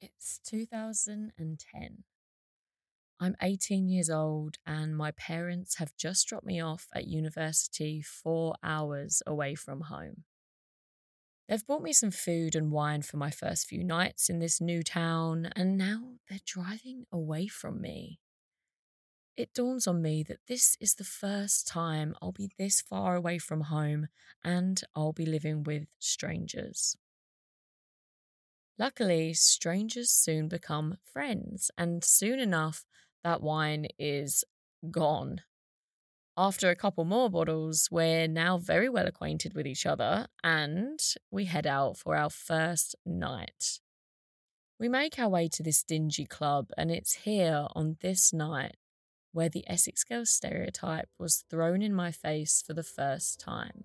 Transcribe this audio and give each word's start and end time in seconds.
It's 0.00 0.38
2010. 0.46 2.04
I'm 3.20 3.36
18 3.42 3.88
years 3.88 4.08
old, 4.08 4.58
and 4.64 4.96
my 4.96 5.10
parents 5.10 5.78
have 5.78 5.96
just 5.96 6.28
dropped 6.28 6.46
me 6.46 6.60
off 6.60 6.86
at 6.94 7.08
university 7.08 8.00
four 8.00 8.54
hours 8.62 9.22
away 9.26 9.56
from 9.56 9.80
home. 9.82 10.22
They've 11.48 11.66
bought 11.66 11.82
me 11.82 11.92
some 11.92 12.12
food 12.12 12.54
and 12.54 12.70
wine 12.70 13.02
for 13.02 13.16
my 13.16 13.30
first 13.30 13.66
few 13.66 13.82
nights 13.82 14.28
in 14.30 14.38
this 14.38 14.60
new 14.60 14.84
town, 14.84 15.50
and 15.56 15.76
now 15.76 16.18
they're 16.28 16.38
driving 16.46 17.06
away 17.10 17.48
from 17.48 17.80
me. 17.80 18.20
It 19.36 19.52
dawns 19.52 19.88
on 19.88 20.00
me 20.00 20.22
that 20.28 20.46
this 20.46 20.76
is 20.80 20.94
the 20.94 21.04
first 21.04 21.66
time 21.66 22.14
I'll 22.22 22.30
be 22.30 22.50
this 22.56 22.80
far 22.80 23.16
away 23.16 23.38
from 23.38 23.62
home 23.62 24.08
and 24.44 24.80
I'll 24.94 25.12
be 25.12 25.26
living 25.26 25.62
with 25.64 25.86
strangers. 25.98 26.96
Luckily, 28.78 29.34
strangers 29.34 30.10
soon 30.10 30.48
become 30.48 30.98
friends, 31.12 31.70
and 31.76 32.04
soon 32.04 32.38
enough, 32.38 32.84
that 33.24 33.42
wine 33.42 33.88
is 33.98 34.44
gone. 34.90 35.40
After 36.36 36.70
a 36.70 36.76
couple 36.76 37.04
more 37.04 37.28
bottles, 37.28 37.88
we're 37.90 38.28
now 38.28 38.58
very 38.58 38.88
well 38.88 39.08
acquainted 39.08 39.54
with 39.54 39.66
each 39.66 39.84
other 39.84 40.28
and 40.44 41.00
we 41.32 41.46
head 41.46 41.66
out 41.66 41.96
for 41.96 42.14
our 42.14 42.30
first 42.30 42.94
night. 43.04 43.80
We 44.78 44.88
make 44.88 45.18
our 45.18 45.28
way 45.28 45.48
to 45.48 45.64
this 45.64 45.82
dingy 45.82 46.24
club, 46.24 46.68
and 46.78 46.92
it's 46.92 47.24
here 47.24 47.66
on 47.74 47.96
this 48.00 48.32
night 48.32 48.76
where 49.32 49.48
the 49.48 49.64
Essex 49.66 50.04
girl 50.04 50.24
stereotype 50.24 51.08
was 51.18 51.44
thrown 51.50 51.82
in 51.82 51.92
my 51.92 52.12
face 52.12 52.62
for 52.64 52.74
the 52.74 52.84
first 52.84 53.40
time. 53.40 53.84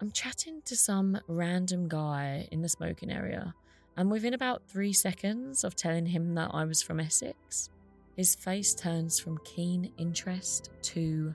I'm 0.00 0.10
chatting 0.10 0.60
to 0.64 0.76
some 0.76 1.20
random 1.28 1.88
guy 1.88 2.48
in 2.50 2.62
the 2.62 2.68
smoking 2.68 3.10
area, 3.10 3.54
and 3.96 4.10
within 4.10 4.34
about 4.34 4.66
three 4.66 4.92
seconds 4.92 5.62
of 5.62 5.76
telling 5.76 6.06
him 6.06 6.34
that 6.34 6.50
I 6.52 6.64
was 6.64 6.82
from 6.82 6.98
Essex, 7.00 7.70
his 8.16 8.34
face 8.34 8.74
turns 8.74 9.18
from 9.20 9.38
keen 9.44 9.92
interest 9.96 10.70
to 10.82 11.34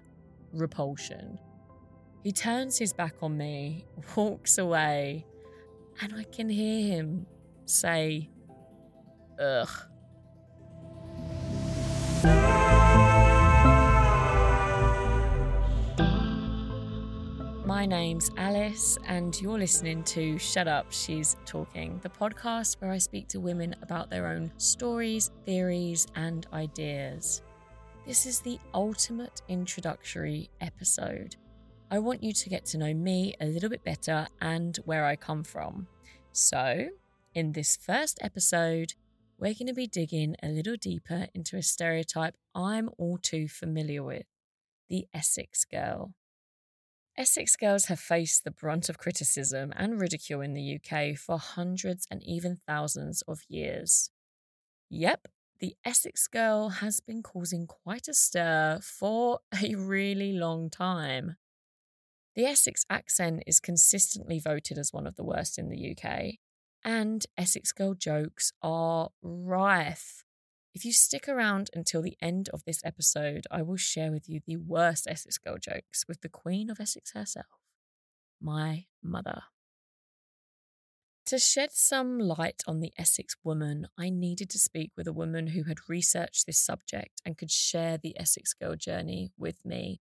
repulsion. 0.54 1.40
He 2.24 2.32
turns 2.32 2.78
his 2.78 2.92
back 2.92 3.16
on 3.22 3.38
me, 3.38 3.86
walks 4.16 4.58
away, 4.58 5.26
and 6.02 6.14
I 6.14 6.24
can 6.24 6.50
hear 6.50 6.96
him 6.96 7.26
say, 7.66 8.30
Ugh. 9.40 9.70
My 17.80 17.86
name's 17.86 18.30
Alice, 18.36 18.98
and 19.08 19.42
you're 19.42 19.58
listening 19.58 20.04
to 20.04 20.38
Shut 20.38 20.68
Up, 20.68 20.92
She's 20.92 21.38
Talking, 21.46 21.98
the 22.04 22.10
podcast 22.10 22.76
where 22.82 22.92
I 22.92 22.98
speak 22.98 23.30
to 23.30 23.40
women 23.40 23.74
about 23.82 24.10
their 24.10 24.28
own 24.28 24.52
stories, 24.58 25.32
theories, 25.46 26.06
and 26.14 26.46
ideas. 26.52 27.42
This 28.06 28.26
is 28.26 28.42
the 28.42 28.60
ultimate 28.74 29.42
introductory 29.48 30.50
episode. 30.60 31.38
I 31.90 32.00
want 32.00 32.22
you 32.22 32.34
to 32.34 32.50
get 32.50 32.66
to 32.66 32.78
know 32.78 32.94
me 32.94 33.36
a 33.40 33.46
little 33.46 33.70
bit 33.70 33.86
better 33.86 34.28
and 34.42 34.76
where 34.84 35.06
I 35.06 35.16
come 35.16 35.46
from. 35.46 35.88
So, 36.34 36.90
in 37.34 37.54
this 37.54 37.78
first 37.78 38.20
episode, 38.22 38.94
we're 39.38 39.54
going 39.54 39.68
to 39.68 39.74
be 39.74 39.88
digging 39.88 40.36
a 40.44 40.50
little 40.50 40.76
deeper 40.76 41.28
into 41.34 41.56
a 41.56 41.64
stereotype 41.64 42.36
I'm 42.54 42.90
all 42.98 43.18
too 43.18 43.48
familiar 43.48 44.04
with 44.04 44.26
the 44.90 45.08
Essex 45.14 45.64
girl. 45.64 46.14
Essex 47.20 47.58
girls 47.58 47.86
have 47.88 48.00
faced 48.00 48.46
the 48.46 48.52
brunt 48.52 48.88
of 48.88 48.98
criticism 48.98 49.74
and 49.76 50.00
ridicule 50.00 50.40
in 50.40 50.54
the 50.54 50.80
UK 50.80 51.18
for 51.18 51.38
hundreds 51.38 52.08
and 52.10 52.24
even 52.24 52.56
thousands 52.56 53.22
of 53.24 53.42
years. 53.50 54.10
Yep, 54.90 55.28
the 55.60 55.76
Essex 55.84 56.28
girl 56.28 56.70
has 56.70 57.02
been 57.02 57.22
causing 57.22 57.68
quite 57.68 58.08
a 58.08 58.14
stir 58.14 58.80
for 58.82 59.40
a 59.62 59.76
really 59.76 60.32
long 60.32 60.70
time. 60.70 61.36
The 62.38 62.46
Essex 62.46 62.86
accent 62.90 63.44
is 63.46 63.60
consistently 63.60 64.40
voted 64.40 64.78
as 64.78 64.94
one 64.94 65.06
of 65.06 65.18
the 65.18 65.26
worst 65.26 65.60
in 65.60 65.68
the 65.68 65.92
UK, 65.92 66.36
and 66.86 67.26
Essex 67.38 67.74
girl 67.74 67.96
jokes 67.96 68.54
are 68.62 69.10
rife 69.22 70.24
if 70.80 70.86
you 70.86 70.94
stick 70.94 71.28
around 71.28 71.70
until 71.74 72.02
the 72.02 72.16
end 72.22 72.48
of 72.54 72.64
this 72.64 72.80
episode, 72.86 73.46
I 73.52 73.62
will 73.64 73.76
share 73.76 74.14
with 74.14 74.30
you 74.30 74.40
the 74.40 74.56
worst 74.56 75.08
Essex 75.10 75.38
girl 75.38 75.58
jokes 75.58 76.06
with 76.08 76.22
the 76.22 76.30
Queen 76.30 76.70
of 76.70 76.80
Essex 76.80 77.12
herself, 77.12 77.48
my 78.42 78.86
mother. 79.04 79.42
To 81.26 81.38
shed 81.38 81.74
some 81.74 82.18
light 82.18 82.64
on 82.66 82.80
the 82.80 82.94
Essex 82.98 83.36
woman, 83.44 83.88
I 83.98 84.10
needed 84.10 84.50
to 84.52 84.58
speak 84.58 84.92
with 84.96 85.06
a 85.06 85.12
woman 85.12 85.48
who 85.48 85.64
had 85.64 85.90
researched 85.90 86.46
this 86.46 86.62
subject 86.62 87.22
and 87.26 87.38
could 87.38 87.52
share 87.52 87.98
the 87.98 88.18
Essex 88.18 88.54
girl 88.54 88.78
journey 88.78 89.34
with 89.38 89.66
me. 89.66 90.00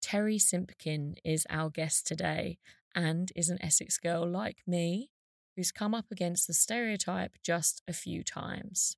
Terri 0.00 0.40
Simpkin 0.40 1.16
is 1.24 1.48
our 1.50 1.68
guest 1.68 2.06
today 2.06 2.58
and 2.94 3.32
is 3.34 3.48
an 3.48 3.58
Essex 3.60 3.98
girl 3.98 4.24
like 4.24 4.58
me 4.68 5.10
who's 5.56 5.72
come 5.72 5.96
up 5.96 6.12
against 6.12 6.46
the 6.46 6.54
stereotype 6.54 7.32
just 7.42 7.82
a 7.88 7.92
few 7.92 8.22
times. 8.22 8.96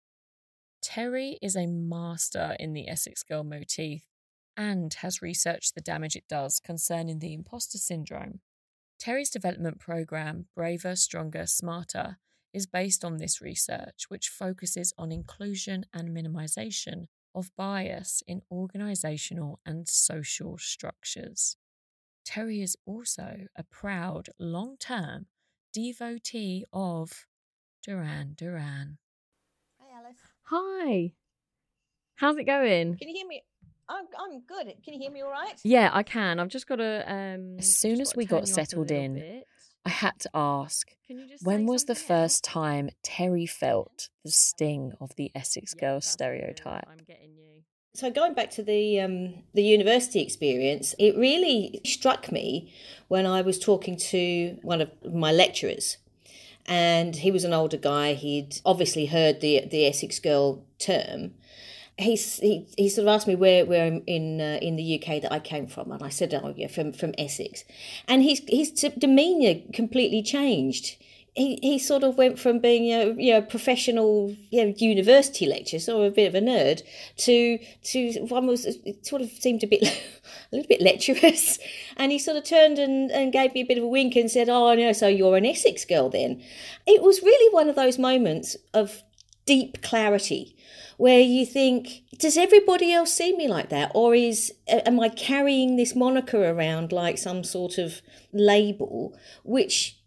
Terri 0.83 1.37
is 1.43 1.57
a 1.57 1.67
master 1.67 2.57
in 2.59 2.73
the 2.73 2.89
Essex 2.89 3.23
Girl 3.23 3.45
motif 3.45 4.07
and 4.57 4.93
has 4.95 5.23
researched 5.23 5.75
the 5.75 5.81
damage 5.81 6.17
it 6.17 6.29
does 6.29 6.61
concerning 6.61 7.19
the 7.19 7.35
imposter 7.35 7.79
syndrome. 7.79 8.41
Terri's 9.01 9.31
development 9.31 9.79
program, 9.79 10.47
Braver, 10.55 10.97
Stronger, 10.97 11.47
Smarter, 11.47 12.19
is 12.53 12.67
based 12.67 13.05
on 13.05 13.17
this 13.17 13.41
research, 13.41 14.05
which 14.09 14.29
focuses 14.29 14.93
on 14.99 15.13
inclusion 15.13 15.87
and 15.95 16.15
minimization 16.15 17.07
of 17.35 17.55
bias 17.57 18.23
in 18.27 18.43
organizational 18.51 19.61
and 19.65 19.89
social 19.89 20.59
structures. 20.59 21.57
Terri 22.27 22.63
is 22.63 22.77
also 22.85 23.47
a 23.57 23.65
proud 23.65 24.29
long 24.39 24.77
term 24.79 25.27
devotee 25.73 26.65
of 26.73 27.27
Duran 27.83 28.35
Duran. 28.37 28.99
Hi. 30.53 31.13
How's 32.17 32.37
it 32.37 32.45
going? 32.45 32.97
Can 32.97 33.09
you 33.09 33.15
hear 33.15 33.27
me? 33.29 33.45
I'm, 33.89 34.07
I'm 34.19 34.41
good. 34.41 34.75
Can 34.85 34.95
you 34.95 34.99
hear 34.99 35.11
me 35.13 35.23
all 35.23 35.31
right? 35.31 35.55
Yeah, 35.63 35.91
I 35.93 36.03
can. 36.03 36.41
I've 36.41 36.49
just 36.49 36.67
got 36.67 36.77
to. 36.77 37.05
Um, 37.07 37.57
as 37.61 37.77
soon 37.77 38.01
as 38.01 38.17
we 38.17 38.25
got 38.25 38.49
settled 38.49 38.91
in, 38.91 39.15
bit. 39.15 39.45
I 39.87 39.91
had 39.91 40.19
to 40.21 40.31
ask 40.35 40.89
when 41.43 41.67
was 41.67 41.85
the 41.85 41.95
first 41.95 42.43
time 42.43 42.91
Terri 43.05 43.49
felt 43.49 44.09
the 44.25 44.33
sting 44.33 44.93
of 45.01 45.15
the 45.15 45.31
Essex 45.37 45.73
yeah, 45.77 45.81
girl 45.89 46.01
stereotype? 46.01 46.85
I'm 46.91 47.05
getting 47.07 47.37
you. 47.37 47.63
So 47.95 48.11
going 48.11 48.35
back 48.35 48.51
to 48.53 48.65
the 48.65 49.01
um, 49.01 49.45
the 49.55 49.63
university 49.63 50.21
experience, 50.21 50.97
it 50.99 51.17
really 51.17 51.81
struck 51.85 52.33
me 52.33 52.73
when 53.07 53.25
I 53.25 53.43
was 53.43 53.57
talking 53.57 53.97
to 53.97 54.59
one 54.63 54.81
of 54.81 54.91
my 55.05 55.31
lecturers 55.31 55.99
and 56.67 57.17
he 57.17 57.31
was 57.31 57.45
an 57.45 57.53
older 57.53 57.77
guy. 57.77 58.15
He'd 58.15 58.61
obviously 58.65 59.07
heard 59.07 59.41
the 59.41 59.67
the 59.67 59.87
Essex 59.87 60.19
girl 60.19 60.63
term. 60.79 61.35
He, 61.99 62.17
he, 62.17 62.67
he 62.79 62.89
sort 62.89 63.07
of 63.07 63.13
asked 63.15 63.27
me 63.27 63.35
where, 63.35 63.67
where 63.67 64.01
in 64.07 64.41
uh, 64.41 64.59
in 64.63 64.77
the 64.77 64.95
UK 65.03 65.21
that 65.21 65.33
I 65.33 65.39
came 65.39 65.67
from, 65.67 65.93
and 65.93 66.03
I 66.03 66.09
said, 66.09 66.33
"Oh, 66.33 66.55
yeah, 66.57 66.69
from 66.69 66.93
from 66.93 67.15
Essex," 67.19 67.65
and 68.09 68.23
his 68.23 68.43
his 68.49 68.71
demeanour 68.71 69.61
completely 69.73 70.23
changed 70.23 70.97
he, 71.35 71.59
he 71.63 71.79
sort 71.79 72.03
of 72.03 72.17
went 72.19 72.39
from 72.39 72.59
being 72.59 72.93
a 72.93 73.15
you 73.17 73.33
know 73.33 73.43
professional 73.43 74.35
you 74.51 74.65
know, 74.65 74.75
university 74.77 75.47
lecturer, 75.47 75.79
sort 75.79 76.07
of 76.07 76.13
a 76.13 76.15
bit 76.15 76.29
of 76.29 76.35
a 76.35 76.41
nerd, 76.41 76.83
to 77.19 77.59
to 77.85 78.27
one 78.27 78.47
was 78.47 78.67
sort 79.03 79.23
of 79.23 79.31
seemed 79.31 79.63
a 79.63 79.67
bit 79.67 79.83
a 80.53 80.57
little 80.57 80.69
bit 80.69 80.81
lecherous, 80.81 81.59
and 81.97 82.13
he 82.13 82.19
sort 82.19 82.37
of 82.37 82.45
turned 82.45 82.79
and, 82.79 83.11
and 83.11 83.33
gave 83.33 83.55
me 83.55 83.61
a 83.61 83.67
bit 83.67 83.79
of 83.79 83.85
a 83.85 83.89
wink 83.89 84.17
and 84.17 84.31
said, 84.31 84.49
"Oh 84.49 84.75
no, 84.75 84.93
so 84.93 85.09
you're 85.09 85.37
an 85.37 85.47
Essex 85.47 85.85
girl 85.85 86.11
then?" 86.11 86.43
It 86.87 87.03
was 87.03 87.23
really 87.23 87.55
one 87.55 87.69
of 87.69 87.77
those 87.77 87.99
moments 87.99 88.57
of 88.75 89.03
deep 89.47 89.83
clarity 89.83 90.57
where 90.97 91.21
you 91.21 91.47
think 91.47 92.03
does 92.19 92.37
everybody 92.37 92.93
else 92.93 93.11
see 93.11 93.35
me 93.35 93.49
like 93.49 93.71
that 93.71 93.91
or 93.95 94.15
is 94.15 94.53
am 94.69 95.01
i 95.01 95.09
carrying 95.09 95.77
this 95.77 95.97
moniker 95.97 96.51
around 96.51 96.93
like 96.93 97.17
some 97.17 97.43
sort 97.43 97.79
of 97.79 98.03
label 98.33 99.17
which 99.43 100.00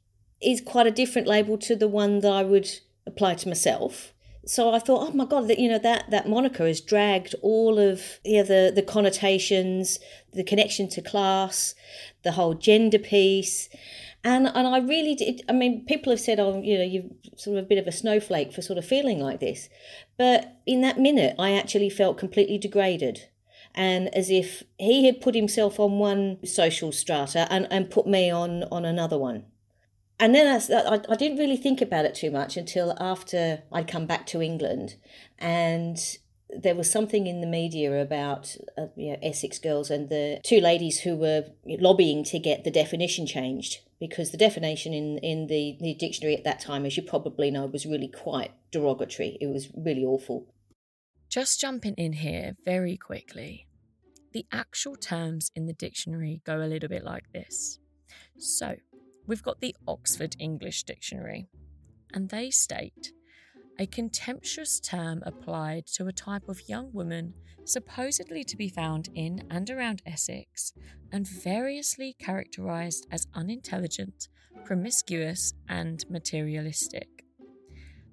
is 0.44 0.62
quite 0.62 0.88
a 0.88 0.92
different 0.92 1.28
label 1.28 1.58
to 1.60 1.76
the 1.76 1.88
one 1.88 2.20
that 2.20 2.32
I 2.32 2.44
would 2.44 2.70
apply 3.06 3.36
to 3.36 3.48
myself. 3.48 4.14
So 4.46 4.74
I 4.74 4.80
thought, 4.80 5.10
oh 5.10 5.14
my 5.14 5.26
god, 5.26 5.48
that 5.48 5.60
you 5.60 5.70
know 5.70 5.80
that 5.80 6.10
that 6.12 6.28
moniker 6.28 6.68
has 6.68 6.82
dragged 6.82 7.34
all 7.42 7.80
of 7.80 8.20
yeah, 8.26 8.44
the 8.44 8.72
the 8.76 8.82
connotations, 8.82 10.00
the 10.34 10.44
connection 10.44 10.90
to 10.90 11.02
class, 11.02 11.76
the 12.24 12.34
whole 12.34 12.54
gender 12.54 13.00
piece, 13.00 13.70
and 14.24 14.48
and 14.48 14.68
I 14.68 14.80
really 14.80 15.16
did. 15.16 15.44
I 15.48 15.54
mean, 15.54 15.86
people 15.86 16.12
have 16.12 16.20
said, 16.20 16.42
oh, 16.42 16.62
you 16.62 16.78
know, 16.78 16.84
you're 16.84 17.04
sort 17.38 17.58
of 17.58 17.64
a 17.64 17.68
bit 17.68 17.78
of 17.78 17.88
a 17.88 17.92
snowflake 17.94 18.52
for 18.52 18.62
sort 18.62 18.78
of 18.78 18.86
feeling 18.86 19.20
like 19.20 19.40
this, 19.40 19.70
but 20.18 20.58
in 20.66 20.82
that 20.82 21.00
minute, 21.00 21.36
I 21.40 21.54
actually 21.54 21.90
felt 21.90 22.18
completely 22.18 22.58
degraded 22.58 23.30
and 23.76 24.14
as 24.14 24.30
if 24.30 24.64
he 24.78 25.06
had 25.06 25.22
put 25.22 25.36
himself 25.36 25.80
on 25.80 26.00
one 26.00 26.38
social 26.46 26.92
strata 26.92 27.48
and, 27.50 27.68
and 27.72 27.90
put 27.90 28.06
me 28.06 28.30
on 28.30 28.64
on 28.66 28.86
another 28.86 29.18
one 29.18 29.46
and 30.20 30.34
then 30.34 30.62
I, 30.72 31.02
I, 31.10 31.16
didn't 31.16 31.38
really 31.38 31.58
think 31.58 31.82
about 31.82 32.06
it 32.06 32.16
too 32.16 32.32
much 32.32 32.56
until 32.56 32.96
after 33.00 33.64
I'd 33.72 33.88
come 33.88 34.06
back 34.06 34.26
to 34.28 34.42
England, 34.42 34.96
and 35.40 35.98
there 36.50 36.76
was 36.76 36.90
something 36.90 37.28
in 37.28 37.42
the 37.42 37.48
media 37.48 38.02
about 38.02 38.56
uh, 38.78 38.88
you 38.96 39.12
know, 39.12 39.18
Essex 39.24 39.60
girls 39.60 39.90
and 39.90 40.10
the 40.10 40.40
two 40.44 40.60
ladies 40.60 41.02
who 41.02 41.16
were 41.16 41.46
lobbying 41.66 42.24
to 42.26 42.40
get 42.40 42.64
the 42.64 42.72
definition 42.72 43.26
changed 43.26 43.80
because 44.00 44.32
the 44.32 44.38
definition 44.38 44.94
in, 44.94 45.18
in 45.20 45.48
the, 45.48 45.78
the 45.80 45.94
dictionary 45.94 46.36
at 46.36 46.44
that 46.44 46.60
time, 46.60 46.86
as 46.86 46.98
you 46.98 47.04
probably 47.04 47.50
know, 47.50 47.66
was 47.66 47.86
really 47.86 48.10
quite 48.10 48.52
derogatory. 48.72 49.38
It 49.40 49.48
was 49.48 49.70
really 49.76 50.04
awful. 50.04 50.48
Just 51.30 51.60
jumping 51.60 51.96
in 51.96 52.14
here 52.14 52.56
very 52.66 52.98
quickly. 52.98 53.66
The 54.34 54.46
actual 54.52 54.96
terms 54.96 55.52
in 55.56 55.68
the 55.68 55.74
dictionary 55.74 56.42
go 56.46 56.58
a 56.58 56.68
little 56.68 56.90
bit 56.90 57.04
like 57.04 57.32
this. 57.34 57.80
So, 58.38 58.76
we've 59.28 59.44
got 59.44 59.62
the 59.62 59.76
Oxford 59.88 60.36
English 60.40 60.84
Dictionary, 60.84 61.48
and 62.14 62.30
they 62.30 62.50
state 62.50 63.14
a 63.80 63.88
contemptuous 63.88 64.80
term 64.80 65.24
applied 65.26 65.88
to 65.88 66.08
a 66.08 66.14
type 66.14 66.48
of 66.48 66.70
young 66.70 66.92
woman 66.94 67.34
supposedly 67.66 68.44
to 68.44 68.56
be 68.56 68.70
found 68.70 69.10
in 69.16 69.48
and 69.50 69.70
around 69.70 70.02
Essex 70.06 70.74
and 71.12 71.28
variously 71.28 72.16
characterised 72.20 73.08
as 73.12 73.28
unintelligent, 73.34 74.28
promiscuous, 74.64 75.54
and 75.68 76.06
materialistic. 76.10 77.26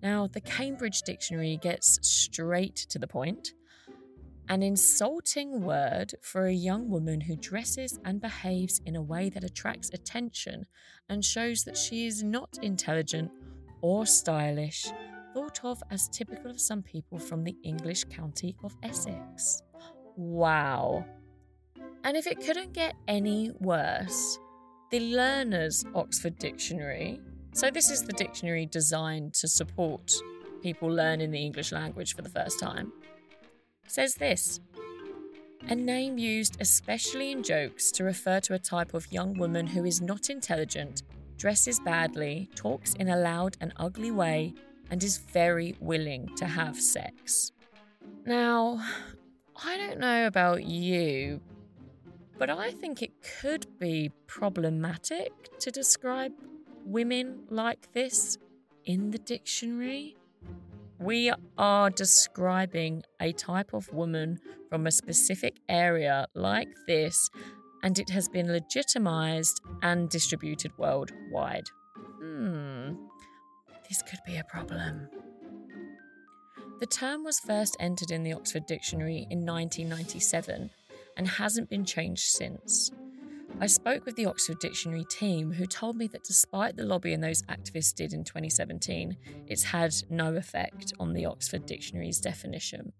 Now, 0.02 0.28
the 0.28 0.40
Cambridge 0.40 1.02
Dictionary 1.02 1.58
gets 1.60 1.98
straight 2.00 2.76
to 2.88 2.98
the 2.98 3.08
point. 3.08 3.52
An 4.50 4.64
insulting 4.64 5.62
word 5.62 6.12
for 6.22 6.46
a 6.46 6.52
young 6.52 6.90
woman 6.90 7.20
who 7.20 7.36
dresses 7.36 8.00
and 8.04 8.20
behaves 8.20 8.80
in 8.84 8.96
a 8.96 9.02
way 9.02 9.28
that 9.28 9.44
attracts 9.44 9.90
attention 9.94 10.66
and 11.08 11.24
shows 11.24 11.62
that 11.62 11.76
she 11.76 12.04
is 12.08 12.24
not 12.24 12.58
intelligent 12.60 13.30
or 13.80 14.06
stylish 14.06 14.88
thought 15.34 15.64
of 15.64 15.80
as 15.92 16.08
typical 16.08 16.50
of 16.50 16.60
some 16.60 16.82
people 16.82 17.16
from 17.16 17.44
the 17.44 17.54
English 17.62 18.02
county 18.10 18.56
of 18.64 18.76
Essex. 18.82 19.62
Wow. 20.16 21.04
And 22.02 22.16
if 22.16 22.26
it 22.26 22.44
couldn't 22.44 22.72
get 22.72 22.96
any 23.06 23.52
worse, 23.60 24.36
the 24.90 24.98
Learner's 24.98 25.84
Oxford 25.94 26.36
Dictionary, 26.40 27.20
so 27.52 27.70
this 27.70 27.88
is 27.88 28.02
the 28.02 28.14
dictionary 28.14 28.66
designed 28.66 29.32
to 29.34 29.46
support 29.46 30.12
people 30.60 30.88
learning 30.88 31.30
the 31.30 31.38
English 31.38 31.70
language 31.70 32.16
for 32.16 32.22
the 32.22 32.28
first 32.28 32.58
time, 32.58 32.92
says 33.90 34.14
this 34.14 34.60
a 35.68 35.74
name 35.74 36.18
used 36.18 36.56
especially 36.60 37.32
in 37.32 37.42
jokes 37.42 37.92
to 37.92 38.02
refer 38.02 38.40
to 38.40 38.54
a 38.54 38.58
type 38.58 38.94
of 38.94 39.12
young 39.12 39.34
woman 39.38 39.66
who 39.66 39.84
is 39.84 40.00
not 40.00 40.30
intelligent, 40.30 41.02
dresses 41.36 41.78
badly, 41.80 42.48
talks 42.54 42.94
in 42.94 43.08
a 43.08 43.16
loud 43.16 43.56
and 43.60 43.72
ugly 43.76 44.10
way, 44.10 44.54
and 44.90 45.04
is 45.04 45.18
very 45.18 45.76
willing 45.78 46.28
to 46.36 46.46
have 46.46 46.80
sex. 46.80 47.52
Now, 48.24 48.82
I 49.64 49.76
don't 49.76 50.00
know 50.00 50.26
about 50.26 50.64
you, 50.64 51.40
but 52.38 52.50
I 52.50 52.70
think 52.70 53.02
it 53.02 53.12
could 53.40 53.66
be 53.78 54.10
problematic 54.26 55.32
to 55.60 55.70
describe 55.70 56.32
women 56.84 57.44
like 57.50 57.92
this 57.92 58.38
in 58.86 59.10
the 59.10 59.18
dictionary. 59.18 60.16
We 61.00 61.32
are 61.56 61.88
describing 61.88 63.04
a 63.22 63.32
type 63.32 63.72
of 63.72 63.90
woman 63.90 64.38
from 64.68 64.86
a 64.86 64.90
specific 64.90 65.56
area 65.66 66.26
like 66.34 66.68
this, 66.86 67.30
and 67.82 67.98
it 67.98 68.10
has 68.10 68.28
been 68.28 68.52
legitimized 68.52 69.62
and 69.80 70.10
distributed 70.10 70.76
worldwide. 70.76 71.70
Hmm, 71.96 72.96
this 73.88 74.02
could 74.02 74.18
be 74.26 74.36
a 74.36 74.44
problem. 74.44 75.08
The 76.80 76.86
term 76.86 77.24
was 77.24 77.40
first 77.40 77.78
entered 77.80 78.10
in 78.10 78.22
the 78.22 78.34
Oxford 78.34 78.66
Dictionary 78.66 79.26
in 79.30 79.46
1997 79.46 80.68
and 81.16 81.28
hasn't 81.28 81.70
been 81.70 81.86
changed 81.86 82.24
since. 82.24 82.90
I 83.58 83.66
spoke 83.66 84.06
with 84.06 84.16
the 84.16 84.26
Oxford 84.26 84.58
Dictionary 84.58 85.04
team 85.04 85.52
who 85.52 85.66
told 85.66 85.96
me 85.96 86.06
that 86.08 86.24
despite 86.24 86.76
the 86.76 86.84
lobbying 86.84 87.20
those 87.20 87.42
activists 87.42 87.94
did 87.94 88.12
in 88.12 88.24
2017, 88.24 89.16
it's 89.48 89.64
had 89.64 89.94
no 90.08 90.34
effect 90.34 90.92
on 90.98 91.12
the 91.12 91.26
Oxford 91.26 91.66
Dictionary's 91.66 92.20
definition. 92.20 92.92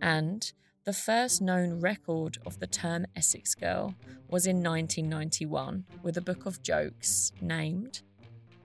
And 0.00 0.52
the 0.84 0.92
first 0.92 1.40
known 1.40 1.80
record 1.80 2.38
of 2.44 2.58
the 2.58 2.66
term 2.66 3.06
Essex 3.16 3.54
Girl 3.54 3.94
was 4.28 4.46
in 4.46 4.62
1991 4.62 5.84
with 6.02 6.16
a 6.16 6.20
book 6.20 6.46
of 6.46 6.62
jokes 6.62 7.32
named 7.40 8.02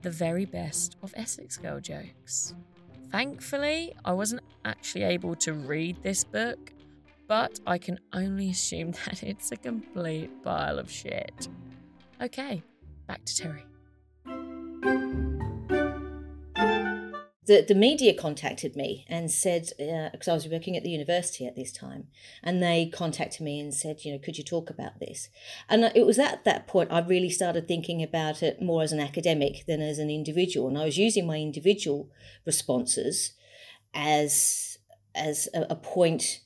the 0.02 0.10
very 0.10 0.44
best 0.44 0.96
of 1.02 1.14
Essex 1.16 1.56
Girl 1.56 1.80
jokes. 1.80 2.54
Thankfully, 3.10 3.94
I 4.04 4.12
wasn't 4.12 4.42
actually 4.64 5.04
able 5.04 5.34
to 5.36 5.52
read 5.52 6.02
this 6.02 6.24
book, 6.24 6.72
but 7.30 7.60
I 7.64 7.78
can 7.78 8.00
only 8.12 8.50
assume 8.50 8.90
that 9.06 9.22
it's 9.22 9.52
a 9.52 9.56
complete 9.56 10.42
pile 10.42 10.80
of 10.80 10.90
shit. 10.90 11.46
Okay, 12.20 12.60
back 13.06 13.24
to 13.24 13.32
Terri. 13.32 13.62
the, 17.46 17.64
the 17.66 17.74
media 17.74 18.14
contacted 18.14 18.74
me 18.74 19.04
and 19.08 19.30
said, 19.30 19.68
because 20.12 20.28
uh, 20.28 20.32
I 20.32 20.34
was 20.34 20.48
working 20.48 20.76
at 20.76 20.82
the 20.82 20.90
university 20.90 21.46
at 21.46 21.54
this 21.54 21.70
time, 21.72 22.08
and 22.42 22.60
they 22.60 22.90
contacted 22.92 23.40
me 23.40 23.60
and 23.60 23.72
said, 23.72 24.04
you 24.04 24.12
know, 24.12 24.18
could 24.18 24.36
you 24.36 24.44
talk 24.44 24.68
about 24.68 24.98
this? 24.98 25.28
And 25.68 25.84
it 25.94 26.06
was 26.06 26.18
at 26.18 26.44
that 26.44 26.66
point 26.66 26.92
I 26.92 27.00
really 27.00 27.30
started 27.30 27.68
thinking 27.68 28.02
about 28.02 28.42
it 28.42 28.60
more 28.60 28.82
as 28.82 28.92
an 28.92 29.00
academic 29.00 29.66
than 29.66 29.80
as 29.80 30.00
an 30.00 30.10
individual. 30.10 30.66
And 30.66 30.76
I 30.76 30.84
was 30.84 30.98
using 30.98 31.28
my 31.28 31.36
individual 31.36 32.10
responses 32.44 33.34
as 33.94 34.78
as 35.14 35.48
a, 35.54 35.66
a 35.70 35.76
point 35.76 36.40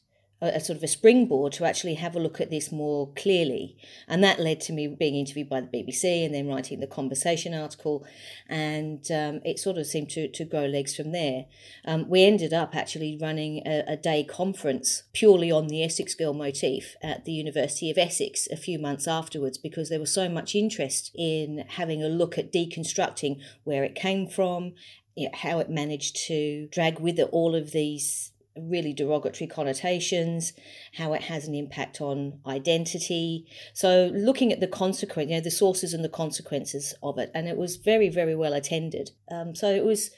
a, 0.48 0.60
sort 0.60 0.76
of 0.76 0.82
a 0.82 0.88
springboard 0.88 1.52
to 1.54 1.64
actually 1.64 1.94
have 1.94 2.14
a 2.14 2.20
look 2.20 2.40
at 2.40 2.50
this 2.50 2.72
more 2.72 3.12
clearly. 3.14 3.76
And 4.08 4.22
that 4.24 4.40
led 4.40 4.60
to 4.62 4.72
me 4.72 4.86
being 4.86 5.16
interviewed 5.16 5.48
by 5.48 5.60
the 5.60 5.66
BBC 5.66 6.24
and 6.24 6.34
then 6.34 6.48
writing 6.48 6.80
the 6.80 6.86
conversation 6.86 7.54
article. 7.54 8.06
And 8.48 9.10
um, 9.10 9.40
it 9.44 9.58
sort 9.58 9.78
of 9.78 9.86
seemed 9.86 10.10
to, 10.10 10.28
to 10.28 10.44
grow 10.44 10.66
legs 10.66 10.94
from 10.94 11.12
there. 11.12 11.46
Um, 11.84 12.08
we 12.08 12.24
ended 12.24 12.52
up 12.52 12.74
actually 12.74 13.18
running 13.20 13.62
a, 13.66 13.84
a 13.86 13.96
day 13.96 14.24
conference 14.24 15.04
purely 15.12 15.50
on 15.50 15.68
the 15.68 15.82
Essex 15.82 16.14
Girl 16.14 16.34
motif 16.34 16.96
at 17.02 17.24
the 17.24 17.32
University 17.32 17.90
of 17.90 17.98
Essex 17.98 18.48
a 18.50 18.56
few 18.56 18.78
months 18.78 19.08
afterwards 19.08 19.58
because 19.58 19.88
there 19.88 20.00
was 20.00 20.12
so 20.12 20.28
much 20.28 20.54
interest 20.54 21.10
in 21.14 21.64
having 21.68 22.02
a 22.02 22.08
look 22.08 22.38
at 22.38 22.52
deconstructing 22.52 23.40
where 23.64 23.84
it 23.84 23.94
came 23.94 24.26
from 24.26 24.74
you 25.16 25.26
know, 25.26 25.32
how 25.34 25.58
it 25.58 25.70
managed 25.70 26.16
to 26.26 26.68
drag 26.72 26.98
with 26.98 27.18
it 27.18 27.28
all 27.30 27.54
of 27.54 27.70
these 27.70 28.32
really 28.56 28.92
derogatory 28.92 29.48
connotations, 29.48 30.52
how 30.94 31.12
it 31.12 31.22
has 31.22 31.46
an 31.46 31.54
impact 31.54 32.00
on 32.00 32.40
identity. 32.46 33.46
So 33.72 34.10
looking 34.14 34.52
at 34.52 34.60
the 34.60 34.68
consequence, 34.68 35.30
you 35.30 35.36
know, 35.36 35.42
the 35.42 35.50
sources 35.50 35.92
and 35.92 36.04
the 36.04 36.08
consequences 36.08 36.94
of 37.02 37.18
it, 37.18 37.30
and 37.34 37.48
it 37.48 37.56
was 37.56 37.76
very, 37.76 38.08
very 38.08 38.34
well 38.34 38.52
attended. 38.52 39.10
Um, 39.30 39.54
so 39.54 39.68
it 39.68 39.84
was, 39.84 40.10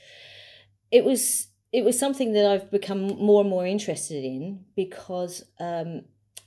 it 0.90 1.04
was, 1.04 1.48
it 1.72 1.84
was 1.84 1.98
something 1.98 2.32
that 2.32 2.46
I've 2.46 2.70
become 2.70 3.06
more 3.06 3.40
and 3.40 3.50
more 3.50 3.66
interested 3.66 4.24
in 4.24 4.64
because 4.74 5.44
um, 5.58 6.02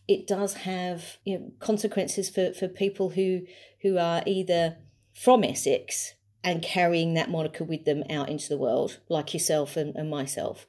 it 0.07 0.25
does 0.25 0.55
have 0.55 1.17
you 1.23 1.37
know, 1.37 1.51
consequences 1.59 2.29
for, 2.29 2.51
for 2.53 2.67
people 2.67 3.11
who 3.11 3.41
who 3.81 3.97
are 3.97 4.23
either 4.25 4.77
from 5.13 5.43
Essex 5.43 6.15
and 6.43 6.61
carrying 6.61 7.13
that 7.13 7.29
moniker 7.29 7.63
with 7.63 7.85
them 7.85 8.03
out 8.09 8.29
into 8.29 8.47
the 8.49 8.57
world, 8.57 8.99
like 9.09 9.33
yourself 9.33 9.75
and, 9.75 9.95
and 9.95 10.09
myself, 10.09 10.65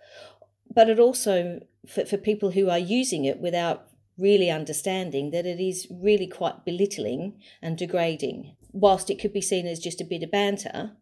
but 0.73 0.89
it 0.89 0.99
also 0.99 1.61
for, 1.87 2.05
for 2.05 2.17
people 2.17 2.53
who 2.53 2.69
are 2.71 2.79
using 2.79 3.25
it 3.25 3.41
without 3.41 3.87
really 4.19 4.51
understanding 4.51 5.31
that 5.31 5.47
it 5.47 5.61
is 5.61 5.87
really 5.91 6.27
quite 6.27 6.65
belittling 6.65 7.41
and 7.63 7.77
degrading. 7.77 8.57
Whilst 8.73 9.11
it 9.11 9.19
could 9.19 9.33
be 9.33 9.41
seen 9.41 9.67
as 9.67 9.81
just 9.81 10.01
a 10.01 10.05
bit 10.05 10.23
of 10.23 10.31
banter, 10.31 10.93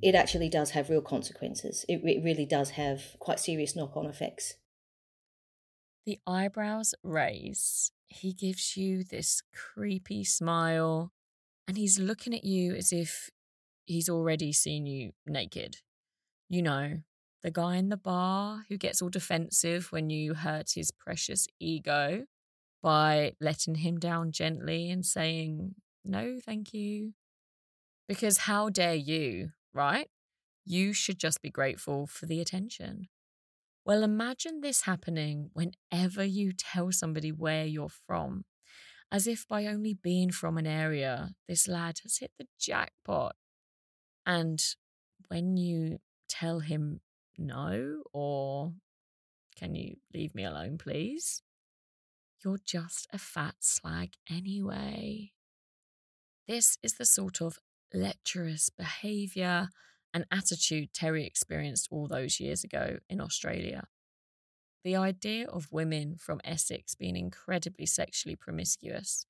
it 0.00 0.14
actually 0.14 0.48
does 0.48 0.70
have 0.70 0.88
real 0.88 1.02
consequences. 1.02 1.84
It, 1.88 2.02
it 2.04 2.24
really 2.24 2.46
does 2.46 2.70
have 2.70 3.02
quite 3.18 3.40
serious 3.40 3.76
knock 3.76 3.96
on 3.96 4.06
effects. 4.06 4.54
The 6.06 6.18
eyebrows 6.26 6.94
raise. 7.02 7.92
He 8.08 8.32
gives 8.32 8.76
you 8.76 9.04
this 9.04 9.42
creepy 9.54 10.24
smile, 10.24 11.12
and 11.68 11.76
he's 11.76 11.98
looking 11.98 12.34
at 12.34 12.44
you 12.44 12.74
as 12.74 12.92
if 12.92 13.30
he's 13.86 14.08
already 14.08 14.52
seen 14.52 14.86
you 14.86 15.12
naked. 15.26 15.76
You 16.48 16.62
know, 16.62 16.98
the 17.42 17.50
guy 17.50 17.76
in 17.76 17.88
the 17.88 17.96
bar 17.96 18.64
who 18.68 18.76
gets 18.76 19.02
all 19.02 19.08
defensive 19.08 19.90
when 19.90 20.10
you 20.10 20.34
hurt 20.34 20.72
his 20.74 20.90
precious 20.90 21.46
ego 21.58 22.24
by 22.82 23.32
letting 23.40 23.76
him 23.76 23.98
down 23.98 24.32
gently 24.32 24.90
and 24.90 25.04
saying, 25.04 25.74
No, 26.04 26.38
thank 26.44 26.72
you. 26.72 27.14
Because 28.08 28.38
how 28.38 28.68
dare 28.68 28.94
you, 28.94 29.50
right? 29.72 30.08
You 30.64 30.92
should 30.92 31.18
just 31.18 31.42
be 31.42 31.50
grateful 31.50 32.06
for 32.06 32.26
the 32.26 32.40
attention. 32.40 33.08
Well, 33.84 34.04
imagine 34.04 34.60
this 34.60 34.82
happening 34.82 35.50
whenever 35.54 36.24
you 36.24 36.52
tell 36.52 36.92
somebody 36.92 37.32
where 37.32 37.64
you're 37.64 37.88
from, 37.88 38.44
as 39.10 39.26
if 39.26 39.46
by 39.48 39.66
only 39.66 39.94
being 39.94 40.30
from 40.30 40.56
an 40.56 40.66
area, 40.66 41.34
this 41.48 41.66
lad 41.66 41.98
has 42.04 42.18
hit 42.18 42.30
the 42.38 42.46
jackpot 42.60 43.34
And 44.24 44.62
when 45.28 45.56
you 45.56 45.98
tell 46.28 46.60
him 46.60 47.00
no, 47.38 48.02
or 48.12 48.72
can 49.56 49.74
you 49.74 49.96
leave 50.12 50.34
me 50.34 50.44
alone, 50.44 50.78
please? 50.78 51.42
You're 52.44 52.60
just 52.64 53.06
a 53.12 53.18
fat 53.18 53.56
slag 53.60 54.14
anyway. 54.28 55.32
This 56.48 56.76
is 56.82 56.94
the 56.94 57.04
sort 57.04 57.40
of 57.40 57.58
lecherous 57.94 58.70
behaviour 58.70 59.68
and 60.12 60.26
attitude 60.30 60.92
Terri 60.92 61.26
experienced 61.26 61.88
all 61.90 62.08
those 62.08 62.40
years 62.40 62.64
ago 62.64 62.98
in 63.08 63.20
Australia. 63.20 63.84
The 64.84 64.96
idea 64.96 65.46
of 65.46 65.70
women 65.70 66.16
from 66.18 66.40
Essex 66.44 66.94
being 66.94 67.16
incredibly 67.16 67.86
sexually 67.86 68.34
promiscuous 68.34 69.26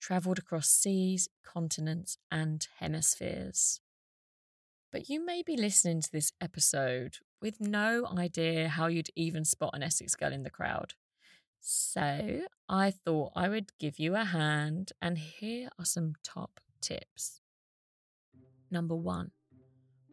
travelled 0.00 0.38
across 0.38 0.68
seas, 0.68 1.28
continents, 1.44 2.16
and 2.30 2.66
hemispheres. 2.78 3.80
But 4.90 5.08
you 5.08 5.24
may 5.24 5.42
be 5.42 5.56
listening 5.56 6.00
to 6.02 6.12
this 6.12 6.32
episode 6.40 7.18
with 7.44 7.60
no 7.60 8.06
idea 8.16 8.70
how 8.70 8.86
you'd 8.86 9.10
even 9.14 9.44
spot 9.44 9.74
an 9.74 9.82
Essex 9.82 10.16
girl 10.16 10.32
in 10.32 10.44
the 10.44 10.50
crowd. 10.50 10.94
So 11.60 12.40
I 12.70 12.90
thought 12.90 13.32
I 13.36 13.50
would 13.50 13.78
give 13.78 13.98
you 13.98 14.14
a 14.14 14.24
hand, 14.24 14.92
and 15.02 15.18
here 15.18 15.68
are 15.78 15.84
some 15.84 16.14
top 16.24 16.58
tips. 16.80 17.42
Number 18.70 18.96
one, 18.96 19.32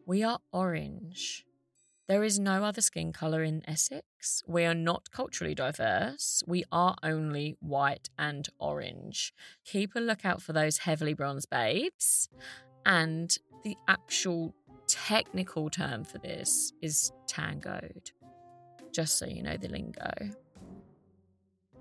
we 0.04 0.22
are 0.22 0.40
orange. 0.52 1.46
There 2.06 2.22
is 2.22 2.38
no 2.38 2.64
other 2.64 2.82
skin 2.82 3.14
colour 3.14 3.42
in 3.42 3.62
Essex. 3.66 4.42
We 4.46 4.66
are 4.66 4.74
not 4.74 5.10
culturally 5.10 5.54
diverse. 5.54 6.42
We 6.46 6.64
are 6.70 6.96
only 7.02 7.56
white 7.60 8.10
and 8.18 8.46
orange. 8.58 9.32
Keep 9.64 9.96
a 9.96 10.00
lookout 10.00 10.42
for 10.42 10.52
those 10.52 10.78
heavily 10.78 11.14
bronzed 11.14 11.48
babes. 11.48 12.28
And 12.84 13.34
the 13.64 13.76
actual 13.88 14.54
technical 14.92 15.70
term 15.70 16.04
for 16.04 16.18
this 16.18 16.72
is 16.82 17.12
tangoed, 17.26 18.10
just 18.92 19.18
so 19.18 19.26
you 19.26 19.42
know 19.42 19.56
the 19.56 19.68
lingo. 19.68 20.12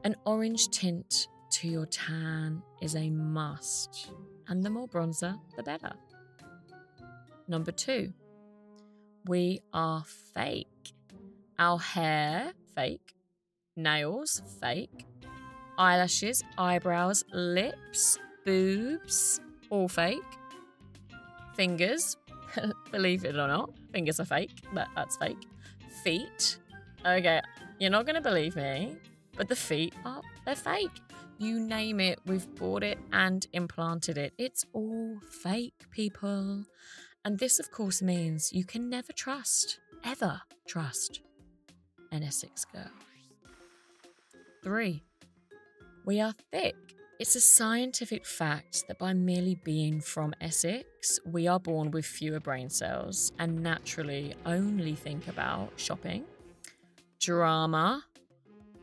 An 0.05 0.15
orange 0.25 0.69
tint 0.69 1.27
to 1.51 1.67
your 1.67 1.85
tan 1.87 2.63
is 2.81 2.95
a 2.95 3.09
must, 3.09 4.11
and 4.47 4.63
the 4.63 4.69
more 4.69 4.87
bronzer, 4.87 5.37
the 5.57 5.63
better. 5.63 5.91
Number 7.49 7.73
two, 7.73 8.13
we 9.25 9.59
are 9.73 10.05
fake. 10.33 10.93
Our 11.59 11.79
hair, 11.79 12.53
fake. 12.73 13.13
Nails, 13.75 14.41
fake. 14.61 15.05
Eyelashes, 15.77 16.43
eyebrows, 16.57 17.25
lips, 17.33 18.17
boobs, 18.45 19.41
all 19.69 19.89
fake. 19.89 20.21
Fingers, 21.55 22.15
believe 22.91 23.25
it 23.25 23.35
or 23.35 23.47
not, 23.47 23.71
fingers 23.91 24.19
are 24.19 24.25
fake. 24.25 24.51
That, 24.73 24.87
that's 24.95 25.17
fake. 25.17 25.47
Feet, 26.03 26.57
okay, 27.05 27.41
you're 27.79 27.91
not 27.91 28.05
going 28.05 28.15
to 28.15 28.21
believe 28.21 28.55
me, 28.55 28.95
but 29.35 29.47
the 29.47 29.55
feet 29.55 29.93
are, 30.05 30.21
they're 30.45 30.55
fake. 30.55 31.01
You 31.37 31.59
name 31.59 31.99
it, 31.99 32.19
we've 32.25 32.53
bought 32.55 32.83
it 32.83 32.99
and 33.11 33.45
implanted 33.53 34.17
it. 34.17 34.33
It's 34.37 34.65
all 34.73 35.19
fake, 35.29 35.85
people. 35.89 36.65
And 37.25 37.39
this, 37.39 37.59
of 37.59 37.71
course, 37.71 38.01
means 38.01 38.53
you 38.53 38.63
can 38.63 38.89
never 38.89 39.11
trust, 39.13 39.79
ever 40.03 40.41
trust 40.67 41.21
an 42.11 42.23
Essex 42.23 42.65
girl. 42.65 42.91
Three, 44.63 45.03
we 46.05 46.21
are 46.21 46.33
thick. 46.51 46.75
It's 47.21 47.35
a 47.35 47.39
scientific 47.39 48.25
fact 48.25 48.87
that 48.87 48.97
by 48.97 49.13
merely 49.13 49.53
being 49.53 50.01
from 50.01 50.33
Essex, 50.41 51.19
we 51.23 51.45
are 51.45 51.59
born 51.59 51.91
with 51.91 52.03
fewer 52.03 52.39
brain 52.39 52.67
cells 52.67 53.31
and 53.37 53.61
naturally 53.61 54.33
only 54.43 54.95
think 54.95 55.27
about 55.27 55.69
shopping, 55.75 56.25
drama, 57.19 58.05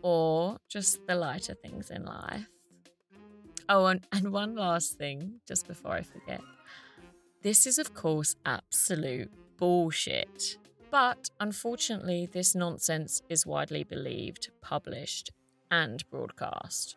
or 0.02 0.56
just 0.68 1.04
the 1.08 1.16
lighter 1.16 1.54
things 1.54 1.90
in 1.90 2.04
life. 2.04 2.46
Oh, 3.68 3.86
and, 3.86 4.06
and 4.12 4.32
one 4.32 4.54
last 4.54 4.96
thing, 4.96 5.40
just 5.48 5.66
before 5.66 5.94
I 5.94 6.02
forget. 6.02 6.40
This 7.42 7.66
is, 7.66 7.76
of 7.76 7.92
course, 7.92 8.36
absolute 8.46 9.32
bullshit. 9.56 10.58
But 10.92 11.28
unfortunately, 11.40 12.28
this 12.30 12.54
nonsense 12.54 13.20
is 13.28 13.44
widely 13.44 13.82
believed, 13.82 14.50
published, 14.62 15.32
and 15.72 16.08
broadcast. 16.08 16.94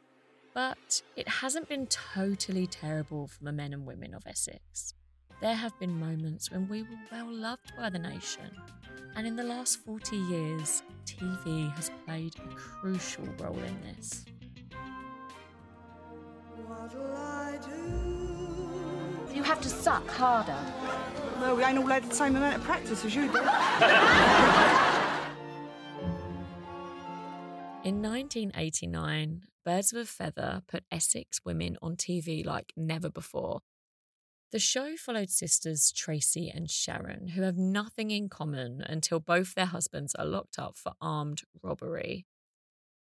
But 0.53 1.01
it 1.15 1.27
hasn't 1.27 1.69
been 1.69 1.87
totally 1.87 2.67
terrible 2.67 3.27
for 3.27 3.43
the 3.43 3.51
men 3.51 3.73
and 3.73 3.85
women 3.85 4.13
of 4.13 4.23
Essex. 4.27 4.93
There 5.41 5.55
have 5.55 5.77
been 5.79 5.99
moments 5.99 6.51
when 6.51 6.67
we 6.67 6.83
were 6.83 6.99
well 7.11 7.31
loved 7.31 7.73
by 7.77 7.89
the 7.89 7.99
nation. 7.99 8.51
And 9.15 9.25
in 9.25 9.35
the 9.35 9.43
last 9.43 9.83
40 9.85 10.15
years, 10.15 10.83
TV 11.05 11.73
has 11.75 11.89
played 12.05 12.35
a 12.37 12.55
crucial 12.55 13.25
role 13.39 13.57
in 13.57 13.81
this. 13.81 14.25
You 19.33 19.43
have 19.43 19.61
to 19.61 19.69
suck 19.69 20.07
harder. 20.09 20.57
Well, 21.39 21.55
we 21.55 21.63
ain't 21.63 21.77
all 21.77 21.87
had 21.87 22.03
the 22.03 22.13
same 22.13 22.35
amount 22.35 22.57
of 22.57 22.63
practice 22.63 23.03
as 23.05 23.15
you 23.15 23.31
do. 23.31 23.39
In 27.83 28.03
1989, 28.03 29.41
Birds 29.65 29.91
of 29.91 29.97
a 29.97 30.05
Feather 30.05 30.61
put 30.67 30.83
Essex 30.91 31.39
women 31.43 31.77
on 31.81 31.95
TV 31.95 32.45
like 32.45 32.73
never 32.77 33.09
before. 33.09 33.61
The 34.51 34.59
show 34.59 34.95
followed 34.97 35.31
sisters 35.31 35.91
Tracy 35.91 36.51
and 36.53 36.69
Sharon, 36.69 37.29
who 37.29 37.41
have 37.41 37.57
nothing 37.57 38.11
in 38.11 38.29
common 38.29 38.83
until 38.85 39.19
both 39.19 39.55
their 39.55 39.65
husbands 39.65 40.13
are 40.13 40.25
locked 40.25 40.59
up 40.59 40.77
for 40.77 40.93
armed 41.01 41.41
robbery. 41.63 42.27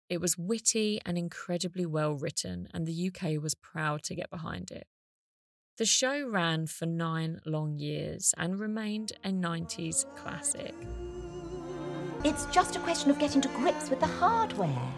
It 0.08 0.22
was 0.22 0.38
witty 0.38 1.02
and 1.06 1.18
incredibly 1.18 1.86
well 1.86 2.14
written, 2.14 2.70
and 2.74 2.88
the 2.88 3.12
UK 3.14 3.44
was 3.44 3.56
proud 3.56 4.04
to 4.04 4.16
get 4.16 4.30
behind 4.30 4.72
it. 4.72 4.88
The 5.80 5.86
show 5.86 6.26
ran 6.26 6.68
for 6.68 6.86
nine 6.86 7.42
long 7.46 7.78
years 7.78 8.34
and 8.38 8.58
remained 8.58 9.12
a 9.22 9.32
90s 9.32 10.06
classic. 10.16 10.76
It's 12.24 12.46
just 12.48 12.76
a 12.76 12.80
question 12.80 13.10
of 13.10 13.18
getting 13.18 13.42
to 13.42 13.48
grips 13.50 13.90
with 13.90 14.00
the 14.00 14.06
hardware. 14.08 14.94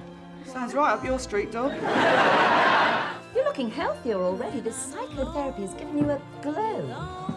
Sounds 0.46 0.74
right 0.74 0.92
up 0.92 1.06
your 1.06 1.18
street, 1.18 1.52
dog. 1.52 1.72
You're 3.36 3.46
looking 3.46 3.72
healthier 3.72 4.22
already. 4.22 4.60
The 4.60 4.74
psychotherapy 4.74 5.62
has 5.62 5.74
given 5.74 5.98
you 5.98 6.10
a 6.10 6.22
glow. 6.42 6.86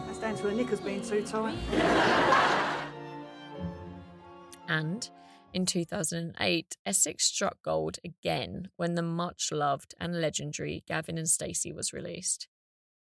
That's 0.05 0.19
down 0.19 0.35
to 0.35 0.43
her 0.43 0.51
knickers 0.51 0.81
being 0.81 1.01
too 1.01 1.23
tight. 1.23 1.57
And 4.69 5.09
in 5.53 5.65
2008, 5.65 6.77
Essex 6.85 7.25
struck 7.25 7.61
gold 7.63 7.99
again 8.03 8.69
when 8.75 8.95
the 8.95 9.01
much 9.01 9.51
loved 9.51 9.95
and 9.99 10.19
legendary 10.19 10.83
Gavin 10.87 11.17
and 11.17 11.29
Stacey 11.29 11.71
was 11.71 11.93
released. 11.93 12.47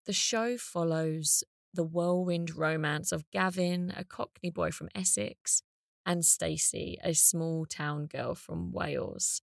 The 0.06 0.14
show 0.14 0.58
follows 0.58 1.44
the 1.74 1.84
whirlwind 1.84 2.56
romance 2.56 3.12
of 3.12 3.30
Gavin, 3.32 3.94
a 3.96 4.04
Cockney 4.04 4.50
boy 4.50 4.72
from 4.72 4.90
Essex, 4.94 5.64
and 6.08 6.26
Stacey, 6.26 6.98
a 7.04 7.14
small 7.14 7.66
town 7.66 8.06
girl 8.06 8.34
from 8.34 8.72
Wales, 8.72 9.42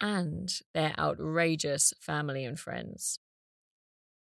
and 0.00 0.60
their 0.72 0.94
outrageous 0.98 1.92
family 2.00 2.44
and 2.44 2.58
friends. 2.58 3.20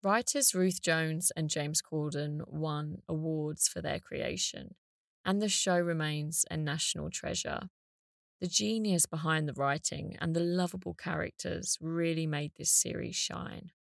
Writers 0.01 0.55
Ruth 0.55 0.81
Jones 0.81 1.31
and 1.38 1.50
James 1.50 1.81
Corden 1.81 2.41
won 2.47 2.97
awards 3.07 3.67
for 3.67 3.79
their 3.79 4.00
creation, 4.00 4.73
and 5.23 5.39
the 5.39 5.47
show 5.47 5.77
remains 5.77 6.45
a 6.50 6.57
national 6.57 7.12
treasure. 7.12 7.69
The 8.41 8.47
genius 8.47 9.05
behind 9.05 9.47
the 9.47 9.53
writing 9.53 10.17
and 10.19 10.35
the 10.35 10.41
lovable 10.41 10.95
characters 10.95 11.77
really 11.79 12.27
made 12.27 12.53
this 12.57 12.71
series 12.71 13.15
shine. 13.15 13.71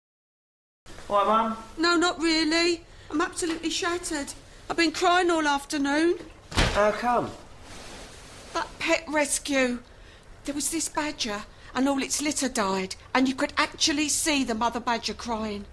What, 1.07 1.27
Mum? 1.27 1.57
No, 1.77 1.97
not 1.97 2.19
really. 2.21 2.81
I'm 3.09 3.19
absolutely 3.19 3.71
shattered. 3.71 4.33
I've 4.69 4.77
been 4.77 4.91
crying 4.91 5.29
all 5.29 5.45
afternoon. 5.45 6.19
How 6.51 6.91
come? 6.91 7.31
That 8.53 8.67
pet 8.79 9.03
rescue. 9.07 9.79
There 10.45 10.55
was 10.55 10.69
this 10.69 10.89
badger, 10.89 11.43
and 11.73 11.87
all 11.87 12.01
its 12.03 12.21
litter 12.21 12.49
died, 12.49 12.95
and 13.13 13.27
you 13.27 13.35
could 13.35 13.53
actually 13.57 14.09
see 14.09 14.43
the 14.43 14.55
mother 14.55 14.79
badger 14.79 15.13
crying. 15.13 15.65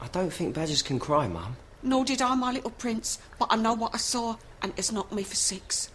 I 0.00 0.06
don't 0.08 0.32
think 0.32 0.54
badgers 0.54 0.82
can 0.82 0.98
cry, 0.98 1.26
Mum. 1.26 1.56
Nor 1.82 2.04
did 2.04 2.22
I, 2.22 2.34
my 2.34 2.52
little 2.52 2.70
prince, 2.70 3.18
but 3.38 3.48
I 3.50 3.56
know 3.56 3.74
what 3.74 3.94
I 3.94 3.98
saw, 3.98 4.36
and 4.62 4.72
it's 4.76 4.92
knocked 4.92 5.12
me 5.12 5.22
for 5.22 5.34
six. 5.34 5.90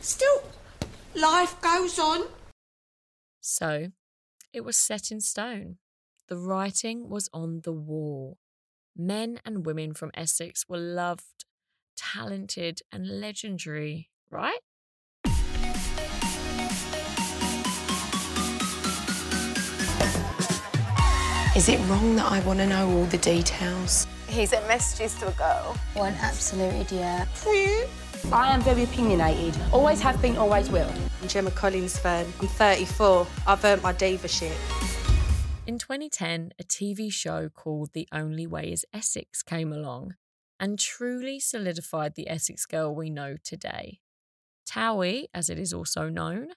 Still, 0.00 0.42
life 1.14 1.60
goes 1.60 1.98
on. 1.98 2.26
So, 3.40 3.92
it 4.52 4.64
was 4.64 4.76
set 4.76 5.10
in 5.10 5.20
stone. 5.20 5.78
The 6.28 6.36
writing 6.36 7.08
was 7.08 7.28
on 7.32 7.60
the 7.64 7.72
wall. 7.72 8.38
Men 8.96 9.40
and 9.44 9.66
women 9.66 9.94
from 9.94 10.10
Essex 10.14 10.66
were 10.68 10.78
loved, 10.78 11.44
talented, 11.96 12.80
and 12.92 13.20
legendary, 13.20 14.10
right? 14.30 14.60
Is 21.56 21.68
it 21.68 21.78
wrong 21.88 22.16
that 22.16 22.32
I 22.32 22.40
want 22.40 22.58
to 22.58 22.66
know 22.66 22.90
all 22.90 23.04
the 23.04 23.18
details? 23.18 24.08
he 24.26 24.44
sent 24.44 24.66
messages 24.66 25.14
to 25.20 25.28
a 25.28 25.30
girl. 25.32 25.76
What 25.92 26.08
an 26.08 26.18
absolute 26.20 26.74
idiot. 26.74 27.28
I 28.32 28.52
am 28.52 28.60
very 28.62 28.82
opinionated. 28.82 29.56
Always 29.72 30.00
have 30.00 30.20
been, 30.20 30.36
always 30.36 30.68
will. 30.68 30.92
I'm 31.22 31.28
Gemma 31.28 31.52
Collins 31.52 31.96
fan. 31.96 32.26
I'm 32.40 32.48
34. 32.48 33.24
I've 33.46 33.64
earned 33.64 33.84
my 33.84 33.92
diva 33.92 34.26
shit. 34.26 34.56
In 35.68 35.78
2010, 35.78 36.54
a 36.58 36.64
TV 36.64 37.12
show 37.12 37.48
called 37.48 37.92
The 37.92 38.08
Only 38.10 38.48
Way 38.48 38.72
is 38.72 38.84
Essex 38.92 39.44
came 39.44 39.72
along 39.72 40.16
and 40.58 40.76
truly 40.76 41.38
solidified 41.38 42.16
the 42.16 42.28
Essex 42.28 42.66
girl 42.66 42.92
we 42.92 43.10
know 43.10 43.36
today. 43.44 44.00
Towie, 44.68 45.26
as 45.32 45.48
it 45.48 45.60
is 45.60 45.72
also 45.72 46.08
known, 46.08 46.48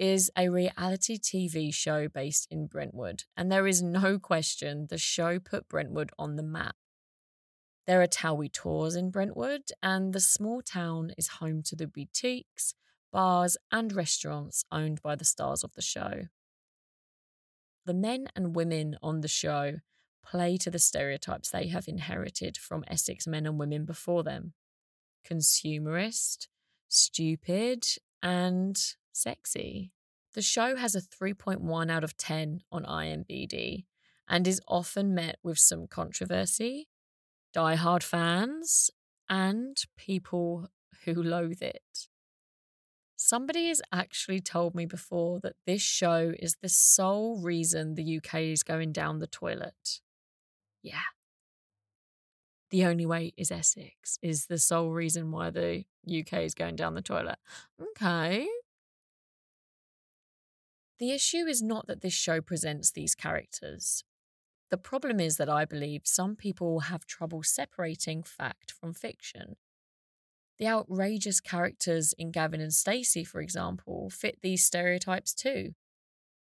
is 0.00 0.30
a 0.36 0.48
reality 0.48 1.18
TV 1.18 1.72
show 1.72 2.08
based 2.08 2.48
in 2.50 2.66
Brentwood, 2.66 3.24
and 3.36 3.52
there 3.52 3.66
is 3.66 3.82
no 3.82 4.18
question 4.18 4.86
the 4.88 4.96
show 4.96 5.38
put 5.38 5.68
Brentwood 5.68 6.10
on 6.18 6.36
the 6.36 6.42
map. 6.42 6.74
There 7.86 8.00
are 8.00 8.06
Towie 8.06 8.50
tours 8.50 8.96
in 8.96 9.10
Brentwood, 9.10 9.64
and 9.82 10.14
the 10.14 10.20
small 10.20 10.62
town 10.62 11.12
is 11.18 11.28
home 11.28 11.62
to 11.64 11.76
the 11.76 11.86
boutiques, 11.86 12.72
bars, 13.12 13.58
and 13.70 13.92
restaurants 13.92 14.64
owned 14.72 15.02
by 15.02 15.16
the 15.16 15.24
stars 15.24 15.62
of 15.62 15.74
the 15.74 15.82
show. 15.82 16.22
The 17.84 17.94
men 17.94 18.28
and 18.34 18.56
women 18.56 18.96
on 19.02 19.20
the 19.20 19.28
show 19.28 19.80
play 20.24 20.56
to 20.58 20.70
the 20.70 20.78
stereotypes 20.78 21.50
they 21.50 21.66
have 21.66 21.88
inherited 21.88 22.56
from 22.56 22.84
Essex 22.88 23.26
men 23.26 23.46
and 23.46 23.58
women 23.58 23.84
before 23.84 24.22
them 24.22 24.54
consumerist, 25.28 26.48
stupid, 26.88 27.86
and 28.22 28.94
sexy. 29.20 29.92
The 30.34 30.42
show 30.42 30.76
has 30.76 30.94
a 30.94 31.00
3.1 31.00 31.90
out 31.90 32.04
of 32.04 32.16
10 32.16 32.60
on 32.70 32.84
IMDb 32.84 33.84
and 34.28 34.46
is 34.46 34.60
often 34.68 35.14
met 35.14 35.38
with 35.42 35.58
some 35.58 35.86
controversy, 35.88 36.88
die-hard 37.52 38.04
fans, 38.04 38.90
and 39.28 39.76
people 39.96 40.68
who 41.04 41.14
loathe 41.14 41.62
it. 41.62 42.08
Somebody 43.16 43.68
has 43.68 43.82
actually 43.92 44.40
told 44.40 44.74
me 44.74 44.86
before 44.86 45.40
that 45.40 45.56
this 45.66 45.82
show 45.82 46.32
is 46.38 46.56
the 46.62 46.68
sole 46.68 47.40
reason 47.40 47.94
the 47.94 48.16
UK 48.16 48.34
is 48.42 48.62
going 48.62 48.92
down 48.92 49.18
the 49.18 49.26
toilet. 49.26 50.00
Yeah. 50.82 51.10
The 52.70 52.86
only 52.86 53.04
way 53.04 53.32
is 53.36 53.50
Essex, 53.50 54.18
is 54.22 54.46
the 54.46 54.58
sole 54.58 54.90
reason 54.90 55.32
why 55.32 55.50
the 55.50 55.84
UK 56.08 56.44
is 56.44 56.54
going 56.54 56.76
down 56.76 56.94
the 56.94 57.02
toilet. 57.02 57.38
Okay. 57.82 58.46
The 61.00 61.12
issue 61.12 61.46
is 61.46 61.62
not 61.62 61.86
that 61.86 62.02
this 62.02 62.12
show 62.12 62.42
presents 62.42 62.90
these 62.90 63.14
characters. 63.14 64.04
The 64.70 64.76
problem 64.76 65.18
is 65.18 65.38
that 65.38 65.48
I 65.48 65.64
believe 65.64 66.02
some 66.04 66.36
people 66.36 66.80
have 66.80 67.06
trouble 67.06 67.42
separating 67.42 68.22
fact 68.22 68.70
from 68.70 68.92
fiction. 68.92 69.56
The 70.58 70.66
outrageous 70.66 71.40
characters 71.40 72.12
in 72.18 72.30
Gavin 72.30 72.60
and 72.60 72.72
Stacey, 72.72 73.24
for 73.24 73.40
example, 73.40 74.10
fit 74.10 74.42
these 74.42 74.66
stereotypes 74.66 75.32
too. 75.32 75.74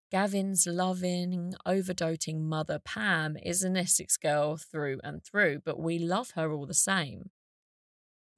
Gavin's 0.09 0.65
loving, 0.65 1.53
overdoting 1.65 2.47
mother, 2.47 2.79
Pam, 2.79 3.35
is 3.43 3.61
an 3.61 3.75
Essex 3.75 4.15
girl 4.15 4.55
through 4.55 5.01
and 5.03 5.21
through, 5.21 5.59
but 5.65 5.81
we 5.81 5.99
love 5.99 6.31
her 6.31 6.53
all 6.53 6.65
the 6.65 6.73
same. 6.73 7.29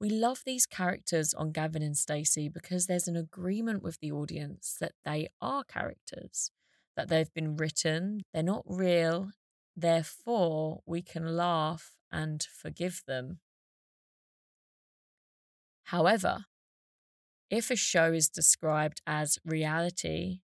We 0.00 0.10
love 0.10 0.42
these 0.46 0.64
characters 0.64 1.34
on 1.34 1.50
Gavin 1.50 1.82
and 1.82 1.96
Stacey 1.96 2.48
because 2.48 2.86
there's 2.86 3.08
an 3.08 3.16
agreement 3.16 3.82
with 3.82 3.98
the 3.98 4.12
audience 4.12 4.76
that 4.80 4.92
they 5.04 5.28
are 5.40 5.64
characters, 5.64 6.52
that 6.96 7.08
they've 7.08 7.32
been 7.34 7.56
written, 7.56 8.22
they're 8.32 8.44
not 8.44 8.62
real, 8.64 9.30
therefore 9.74 10.82
we 10.86 11.02
can 11.02 11.36
laugh 11.36 11.96
and 12.12 12.46
forgive 12.52 13.02
them. 13.08 13.40
However, 15.84 16.44
if 17.50 17.70
a 17.70 17.76
show 17.76 18.12
is 18.12 18.28
described 18.28 19.00
as 19.04 19.38
reality, 19.44 20.42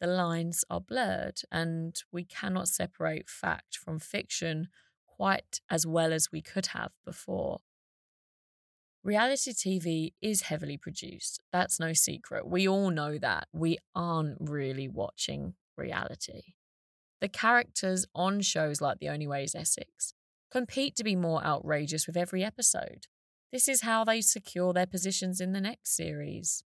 the 0.00 0.06
lines 0.06 0.64
are 0.70 0.80
blurred 0.80 1.40
and 1.50 2.00
we 2.12 2.22
cannot 2.24 2.68
separate 2.68 3.28
fact 3.28 3.76
from 3.76 3.98
fiction 3.98 4.68
quite 5.06 5.60
as 5.68 5.84
well 5.86 6.12
as 6.12 6.30
we 6.30 6.42
could 6.42 6.66
have 6.66 6.92
before. 7.04 7.60
Reality 9.04 9.52
TV 9.52 10.12
is 10.22 10.42
heavily 10.42 10.78
produced. 10.78 11.40
That's 11.52 11.78
no 11.78 11.92
secret. 11.92 12.46
We 12.46 12.66
all 12.66 12.90
know 12.90 13.18
that. 13.18 13.48
We 13.52 13.78
aren't 13.94 14.38
really 14.40 14.88
watching 14.88 15.54
reality. 15.76 16.54
The 17.20 17.28
characters 17.28 18.06
on 18.14 18.40
shows 18.40 18.80
like 18.80 18.98
The 18.98 19.10
Only 19.10 19.26
Way 19.26 19.44
is 19.44 19.54
Essex 19.54 20.14
compete 20.54 20.94
to 20.94 21.02
be 21.02 21.16
more 21.16 21.44
outrageous 21.44 22.06
with 22.06 22.16
every 22.16 22.44
episode. 22.44 23.08
This 23.52 23.66
is 23.66 23.80
how 23.80 24.04
they 24.04 24.20
secure 24.20 24.72
their 24.72 24.86
positions 24.86 25.40
in 25.40 25.52
the 25.52 25.60
next 25.60 25.96
series. 25.96 26.62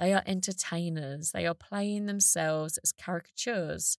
They 0.00 0.12
are 0.12 0.24
entertainers, 0.26 1.30
they 1.30 1.46
are 1.46 1.54
playing 1.54 2.06
themselves 2.06 2.78
as 2.82 2.90
caricatures. 2.90 3.96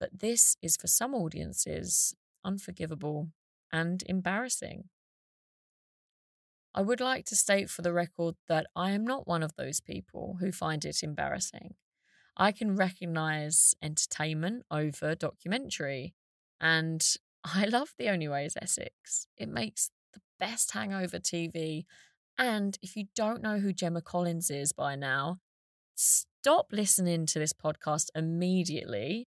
But 0.00 0.18
this 0.18 0.56
is 0.60 0.76
for 0.76 0.88
some 0.88 1.14
audiences 1.14 2.16
unforgivable 2.44 3.28
and 3.72 4.02
embarrassing. 4.06 4.88
I 6.74 6.80
would 6.80 7.00
like 7.00 7.26
to 7.26 7.36
state 7.36 7.68
for 7.68 7.82
the 7.82 7.92
record 7.92 8.36
that 8.48 8.66
I 8.74 8.92
am 8.92 9.04
not 9.04 9.28
one 9.28 9.42
of 9.42 9.56
those 9.56 9.80
people 9.80 10.38
who 10.40 10.52
find 10.52 10.84
it 10.84 11.02
embarrassing. 11.02 11.74
I 12.36 12.50
can 12.50 12.76
recognize 12.76 13.74
entertainment 13.82 14.64
over 14.70 15.14
documentary, 15.14 16.14
and 16.60 17.06
I 17.44 17.66
love 17.66 17.92
The 17.98 18.08
Only 18.08 18.28
Way 18.28 18.46
is 18.46 18.56
Essex. 18.60 19.26
It 19.36 19.48
makes 19.48 19.90
the 20.14 20.20
best 20.38 20.72
hangover 20.72 21.18
TV. 21.18 21.84
And 22.38 22.78
if 22.80 22.96
you 22.96 23.06
don't 23.14 23.42
know 23.42 23.58
who 23.58 23.74
Gemma 23.74 24.00
Collins 24.00 24.50
is 24.50 24.72
by 24.72 24.96
now, 24.96 25.40
stop 25.94 26.68
listening 26.72 27.26
to 27.26 27.38
this 27.38 27.52
podcast 27.52 28.08
immediately. 28.14 29.28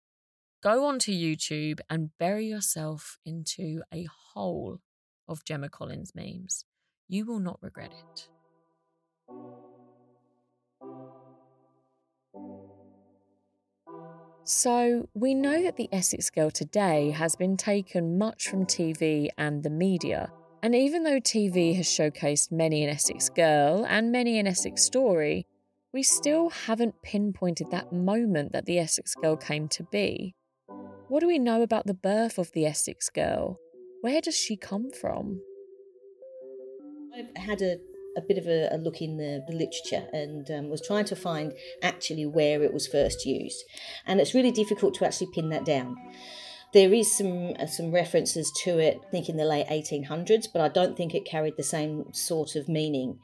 Go 0.60 0.86
onto 0.86 1.12
YouTube 1.12 1.78
and 1.88 2.10
bury 2.18 2.46
yourself 2.46 3.18
into 3.24 3.82
a 3.94 4.08
hole 4.32 4.80
of 5.28 5.44
Gemma 5.44 5.68
Collins 5.68 6.12
memes. 6.16 6.64
You 7.08 7.24
will 7.24 7.40
not 7.40 7.58
regret 7.62 7.92
it. 7.92 8.28
So, 14.44 15.08
we 15.14 15.34
know 15.34 15.62
that 15.62 15.76
the 15.76 15.88
Essex 15.92 16.30
Girl 16.30 16.50
today 16.50 17.10
has 17.10 17.36
been 17.36 17.56
taken 17.56 18.16
much 18.16 18.48
from 18.48 18.64
TV 18.64 19.28
and 19.36 19.62
the 19.62 19.70
media. 19.70 20.32
And 20.62 20.74
even 20.74 21.04
though 21.04 21.20
TV 21.20 21.76
has 21.76 21.86
showcased 21.86 22.50
many 22.50 22.82
an 22.82 22.90
Essex 22.90 23.28
girl 23.28 23.86
and 23.88 24.10
many 24.10 24.38
an 24.38 24.46
Essex 24.46 24.82
story, 24.82 25.46
we 25.92 26.02
still 26.02 26.50
haven't 26.50 27.02
pinpointed 27.02 27.70
that 27.70 27.92
moment 27.92 28.52
that 28.52 28.66
the 28.66 28.78
Essex 28.78 29.14
girl 29.14 29.36
came 29.36 29.68
to 29.68 29.82
be. 29.84 30.34
What 31.08 31.20
do 31.20 31.26
we 31.26 31.38
know 31.38 31.62
about 31.62 31.86
the 31.86 31.94
birth 31.94 32.38
of 32.38 32.52
the 32.52 32.66
Essex 32.66 33.08
girl? 33.08 33.58
Where 34.02 34.20
does 34.20 34.36
she 34.36 34.56
come 34.56 34.90
from? 34.90 35.40
I've 37.18 37.36
had 37.36 37.62
a, 37.62 37.78
a 38.16 38.20
bit 38.20 38.38
of 38.38 38.46
a, 38.46 38.68
a 38.72 38.78
look 38.78 39.02
in 39.02 39.16
the, 39.16 39.42
the 39.48 39.54
literature 39.54 40.08
and 40.12 40.48
um, 40.50 40.70
was 40.70 40.86
trying 40.86 41.04
to 41.06 41.16
find 41.16 41.52
actually 41.82 42.26
where 42.26 42.62
it 42.62 42.72
was 42.72 42.86
first 42.86 43.26
used. 43.26 43.64
And 44.06 44.20
it's 44.20 44.34
really 44.34 44.52
difficult 44.52 44.94
to 44.94 45.04
actually 45.04 45.28
pin 45.34 45.48
that 45.50 45.64
down. 45.64 45.96
There 46.74 46.92
is 46.92 47.16
some 47.16 47.54
uh, 47.58 47.66
some 47.66 47.92
references 47.92 48.52
to 48.64 48.78
it, 48.78 49.00
I 49.08 49.10
think 49.10 49.30
in 49.30 49.38
the 49.38 49.46
late 49.46 49.66
1800s, 49.68 50.48
but 50.52 50.60
I 50.60 50.68
don't 50.68 50.96
think 50.96 51.14
it 51.14 51.24
carried 51.24 51.56
the 51.56 51.62
same 51.62 52.12
sort 52.12 52.56
of 52.56 52.68
meaning. 52.68 53.18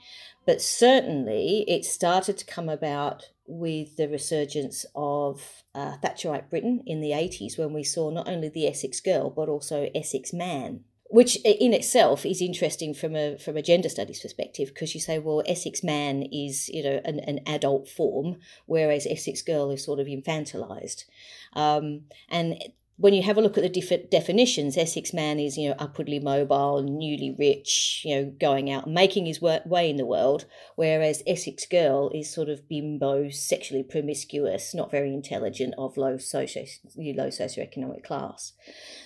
But 0.47 0.63
certainly, 0.63 1.65
it 1.69 1.85
started 1.85 2.39
to 2.39 2.47
come 2.47 2.71
about 2.71 3.29
with 3.47 3.97
the 3.97 4.09
resurgence 4.09 4.87
of 4.95 5.63
uh, 5.75 5.99
Thatcherite 6.03 6.49
Britain 6.49 6.83
in 6.87 7.03
the 7.03 7.11
80s, 7.11 7.59
when 7.59 7.75
we 7.75 7.85
saw 7.85 8.11
not 8.11 8.29
only 8.29 8.49
the 8.49 8.67
Essex 8.67 9.01
girl 9.01 9.29
but 9.29 9.51
also 9.51 9.91
Essex 9.95 10.33
man 10.33 10.85
which 11.15 11.37
in 11.45 11.73
itself 11.73 12.27
is 12.27 12.43
interesting 12.43 12.93
from 12.93 13.15
a 13.15 13.39
from 13.39 13.57
a 13.57 13.63
gender 13.63 13.89
studies 13.89 14.19
perspective 14.19 14.71
because 14.75 14.97
you 14.97 15.01
say 15.01 15.17
well 15.17 15.45
Essex 15.47 15.85
man 15.85 16.25
is 16.33 16.69
you 16.71 16.83
know 16.83 17.01
an, 17.05 17.21
an 17.21 17.39
adult 17.47 17.89
form 17.89 18.41
whereas 18.67 19.07
Essex 19.09 19.41
girl 19.41 19.71
is 19.71 19.85
sort 19.85 20.01
of 20.01 20.09
infantilized. 20.09 21.05
Um, 21.53 22.07
and 22.29 22.61
when 22.97 23.13
you 23.13 23.23
have 23.23 23.37
a 23.37 23.41
look 23.41 23.59
at 23.59 23.63
the 23.63 23.69
different 23.69 24.09
definitions, 24.09 24.77
Essex 24.77 25.13
man 25.13 25.41
is, 25.41 25.59
you 25.59 25.69
know, 25.69 25.75
upwardly 25.81 26.21
mobile, 26.21 26.81
newly 26.81 27.35
rich, 27.37 28.03
you 28.05 28.15
know, 28.15 28.33
going 28.41 28.71
out 28.71 28.89
making 28.89 29.27
his 29.27 29.43
way 29.43 29.91
in 29.91 29.97
the 29.97 30.07
world, 30.07 30.45
whereas 30.77 31.23
Essex 31.27 31.67
girl 31.67 32.11
is 32.15 32.33
sort 32.33 32.49
of 32.49 32.69
bimbo, 32.69 33.31
sexually 33.31 33.83
promiscuous, 33.83 34.75
not 34.75 34.93
very 34.93 35.13
intelligent, 35.13 35.75
of 35.77 35.97
low 35.97 36.19
socio 36.19 36.65
low 36.97 37.29
socioeconomic 37.29 38.05
class. 38.05 38.53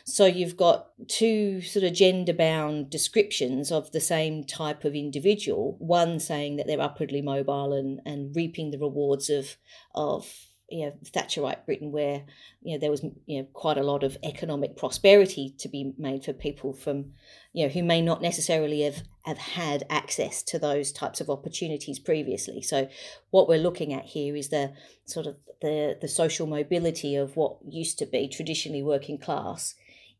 So 0.04 0.26
you've 0.26 0.56
got 0.56 0.88
two 1.08 1.62
sort 1.62 1.84
of 1.84 1.94
gender 1.94 2.34
bound 2.34 2.90
descriptions 2.90 3.72
of 3.72 3.92
the 3.92 4.00
same 4.00 4.44
type 4.44 4.84
of 4.84 4.94
individual. 4.94 5.76
One 5.78 6.20
saying 6.20 6.56
that 6.56 6.66
they're 6.66 6.80
upwardly 6.80 7.22
mobile 7.22 7.72
and, 7.72 8.00
and 8.04 8.36
reaping 8.36 8.70
the 8.70 8.78
rewards 8.78 9.30
of 9.30 9.56
of 9.94 10.47
you 10.68 10.86
know 10.86 10.92
Thatcherite 11.04 11.64
Britain, 11.64 11.92
where 11.92 12.24
you 12.62 12.74
know 12.74 12.80
there 12.80 12.90
was 12.90 13.02
you 13.26 13.40
know 13.40 13.48
quite 13.52 13.78
a 13.78 13.82
lot 13.82 14.02
of 14.02 14.18
economic 14.22 14.76
prosperity 14.76 15.54
to 15.58 15.68
be 15.68 15.92
made 15.96 16.24
for 16.24 16.32
people 16.32 16.72
from 16.72 17.12
you 17.52 17.66
know 17.66 17.72
who 17.72 17.82
may 17.82 18.02
not 18.02 18.20
necessarily 18.20 18.82
have 18.82 19.02
have 19.22 19.38
had 19.38 19.84
access 19.88 20.42
to 20.44 20.58
those 20.58 20.92
types 20.92 21.20
of 21.20 21.30
opportunities 21.30 21.98
previously. 21.98 22.60
So 22.62 22.88
what 23.30 23.48
we're 23.48 23.58
looking 23.58 23.92
at 23.92 24.04
here 24.04 24.36
is 24.36 24.48
the 24.50 24.72
sort 25.06 25.26
of 25.26 25.36
the 25.62 25.96
the 26.00 26.08
social 26.08 26.46
mobility 26.46 27.16
of 27.16 27.36
what 27.36 27.56
used 27.66 27.98
to 27.98 28.06
be 28.06 28.28
traditionally 28.28 28.82
working 28.82 29.18
class 29.18 29.74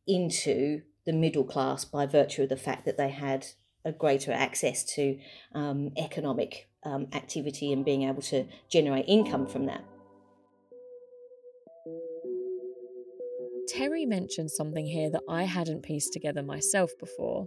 into 0.06 0.82
the 1.04 1.12
middle 1.12 1.44
class 1.44 1.84
by 1.84 2.06
virtue 2.06 2.42
of 2.42 2.48
the 2.48 2.56
fact 2.56 2.84
that 2.87 2.96
they 2.96 3.11
had 3.11 3.46
a 3.84 3.92
greater 3.92 4.32
access 4.32 4.84
to 4.84 5.18
um, 5.54 5.90
economic 5.96 6.68
um, 6.84 7.06
activity 7.12 7.72
and 7.72 7.84
being 7.84 8.02
able 8.02 8.22
to 8.22 8.46
generate 8.68 9.04
income 9.08 9.46
from 9.46 9.66
that. 9.66 9.84
Terri 13.79 14.09
mentioned 14.09 14.51
something 14.51 14.87
here 14.87 15.09
that 15.09 15.23
I 15.29 15.45
hadn't 15.45 15.85
pieced 15.85 16.12
together 16.12 16.43
myself 16.43 16.91
before, 16.99 17.47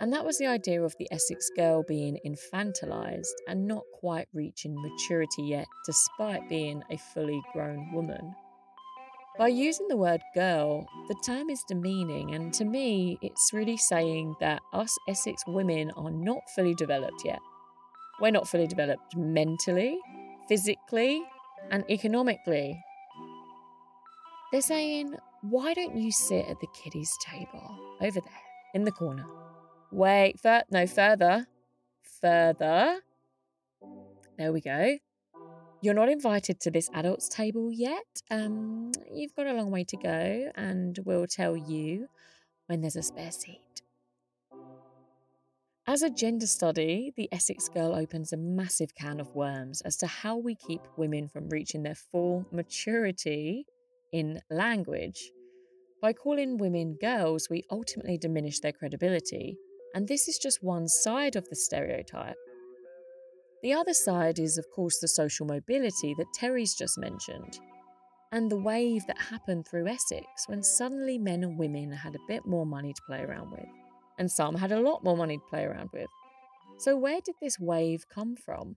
and 0.00 0.10
that 0.10 0.24
was 0.24 0.38
the 0.38 0.46
idea 0.46 0.82
of 0.82 0.94
the 0.98 1.06
Essex 1.12 1.50
girl 1.54 1.84
being 1.86 2.18
infantilized 2.26 3.34
and 3.46 3.66
not 3.66 3.82
quite 3.92 4.26
reaching 4.32 4.74
maturity 4.80 5.42
yet, 5.42 5.66
despite 5.84 6.48
being 6.48 6.82
a 6.90 6.96
fully 6.96 7.42
grown 7.52 7.92
woman. 7.92 8.34
By 9.38 9.48
using 9.48 9.88
the 9.88 9.98
word 9.98 10.22
girl, 10.34 10.86
the 11.08 11.16
term 11.26 11.50
is 11.50 11.62
demeaning, 11.68 12.34
and 12.34 12.54
to 12.54 12.64
me, 12.64 13.18
it's 13.20 13.50
really 13.52 13.76
saying 13.76 14.36
that 14.40 14.62
us 14.72 14.96
Essex 15.10 15.42
women 15.46 15.90
are 15.94 16.10
not 16.10 16.40
fully 16.54 16.74
developed 16.74 17.22
yet. 17.22 17.40
We're 18.18 18.30
not 18.30 18.48
fully 18.48 18.66
developed 18.66 19.14
mentally, 19.14 19.98
physically, 20.48 21.22
and 21.70 21.84
economically. 21.90 22.82
They're 24.52 24.62
saying, 24.62 25.16
why 25.42 25.74
don't 25.74 25.96
you 25.96 26.12
sit 26.12 26.46
at 26.46 26.60
the 26.60 26.66
kiddies' 26.68 27.16
table 27.24 27.78
over 28.00 28.20
there 28.20 28.42
in 28.74 28.84
the 28.84 28.92
corner? 28.92 29.24
Wait, 29.90 30.38
fur- 30.40 30.64
no, 30.70 30.86
further. 30.86 31.46
Further. 32.20 33.00
There 34.36 34.52
we 34.52 34.60
go. 34.60 34.98
You're 35.82 35.94
not 35.94 36.10
invited 36.10 36.60
to 36.60 36.70
this 36.70 36.90
adults 36.92 37.28
table 37.28 37.72
yet. 37.72 38.22
Um, 38.30 38.92
you've 39.10 39.34
got 39.34 39.46
a 39.46 39.54
long 39.54 39.70
way 39.70 39.84
to 39.84 39.96
go, 39.96 40.50
and 40.54 40.98
we'll 41.04 41.26
tell 41.26 41.56
you 41.56 42.08
when 42.66 42.82
there's 42.82 42.96
a 42.96 43.02
spare 43.02 43.32
seat. 43.32 43.82
As 45.86 46.02
a 46.02 46.10
gender 46.10 46.46
study, 46.46 47.12
the 47.16 47.28
Essex 47.32 47.68
Girl 47.68 47.94
opens 47.94 48.32
a 48.32 48.36
massive 48.36 48.94
can 48.94 49.18
of 49.18 49.34
worms 49.34 49.80
as 49.80 49.96
to 49.96 50.06
how 50.06 50.36
we 50.36 50.54
keep 50.54 50.82
women 50.96 51.26
from 51.26 51.48
reaching 51.48 51.82
their 51.82 51.94
full 51.94 52.44
maturity 52.52 53.66
in 54.12 54.40
language. 54.50 55.30
By 56.00 56.12
calling 56.12 56.56
women 56.56 56.96
girls, 57.00 57.48
we 57.50 57.64
ultimately 57.70 58.16
diminish 58.16 58.60
their 58.60 58.72
credibility, 58.72 59.56
and 59.94 60.08
this 60.08 60.28
is 60.28 60.38
just 60.38 60.62
one 60.62 60.88
side 60.88 61.36
of 61.36 61.48
the 61.48 61.56
stereotype. 61.56 62.36
The 63.62 63.74
other 63.74 63.92
side 63.92 64.38
is, 64.38 64.56
of 64.56 64.64
course, 64.74 64.98
the 64.98 65.08
social 65.08 65.46
mobility 65.46 66.14
that 66.16 66.32
Terri's 66.32 66.74
just 66.74 66.96
mentioned, 66.96 67.60
and 68.32 68.50
the 68.50 68.58
wave 68.58 69.06
that 69.06 69.18
happened 69.18 69.66
through 69.66 69.88
Essex 69.88 70.26
when 70.46 70.62
suddenly 70.62 71.18
men 71.18 71.44
and 71.44 71.58
women 71.58 71.92
had 71.92 72.14
a 72.14 72.26
bit 72.28 72.46
more 72.46 72.64
money 72.64 72.94
to 72.94 73.02
play 73.06 73.20
around 73.20 73.50
with, 73.50 73.68
and 74.18 74.30
some 74.30 74.54
had 74.54 74.72
a 74.72 74.80
lot 74.80 75.04
more 75.04 75.16
money 75.16 75.36
to 75.36 75.50
play 75.50 75.64
around 75.64 75.90
with. 75.92 76.08
So, 76.78 76.96
where 76.96 77.20
did 77.22 77.34
this 77.42 77.60
wave 77.60 78.06
come 78.08 78.36
from? 78.36 78.76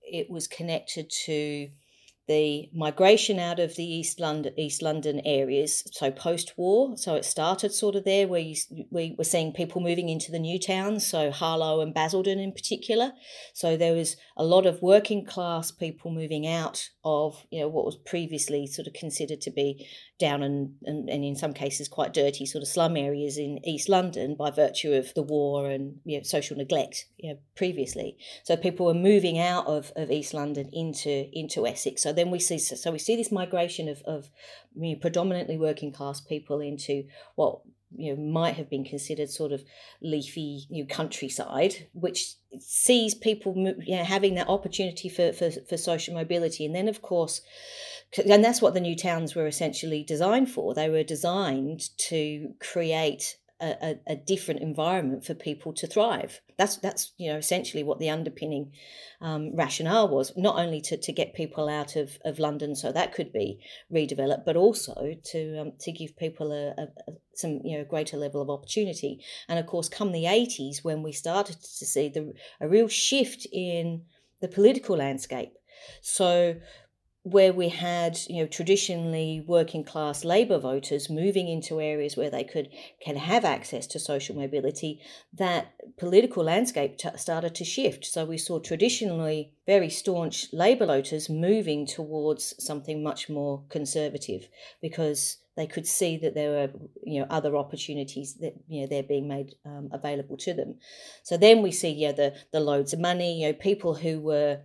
It 0.00 0.28
was 0.28 0.48
connected 0.48 1.08
to 1.26 1.68
the 2.28 2.68
migration 2.72 3.38
out 3.38 3.58
of 3.58 3.74
the 3.76 3.84
East 3.84 4.20
London 4.20 4.52
East 4.56 4.80
London 4.82 5.20
areas, 5.24 5.82
so 5.92 6.10
post-war. 6.10 6.96
So 6.96 7.14
it 7.16 7.24
started 7.24 7.72
sort 7.72 7.96
of 7.96 8.04
there, 8.04 8.28
where 8.28 8.40
you, 8.40 8.56
we 8.90 9.14
were 9.18 9.24
seeing 9.24 9.52
people 9.52 9.80
moving 9.80 10.08
into 10.08 10.30
the 10.30 10.38
new 10.38 10.58
towns, 10.58 11.06
so 11.06 11.30
Harlow 11.30 11.80
and 11.80 11.92
Basildon 11.92 12.38
in 12.38 12.52
particular. 12.52 13.12
So 13.54 13.76
there 13.76 13.94
was 13.94 14.16
a 14.36 14.44
lot 14.44 14.66
of 14.66 14.82
working 14.82 15.24
class 15.24 15.70
people 15.70 16.12
moving 16.12 16.46
out 16.46 16.88
of 17.04 17.44
you 17.50 17.60
know 17.60 17.68
what 17.68 17.84
was 17.84 17.96
previously 17.96 18.66
sort 18.66 18.86
of 18.86 18.92
considered 18.92 19.40
to 19.42 19.50
be 19.50 19.86
down 20.22 20.40
and, 20.40 20.74
and, 20.84 21.10
and 21.10 21.24
in 21.24 21.34
some 21.34 21.52
cases 21.52 21.88
quite 21.88 22.14
dirty 22.14 22.46
sort 22.46 22.62
of 22.62 22.68
slum 22.68 22.96
areas 22.96 23.36
in 23.36 23.58
East 23.66 23.88
London 23.88 24.36
by 24.36 24.50
virtue 24.50 24.92
of 24.92 25.12
the 25.14 25.22
war 25.22 25.68
and 25.68 25.98
you 26.04 26.16
know, 26.16 26.22
social 26.22 26.56
neglect 26.56 27.06
you 27.18 27.30
know, 27.30 27.38
previously. 27.56 28.16
So 28.44 28.56
people 28.56 28.86
were 28.86 28.94
moving 28.94 29.40
out 29.40 29.66
of, 29.66 29.92
of 29.96 30.12
East 30.12 30.32
London 30.32 30.70
into 30.72 31.28
into 31.32 31.66
Essex. 31.66 32.02
So 32.02 32.12
then 32.12 32.30
we 32.30 32.38
see 32.38 32.58
so 32.58 32.92
we 32.92 33.00
see 33.00 33.16
this 33.16 33.32
migration 33.32 33.88
of, 33.88 34.00
of 34.02 34.30
you 34.76 34.94
know, 34.94 35.00
predominantly 35.00 35.58
working 35.58 35.92
class 35.92 36.20
people 36.20 36.60
into 36.60 37.04
what 37.34 37.58
you 37.94 38.14
know 38.14 38.22
might 38.22 38.54
have 38.54 38.70
been 38.70 38.84
considered 38.84 39.28
sort 39.28 39.52
of 39.52 39.64
leafy 40.00 40.66
you 40.70 40.84
know, 40.84 40.88
countryside, 40.88 41.88
which 41.92 42.36
sees 42.60 43.14
people 43.14 43.54
you 43.84 43.96
know, 43.96 44.04
having 44.04 44.36
that 44.36 44.48
opportunity 44.48 45.08
for, 45.08 45.32
for 45.32 45.50
for 45.50 45.76
social 45.76 46.14
mobility, 46.14 46.64
and 46.64 46.74
then 46.74 46.88
of 46.88 47.02
course, 47.02 47.40
and 48.18 48.44
that's 48.44 48.60
what 48.60 48.74
the 48.74 48.80
new 48.80 48.96
towns 48.96 49.34
were 49.34 49.46
essentially 49.46 50.04
designed 50.04 50.50
for. 50.50 50.74
They 50.74 50.90
were 50.90 51.02
designed 51.02 51.82
to 52.08 52.54
create 52.60 53.36
a, 53.62 53.96
a, 54.08 54.16
different 54.16 54.60
environment 54.60 55.24
for 55.24 55.34
people 55.34 55.72
to 55.74 55.86
thrive. 55.86 56.40
That's 56.58 56.76
that's 56.76 57.12
you 57.16 57.30
know 57.30 57.38
essentially 57.38 57.84
what 57.84 58.00
the 58.00 58.10
underpinning 58.10 58.72
um, 59.20 59.54
rationale 59.54 60.08
was. 60.08 60.32
Not 60.36 60.58
only 60.58 60.80
to, 60.82 60.96
to 60.96 61.12
get 61.12 61.34
people 61.34 61.68
out 61.68 61.94
of, 61.94 62.18
of 62.24 62.38
London 62.38 62.74
so 62.74 62.90
that 62.90 63.14
could 63.14 63.32
be 63.32 63.60
redeveloped, 63.92 64.44
but 64.44 64.56
also 64.56 65.14
to 65.30 65.60
um, 65.60 65.72
to 65.80 65.92
give 65.92 66.16
people 66.16 66.52
a, 66.52 66.82
a, 66.82 66.88
some 67.34 67.60
you 67.64 67.78
know 67.78 67.84
greater 67.84 68.16
level 68.16 68.42
of 68.42 68.50
opportunity. 68.50 69.20
And 69.48 69.58
of 69.58 69.66
course, 69.66 69.88
come 69.88 70.12
the 70.12 70.26
eighties 70.26 70.82
when 70.82 71.02
we 71.02 71.12
started 71.12 71.60
to 71.60 71.86
see 71.86 72.08
the 72.08 72.32
a 72.60 72.68
real 72.68 72.88
shift 72.88 73.46
in 73.52 74.02
the 74.40 74.48
political 74.48 74.96
landscape. 74.96 75.52
So 76.00 76.56
where 77.24 77.52
we 77.52 77.68
had 77.68 78.18
you 78.28 78.42
know 78.42 78.46
traditionally 78.48 79.44
working 79.46 79.84
class 79.84 80.24
labor 80.24 80.58
voters 80.58 81.08
moving 81.08 81.48
into 81.48 81.80
areas 81.80 82.16
where 82.16 82.30
they 82.30 82.42
could 82.42 82.68
can 83.00 83.16
have 83.16 83.44
access 83.44 83.86
to 83.86 83.98
social 83.98 84.34
mobility 84.34 85.00
that 85.32 85.72
political 85.98 86.42
landscape 86.42 86.98
t- 86.98 87.08
started 87.16 87.54
to 87.54 87.64
shift. 87.64 88.04
So 88.04 88.24
we 88.24 88.38
saw 88.38 88.58
traditionally 88.58 89.52
very 89.66 89.88
staunch 89.88 90.52
labor 90.52 90.86
voters 90.86 91.30
moving 91.30 91.86
towards 91.86 92.54
something 92.58 93.02
much 93.02 93.28
more 93.28 93.62
conservative 93.68 94.48
because 94.80 95.38
they 95.56 95.66
could 95.66 95.86
see 95.86 96.16
that 96.16 96.34
there 96.34 96.50
were 96.50 96.70
you 97.04 97.20
know 97.20 97.26
other 97.30 97.56
opportunities 97.56 98.34
that 98.40 98.54
you 98.66 98.80
know 98.80 98.86
they're 98.88 99.02
being 99.04 99.28
made 99.28 99.54
um, 99.64 99.90
available 99.92 100.36
to 100.38 100.54
them. 100.54 100.78
So 101.22 101.36
then 101.36 101.62
we 101.62 101.70
see 101.70 101.90
yeah 101.90 102.12
the 102.12 102.34
the 102.50 102.58
loads 102.58 102.92
of 102.92 102.98
money 102.98 103.42
you 103.42 103.46
know 103.46 103.52
people 103.52 103.94
who 103.94 104.18
were 104.18 104.62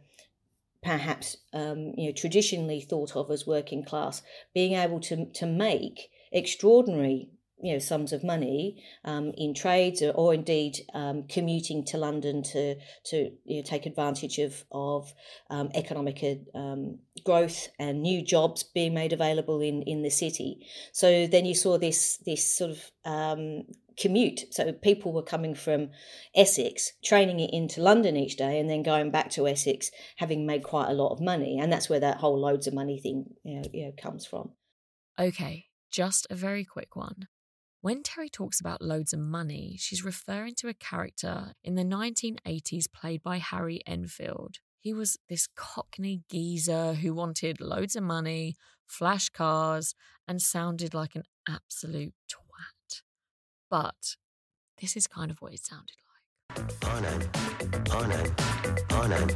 perhaps 0.83 1.37
um, 1.53 1.93
you 1.97 2.07
know 2.07 2.11
traditionally 2.11 2.81
thought 2.81 3.15
of 3.15 3.31
as 3.31 3.47
working 3.47 3.83
class 3.83 4.21
being 4.53 4.73
able 4.73 4.99
to 4.99 5.25
to 5.33 5.45
make 5.45 6.09
extraordinary 6.31 7.29
you 7.61 7.73
know 7.73 7.79
sums 7.79 8.13
of 8.13 8.23
money 8.23 8.83
um, 9.03 9.31
in 9.35 9.53
trades 9.53 10.01
or, 10.01 10.11
or 10.11 10.33
indeed 10.33 10.77
um, 10.93 11.23
commuting 11.27 11.83
to 11.83 11.97
London 11.97 12.43
to 12.43 12.75
to 13.05 13.31
you 13.45 13.57
know, 13.57 13.63
take 13.63 13.85
advantage 13.85 14.37
of 14.37 14.63
of 14.71 15.13
um, 15.49 15.69
economic 15.73 16.23
um, 16.53 16.99
growth 17.23 17.69
and 17.79 18.01
new 18.01 18.21
jobs 18.21 18.63
being 18.63 18.93
made 18.93 19.13
available 19.13 19.61
in 19.61 19.81
in 19.83 20.03
the 20.03 20.11
city. 20.11 20.67
So 20.91 21.27
then 21.27 21.45
you 21.45 21.55
saw 21.55 21.77
this 21.77 22.17
this 22.25 22.57
sort 22.57 22.71
of 22.71 22.91
um, 23.05 23.63
commute. 23.99 24.41
So 24.51 24.71
people 24.71 25.12
were 25.12 25.23
coming 25.23 25.55
from 25.55 25.89
Essex, 26.36 26.91
training 27.03 27.39
it 27.39 27.49
into 27.51 27.81
London 27.81 28.15
each 28.15 28.38
day, 28.38 28.60
and 28.60 28.69
then 28.69 28.83
going 28.83 29.12
back 29.12 29.29
to 29.31 29.47
Essex, 29.47 29.89
having 30.17 30.45
made 30.45 30.63
quite 30.63 30.89
a 30.89 30.93
lot 30.93 31.13
of 31.13 31.21
money, 31.21 31.60
and 31.60 31.71
that's 31.71 31.89
where 31.89 31.99
that 31.99 32.17
whole 32.17 32.39
loads 32.39 32.67
of 32.67 32.73
money 32.73 32.99
thing 32.99 33.25
you 33.43 33.55
know, 33.55 33.67
you 33.73 33.86
know 33.86 33.91
comes 34.01 34.25
from. 34.25 34.51
Okay, 35.19 35.65
just 35.91 36.27
a 36.29 36.36
very 36.36 36.63
quick 36.63 36.95
one. 36.95 37.27
When 37.81 38.03
Terri 38.03 38.31
talks 38.31 38.60
about 38.60 38.81
loads 38.81 39.13
of 39.13 39.19
money, 39.19 39.77
she's 39.79 40.03
referring 40.03 40.55
to 40.55 40.67
a 40.67 40.73
character 40.73 41.53
in 41.63 41.75
the 41.75 41.83
1980s 41.83 42.86
played 42.91 43.23
by 43.23 43.38
Harry 43.38 43.81
Enfield. 43.86 44.57
He 44.79 44.93
was 44.93 45.17
this 45.29 45.47
cockney 45.55 46.21
geezer 46.29 46.93
who 46.93 47.13
wanted 47.13 47.62
loads 47.62 47.95
of 47.95 48.03
money, 48.03 48.55
flash 48.86 49.29
cars, 49.29 49.95
and 50.27 50.41
sounded 50.41 50.93
like 50.93 51.15
an 51.15 51.23
absolute. 51.47 52.13
But 53.69 54.15
this 54.80 54.95
is 54.95 55.08
kind 55.08 55.30
of 55.30 55.41
what 55.41 55.53
it 55.53 55.60
sounded 55.60 55.97
like. 56.08 56.23
I 56.86 57.01
know, 57.01 57.19
I 57.91 58.08
know, 58.08 58.23
I 58.91 59.08
know. 59.08 59.27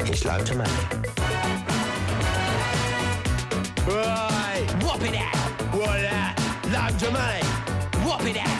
It's 0.00 0.24
loads 0.24 0.50
of 0.50 0.56
money. 0.56 0.72
Right, 3.86 4.66
whop 4.82 5.00
it 5.02 5.14
out. 5.14 5.36
What 5.72 6.00
that? 6.02 6.34
Loads 6.72 7.02
of 7.04 7.12
money. 7.12 7.44
whop 8.04 8.24
it 8.24 8.36
out. 8.36 8.56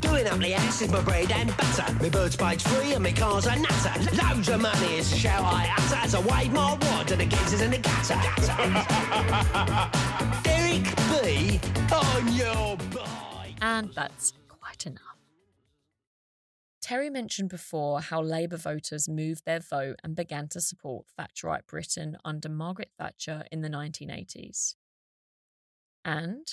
Doing 0.00 0.26
up 0.28 0.38
the 0.38 0.54
ass 0.54 0.80
is 0.82 0.90
my 0.92 1.00
bread 1.00 1.32
and 1.32 1.52
butter. 1.56 1.92
My 2.00 2.08
bird's 2.08 2.36
page 2.36 2.62
free 2.62 2.92
and 2.92 3.02
my 3.02 3.10
car's 3.12 3.46
a 3.46 3.56
nutter. 3.56 3.98
Loads 4.22 4.48
of 4.48 4.60
money 4.60 4.98
is 4.98 5.12
shall 5.16 5.44
I 5.44 5.68
utter 5.76 5.96
as 5.96 6.14
I 6.14 6.20
wave 6.20 6.52
my 6.52 6.74
wad 6.82 7.08
to 7.08 7.16
the 7.16 7.26
geezers 7.26 7.62
in 7.62 7.72
the 7.72 7.78
gutter. 7.78 8.14
Derek 10.44 10.84
B 11.10 11.60
on 11.92 12.32
your 12.34 12.76
bike. 12.94 13.25
And 13.60 13.92
that's 13.94 14.32
quite 14.48 14.86
enough. 14.86 15.02
Terri 16.86 17.10
mentioned 17.10 17.48
before 17.48 18.00
how 18.00 18.22
Labour 18.22 18.56
voters 18.56 19.08
moved 19.08 19.44
their 19.44 19.58
vote 19.58 19.96
and 20.04 20.14
began 20.14 20.46
to 20.48 20.60
support 20.60 21.06
Thatcherite 21.18 21.66
Britain 21.66 22.16
under 22.24 22.48
Margaret 22.48 22.92
Thatcher 22.96 23.44
in 23.50 23.60
the 23.60 23.68
1980s. 23.68 24.76
And 26.04 26.46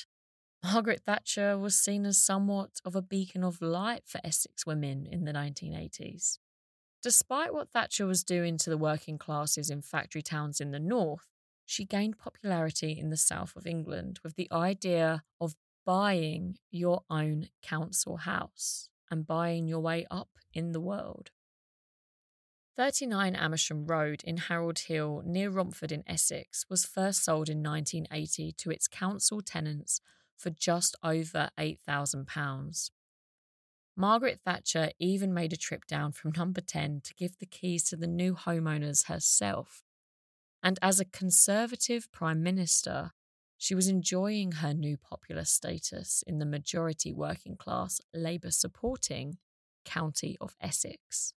Margaret 0.64 1.02
Thatcher 1.06 1.58
was 1.58 1.76
seen 1.76 2.06
as 2.06 2.18
somewhat 2.18 2.80
of 2.84 2.96
a 2.96 3.02
beacon 3.02 3.44
of 3.44 3.62
light 3.62 4.04
for 4.08 4.22
Essex 4.24 4.66
women 4.66 5.06
in 5.06 5.26
the 5.26 5.34
1980s. 5.34 6.40
Despite 7.04 7.54
what 7.54 7.70
Thatcher 7.70 8.08
was 8.08 8.24
doing 8.24 8.58
to 8.60 8.70
the 8.70 8.78
working 8.78 9.18
classes 9.18 9.70
in 9.70 9.82
factory 9.82 10.22
towns 10.22 10.62
in 10.62 10.72
the 10.72 10.80
north, 10.80 11.28
she 11.66 11.86
gained 11.86 12.18
popularity 12.18 12.98
in 12.98 13.10
the 13.10 13.18
south 13.18 13.56
of 13.56 13.68
England 13.68 14.20
with 14.24 14.36
the 14.36 14.48
idea 14.52 15.24
of 15.40 15.56
buying 15.86 16.58
your 16.72 17.04
own 17.10 17.50
council 17.62 18.18
house 18.18 18.90
and 19.10 19.28
buying 19.28 19.68
your 19.68 19.80
way 19.80 20.06
up 20.10 20.30
in 20.54 20.72
the 20.72 20.82
world. 20.82 21.32
39 22.76 23.36
Amersham 23.36 23.86
Road 23.86 24.24
in 24.24 24.38
Harold 24.38 24.80
Hill 24.80 25.22
near 25.26 25.52
Romford 25.52 25.92
in 25.92 26.04
Essex 26.08 26.66
was 26.70 26.86
first 26.86 27.24
sold 27.24 27.48
in 27.48 27.62
1980 27.62 28.52
to 28.54 28.72
its 28.72 28.88
council 28.88 29.42
tenants 29.42 30.02
for 30.36 30.50
just 30.50 30.96
over 31.04 31.50
£8,000. 31.60 32.90
Margaret 33.96 34.40
Thatcher 34.44 34.90
even 34.98 35.36
made 35.36 35.54
a 35.54 35.58
trip 35.58 35.86
down 35.86 36.14
from 36.14 36.32
number 36.36 36.62
10 36.62 37.02
to 37.04 37.14
give 37.14 37.38
the 37.38 37.46
keys 37.46 37.84
to 37.86 37.96
the 37.96 38.08
new 38.08 38.34
homeowners 38.34 39.06
herself. 39.06 39.84
And 40.64 40.80
as 40.82 41.00
a 41.00 41.06
Conservative 41.06 42.12
Prime 42.12 42.42
Minister, 42.42 43.12
she 43.64 43.74
was 43.74 43.88
enjoying 43.88 44.52
her 44.52 44.74
new 44.74 44.98
popular 44.98 45.46
status 45.46 46.22
in 46.28 46.38
the 46.38 46.46
majority 46.46 47.14
working 47.14 47.56
class 47.56 48.02
Labour 48.14 48.52
supporting 48.52 49.38
County 49.86 50.36
of 50.42 50.54
Essex. 50.60 51.34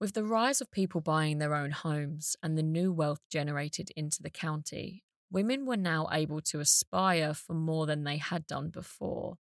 With 0.00 0.14
the 0.14 0.24
rise 0.24 0.62
of 0.62 0.70
people 0.70 1.02
buying 1.02 1.36
their 1.36 1.54
own 1.54 1.72
homes 1.72 2.36
and 2.42 2.56
the 2.56 2.62
new 2.62 2.90
wealth 2.90 3.20
generated 3.30 3.90
into 3.94 4.22
the 4.22 4.30
county, 4.30 5.04
women 5.30 5.66
were 5.66 5.76
now 5.76 6.08
able 6.10 6.40
to 6.40 6.58
aspire 6.58 7.34
for 7.34 7.52
more 7.52 7.84
than 7.84 8.04
they 8.04 8.16
had 8.16 8.46
done 8.46 8.70
before. 8.70 9.36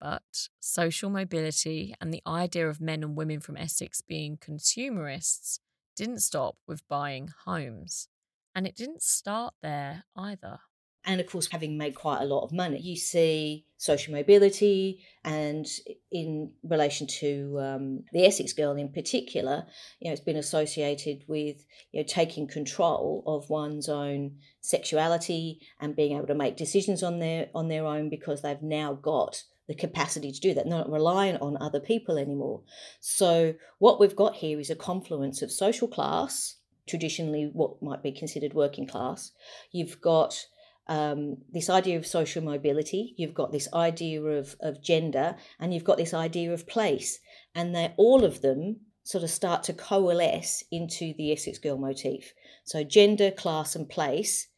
But 0.00 0.48
social 0.58 1.10
mobility 1.10 1.94
and 2.00 2.14
the 2.14 2.22
idea 2.26 2.66
of 2.66 2.80
men 2.80 3.02
and 3.02 3.14
women 3.14 3.40
from 3.40 3.58
Essex 3.58 4.00
being 4.00 4.38
consumerists 4.40 5.60
didn't 5.96 6.20
stop 6.20 6.56
with 6.66 6.88
buying 6.88 7.28
homes. 7.44 8.08
And 8.54 8.66
it 8.66 8.76
didn't 8.76 9.02
start 9.02 9.54
there 9.62 10.04
either. 10.16 10.60
And 11.04 11.20
of 11.20 11.26
course, 11.26 11.48
having 11.48 11.76
made 11.76 11.96
quite 11.96 12.22
a 12.22 12.26
lot 12.26 12.44
of 12.44 12.52
money, 12.52 12.80
you 12.80 12.96
see 12.96 13.66
social 13.76 14.14
mobility, 14.14 15.04
and 15.24 15.66
in 16.12 16.52
relation 16.62 17.08
to 17.18 17.58
um, 17.60 18.04
the 18.12 18.24
Essex 18.24 18.52
girl 18.52 18.76
in 18.76 18.92
particular, 18.92 19.66
you 19.98 20.08
know, 20.08 20.12
it's 20.12 20.20
been 20.20 20.36
associated 20.36 21.24
with 21.26 21.64
you 21.90 22.00
know 22.00 22.06
taking 22.06 22.46
control 22.46 23.24
of 23.26 23.50
one's 23.50 23.88
own 23.88 24.36
sexuality 24.60 25.60
and 25.80 25.96
being 25.96 26.16
able 26.16 26.28
to 26.28 26.36
make 26.36 26.56
decisions 26.56 27.02
on 27.02 27.18
their 27.18 27.48
on 27.52 27.66
their 27.66 27.84
own 27.84 28.08
because 28.08 28.42
they've 28.42 28.62
now 28.62 28.92
got 28.92 29.42
the 29.66 29.74
capacity 29.74 30.30
to 30.30 30.40
do 30.40 30.54
that, 30.54 30.66
not 30.66 30.90
relying 30.90 31.36
on 31.38 31.56
other 31.60 31.80
people 31.80 32.16
anymore. 32.16 32.62
So 33.00 33.54
what 33.78 33.98
we've 33.98 34.14
got 34.14 34.36
here 34.36 34.60
is 34.60 34.70
a 34.70 34.76
confluence 34.76 35.42
of 35.42 35.50
social 35.50 35.88
class, 35.88 36.56
traditionally 36.88 37.50
what 37.52 37.82
might 37.82 38.02
be 38.02 38.12
considered 38.12 38.54
working 38.54 38.86
class. 38.86 39.32
You've 39.70 40.00
got 40.00 40.46
um, 40.88 41.38
this 41.52 41.70
idea 41.70 41.96
of 41.96 42.06
social 42.06 42.42
mobility, 42.42 43.14
you've 43.16 43.34
got 43.34 43.52
this 43.52 43.68
idea 43.72 44.20
of, 44.22 44.56
of 44.60 44.82
gender, 44.82 45.36
and 45.60 45.72
you've 45.72 45.84
got 45.84 45.96
this 45.96 46.14
idea 46.14 46.52
of 46.52 46.66
place. 46.66 47.20
And 47.54 47.74
they 47.74 47.94
all 47.96 48.24
of 48.24 48.42
them 48.42 48.80
sort 49.04 49.24
of 49.24 49.30
start 49.30 49.62
to 49.64 49.72
coalesce 49.72 50.64
into 50.70 51.14
the 51.16 51.32
Essex 51.32 51.58
Girl 51.58 51.76
motif. 51.76 52.32
So 52.64 52.84
gender, 52.84 53.30
class, 53.30 53.74
and 53.74 53.88
place. 53.88 54.48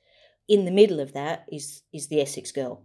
In 0.47 0.67
the 0.67 0.71
middle 0.71 1.01
of 1.01 1.15
that 1.15 1.47
is 1.51 1.83
is 1.93 2.09
the 2.09 2.21
Essex 2.21 2.53
Girl. 2.53 2.85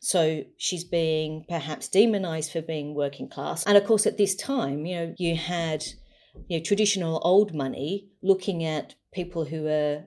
So 0.00 0.44
she's 0.56 0.84
being 0.84 1.44
perhaps 1.48 1.88
demonized 1.88 2.52
for 2.52 2.62
being 2.62 2.94
working 2.94 3.28
class. 3.28 3.64
And 3.64 3.76
of 3.76 3.84
course, 3.84 4.06
at 4.06 4.18
this 4.18 4.36
time, 4.36 4.86
you 4.86 4.96
know, 4.96 5.14
you 5.18 5.36
had 5.36 5.84
you 6.48 6.58
know, 6.58 6.64
traditional 6.64 7.20
old 7.24 7.54
money 7.54 8.08
looking 8.22 8.64
at 8.64 8.94
people 9.12 9.44
who 9.44 9.66
are 9.66 10.04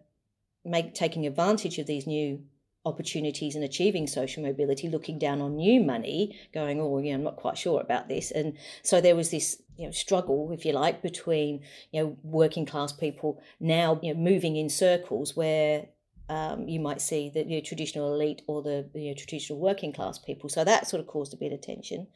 make, 0.65 0.93
taking 0.93 1.25
advantage 1.25 1.77
of 1.79 1.87
these 1.87 2.07
new 2.07 2.43
opportunities 2.85 3.55
and 3.55 3.63
achieving 3.63 4.07
social 4.07 4.43
mobility, 4.43 4.89
looking 4.89 5.17
down 5.17 5.41
on 5.41 5.55
new 5.55 5.81
money, 5.81 6.37
going, 6.53 6.81
oh, 6.81 6.97
you 6.99 7.11
know 7.11 7.15
I'm 7.15 7.23
not 7.23 7.37
quite 7.37 7.57
sure 7.57 7.79
about 7.79 8.09
this. 8.09 8.31
And 8.31 8.57
so 8.81 8.99
there 8.99 9.15
was 9.15 9.31
this, 9.31 9.61
you 9.77 9.85
know, 9.85 9.91
struggle, 9.91 10.51
if 10.51 10.65
you 10.65 10.73
like, 10.73 11.01
between, 11.01 11.61
you 11.91 12.03
know, 12.03 12.17
working 12.23 12.65
class 12.65 12.91
people 12.91 13.41
now, 13.59 13.99
you 14.01 14.13
know, 14.13 14.19
moving 14.19 14.55
in 14.57 14.69
circles 14.69 15.35
where 15.35 15.87
um, 16.33 16.67
you 16.67 16.79
might 16.79 16.99
see 16.99 17.29
the 17.29 17.43
you 17.43 17.57
know, 17.57 17.61
traditional 17.61 18.13
elite 18.13 18.41
or 18.47 18.63
the 18.63 18.89
you 18.95 19.09
know, 19.09 19.13
traditional 19.13 19.59
working 19.59 19.93
class 19.93 20.17
people. 20.17 20.49
So 20.49 20.63
that 20.63 20.87
sort 20.87 20.99
of 20.99 21.05
caused 21.05 21.33
a 21.33 21.37
bit 21.37 21.53
of 21.53 21.61
tension. 21.61 22.07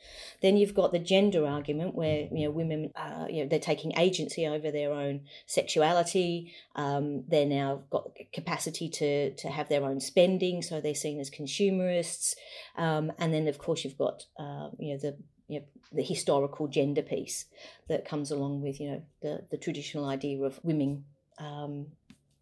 Then 0.41 0.57
you've 0.57 0.73
got 0.73 0.91
the 0.91 0.99
gender 0.99 1.45
argument 1.45 1.93
where 1.93 2.27
you 2.31 2.45
know 2.45 2.51
women, 2.51 2.91
uh, 2.95 3.27
you 3.29 3.43
know, 3.43 3.49
they're 3.49 3.59
taking 3.59 3.95
agency 3.95 4.47
over 4.47 4.71
their 4.71 4.91
own 4.91 5.21
sexuality. 5.45 6.51
Um, 6.75 7.25
they're 7.27 7.45
now 7.45 7.83
got 7.91 8.09
capacity 8.33 8.89
to 8.89 9.35
to 9.35 9.49
have 9.49 9.69
their 9.69 9.83
own 9.83 9.99
spending, 9.99 10.63
so 10.63 10.81
they're 10.81 10.95
seen 10.95 11.19
as 11.19 11.29
consumerists. 11.29 12.35
Um, 12.75 13.11
and 13.19 13.31
then 13.33 13.47
of 13.47 13.59
course 13.59 13.83
you've 13.83 13.99
got 13.99 14.25
uh, 14.39 14.69
you 14.79 14.93
know 14.93 14.99
the 14.99 15.17
you 15.47 15.59
know, 15.59 15.65
the 15.93 16.03
historical 16.03 16.67
gender 16.67 17.03
piece 17.03 17.45
that 17.87 18.03
comes 18.03 18.31
along 18.31 18.61
with 18.61 18.79
you 18.79 18.89
know 18.89 19.03
the 19.21 19.45
the 19.51 19.57
traditional 19.57 20.05
idea 20.05 20.41
of 20.41 20.59
women 20.63 21.05
um, 21.37 21.87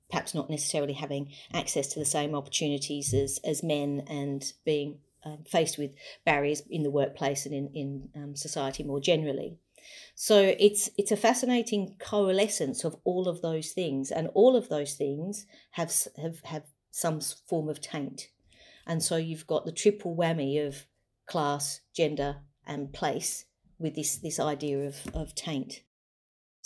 perhaps 0.09 0.33
not 0.33 0.49
necessarily 0.49 0.93
having 0.93 1.31
access 1.53 1.87
to 1.87 1.99
the 1.99 2.05
same 2.05 2.35
opportunities 2.35 3.13
as, 3.13 3.39
as 3.43 3.63
men 3.63 4.03
and 4.07 4.53
being 4.65 4.99
um, 5.25 5.39
faced 5.47 5.77
with 5.77 5.91
barriers 6.23 6.61
in 6.69 6.83
the 6.83 6.91
workplace 6.91 7.45
and 7.45 7.55
in, 7.55 7.69
in 7.73 8.09
um, 8.15 8.35
society 8.35 8.83
more 8.83 8.99
generally. 8.99 9.57
So 10.15 10.55
it's 10.59 10.89
it's 10.97 11.11
a 11.11 11.17
fascinating 11.17 11.95
coalescence 11.99 12.83
of 12.83 12.95
all 13.03 13.27
of 13.27 13.41
those 13.41 13.71
things, 13.71 14.11
and 14.11 14.29
all 14.33 14.55
of 14.55 14.69
those 14.69 14.93
things 14.93 15.45
have 15.71 15.93
have 16.17 16.41
have 16.45 16.63
some 16.91 17.19
form 17.21 17.69
of 17.69 17.81
taint, 17.81 18.29
and 18.87 19.03
so 19.03 19.17
you've 19.17 19.47
got 19.47 19.65
the 19.65 19.71
triple 19.71 20.15
whammy 20.15 20.65
of 20.65 20.87
class, 21.27 21.81
gender, 21.93 22.37
and 22.65 22.93
place 22.93 23.45
with 23.77 23.95
this 23.95 24.15
this 24.17 24.39
idea 24.39 24.87
of 24.87 24.95
of 25.13 25.35
taint. 25.35 25.81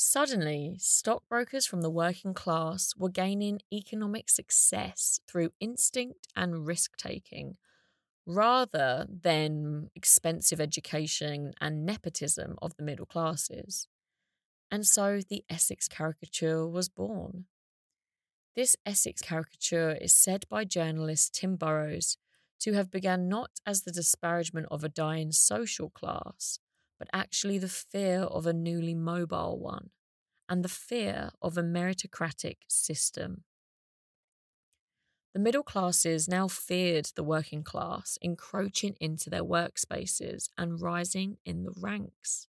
Suddenly, 0.02 0.78
stockbrokers 0.80 1.66
from 1.66 1.82
the 1.82 1.90
working 1.90 2.34
class 2.34 2.94
were 2.98 3.10
gaining 3.10 3.60
economic 3.70 4.30
success 4.30 5.20
through 5.28 5.52
instinct 5.60 6.26
and 6.38 6.66
risk 6.66 6.96
taking, 6.96 7.58
rather 8.26 9.06
than 9.10 9.90
expensive 9.96 10.62
education 10.62 11.52
and 11.60 11.86
nepotism 11.86 12.56
of 12.62 12.78
the 12.78 12.84
middle 12.84 13.06
classes. 13.06 13.90
And 14.72 14.88
so 14.88 15.20
the 15.20 15.44
Essex 15.50 15.90
caricature 15.90 16.66
was 16.66 16.88
born. 16.88 17.48
This 18.56 18.78
Essex 18.86 19.22
caricature 19.22 19.98
is 20.00 20.16
said 20.16 20.46
by 20.50 20.64
journalist 20.64 21.36
Tim 21.36 21.58
Burrows 21.58 22.16
to 22.62 22.72
have 22.72 22.90
begun 22.90 23.28
not 23.28 23.52
as 23.66 23.82
the 23.82 23.92
disparagement 23.92 24.68
of 24.72 24.86
a 24.86 24.90
dying 24.90 25.34
social 25.34 25.90
class, 25.90 26.60
but 27.00 27.10
actually 27.14 27.58
the 27.58 27.70
fear 27.70 28.22
of 28.24 28.46
a 28.46 28.54
newly 28.54 28.94
mobile 28.94 29.58
one, 29.58 29.90
and 30.48 30.64
the 30.64 30.70
fear 30.70 31.32
of 31.42 31.58
a 31.58 31.64
meritocratic 31.64 32.58
system. 32.68 33.44
The 35.34 35.40
middle 35.40 35.64
classes 35.64 36.28
now 36.28 36.48
feared 36.48 37.12
the 37.16 37.24
working 37.24 37.64
class 37.64 38.18
encroaching 38.22 38.96
into 39.00 39.30
their 39.30 39.44
workspaces 39.44 40.50
and 40.58 40.82
rising 40.82 41.38
in 41.46 41.64
the 41.64 41.74
ranks. 41.80 42.48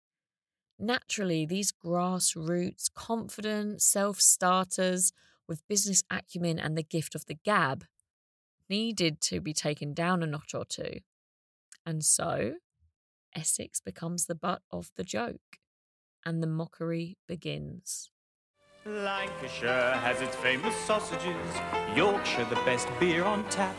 Naturally, 0.79 1.47
these 1.47 1.71
grassroots, 1.71 2.93
confident 2.93 3.83
self 3.83 4.21
starters 4.21 5.13
with 5.47 5.67
business 5.69 6.03
acumen 6.11 6.59
and 6.59 6.77
the 6.77 6.83
gift 6.83 7.15
of 7.15 7.27
the 7.27 7.35
gab 7.45 7.85
needed 8.69 9.21
to 9.21 9.41
be 9.41 9.53
taken 9.53 9.93
down 9.93 10.23
a 10.23 10.27
notch 10.27 10.55
or 10.55 10.65
two. 10.65 11.01
And 11.85 12.03
so, 12.05 12.55
Essex 13.35 13.81
becomes 13.81 14.27
the 14.27 14.35
butt 14.35 14.63
of 14.71 14.91
the 14.97 15.05
joke, 15.05 15.59
and 16.25 16.43
the 16.43 16.47
mockery 16.47 17.17
begins. 17.27 18.11
Lancashire 18.85 19.95
has 19.97 20.21
its 20.21 20.35
famous 20.37 20.75
sausages, 20.77 21.37
Yorkshire 21.95 22.47
the 22.47 22.57
best 22.67 22.89
beer 22.99 23.25
on 23.25 23.45
tap. 23.49 23.77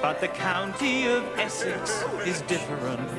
But 0.00 0.20
the 0.20 0.28
county 0.28 1.06
of 1.06 1.24
Essex 1.38 2.02
is 2.24 2.40
different. 2.42 3.10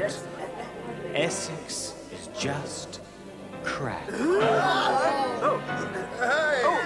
Essex 1.14 1.94
is 2.12 2.30
just 2.38 3.02
crap. 3.64 4.08
Oh, 4.12 5.62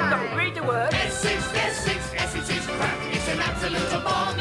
no, 0.10 0.38
read 0.38 0.55
the 0.55 0.63
word. 0.63 0.93
Essex, 0.93 1.53
Essex, 1.53 2.13
Essex 2.15 2.49
is 2.49 2.65
crap. 2.65 2.97
It's 3.13 3.27
an 3.29 3.39
absolute 3.39 3.93
abomination. 3.93 4.40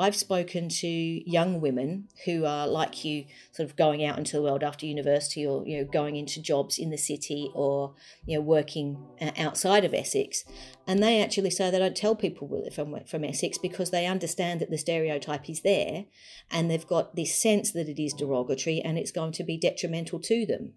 I've 0.00 0.16
spoken 0.16 0.68
to 0.68 0.88
young 0.88 1.60
women 1.60 2.08
who 2.24 2.46
are 2.46 2.66
like 2.66 3.04
you, 3.04 3.26
sort 3.52 3.68
of 3.68 3.76
going 3.76 4.04
out 4.04 4.18
into 4.18 4.36
the 4.36 4.42
world 4.42 4.62
after 4.62 4.86
university, 4.86 5.46
or 5.46 5.66
you 5.66 5.78
know, 5.78 5.84
going 5.84 6.16
into 6.16 6.40
jobs 6.40 6.78
in 6.78 6.90
the 6.90 6.96
city, 6.96 7.50
or 7.54 7.94
you 8.26 8.38
know, 8.38 8.42
working 8.42 8.98
uh, 9.20 9.32
outside 9.36 9.84
of 9.84 9.92
Essex, 9.92 10.44
and 10.86 11.02
they 11.02 11.22
actually 11.22 11.50
say 11.50 11.70
they 11.70 11.78
don't 11.78 11.96
tell 11.96 12.16
people 12.16 12.66
from 12.74 12.96
from 13.06 13.24
Essex 13.24 13.58
because 13.58 13.90
they 13.90 14.06
understand 14.06 14.60
that 14.60 14.70
the 14.70 14.78
stereotype 14.78 15.48
is 15.50 15.60
there, 15.60 16.06
and 16.50 16.70
they've 16.70 16.86
got 16.86 17.14
this 17.14 17.34
sense 17.34 17.70
that 17.72 17.88
it 17.88 18.02
is 18.02 18.14
derogatory 18.14 18.80
and 18.80 18.98
it's 18.98 19.12
going 19.12 19.32
to 19.32 19.44
be 19.44 19.58
detrimental 19.58 20.18
to 20.18 20.46
them 20.46 20.72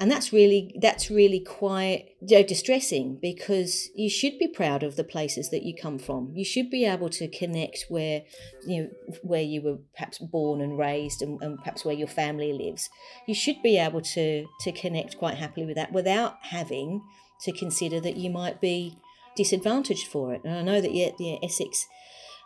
and 0.00 0.10
that's 0.10 0.32
really 0.32 0.76
that's 0.80 1.10
really 1.10 1.40
quite 1.40 2.10
you 2.20 2.38
know, 2.38 2.44
distressing 2.44 3.18
because 3.20 3.88
you 3.96 4.08
should 4.08 4.38
be 4.38 4.46
proud 4.46 4.82
of 4.84 4.94
the 4.94 5.02
places 5.02 5.50
that 5.50 5.64
you 5.64 5.74
come 5.74 5.98
from. 5.98 6.30
You 6.34 6.44
should 6.44 6.70
be 6.70 6.84
able 6.84 7.08
to 7.10 7.26
connect 7.28 7.86
where 7.88 8.22
you 8.64 8.82
know 8.82 8.88
where 9.22 9.42
you 9.42 9.60
were 9.60 9.78
perhaps 9.94 10.18
born 10.18 10.60
and 10.60 10.78
raised 10.78 11.20
and, 11.20 11.42
and 11.42 11.58
perhaps 11.58 11.84
where 11.84 11.94
your 11.94 12.08
family 12.08 12.52
lives. 12.52 12.88
You 13.26 13.34
should 13.34 13.60
be 13.62 13.76
able 13.76 14.00
to 14.02 14.46
to 14.60 14.72
connect 14.72 15.18
quite 15.18 15.34
happily 15.34 15.66
with 15.66 15.76
that 15.76 15.92
without 15.92 16.36
having 16.42 17.02
to 17.40 17.52
consider 17.52 18.00
that 18.00 18.16
you 18.16 18.30
might 18.30 18.60
be 18.60 18.98
disadvantaged 19.36 20.06
for 20.06 20.32
it. 20.32 20.42
And 20.44 20.54
i 20.54 20.62
know 20.62 20.80
that 20.80 20.94
yeah, 20.94 21.10
the 21.18 21.42
essex 21.44 21.86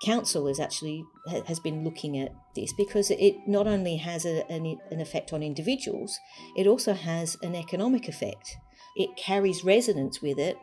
council 0.03 0.49
is 0.49 0.59
actually 0.59 1.05
has 1.47 1.61
been 1.61 1.85
looking 1.85 2.19
at 2.19 2.35
this 2.55 2.73
because 2.73 3.11
it 3.11 3.37
not 3.47 3.67
only 3.67 3.97
has 3.97 4.25
a, 4.25 4.45
an, 4.51 4.79
an 4.91 5.01
effect 5.01 5.33
on 5.33 5.43
individuals, 5.43 6.19
it 6.57 6.67
also 6.67 6.93
has 6.93 7.37
an 7.43 7.55
economic 7.55 8.09
effect. 8.09 8.57
It 8.97 9.17
carries 9.17 9.65
resonance 9.65 10.21
with 10.21 10.38
it 10.38 10.59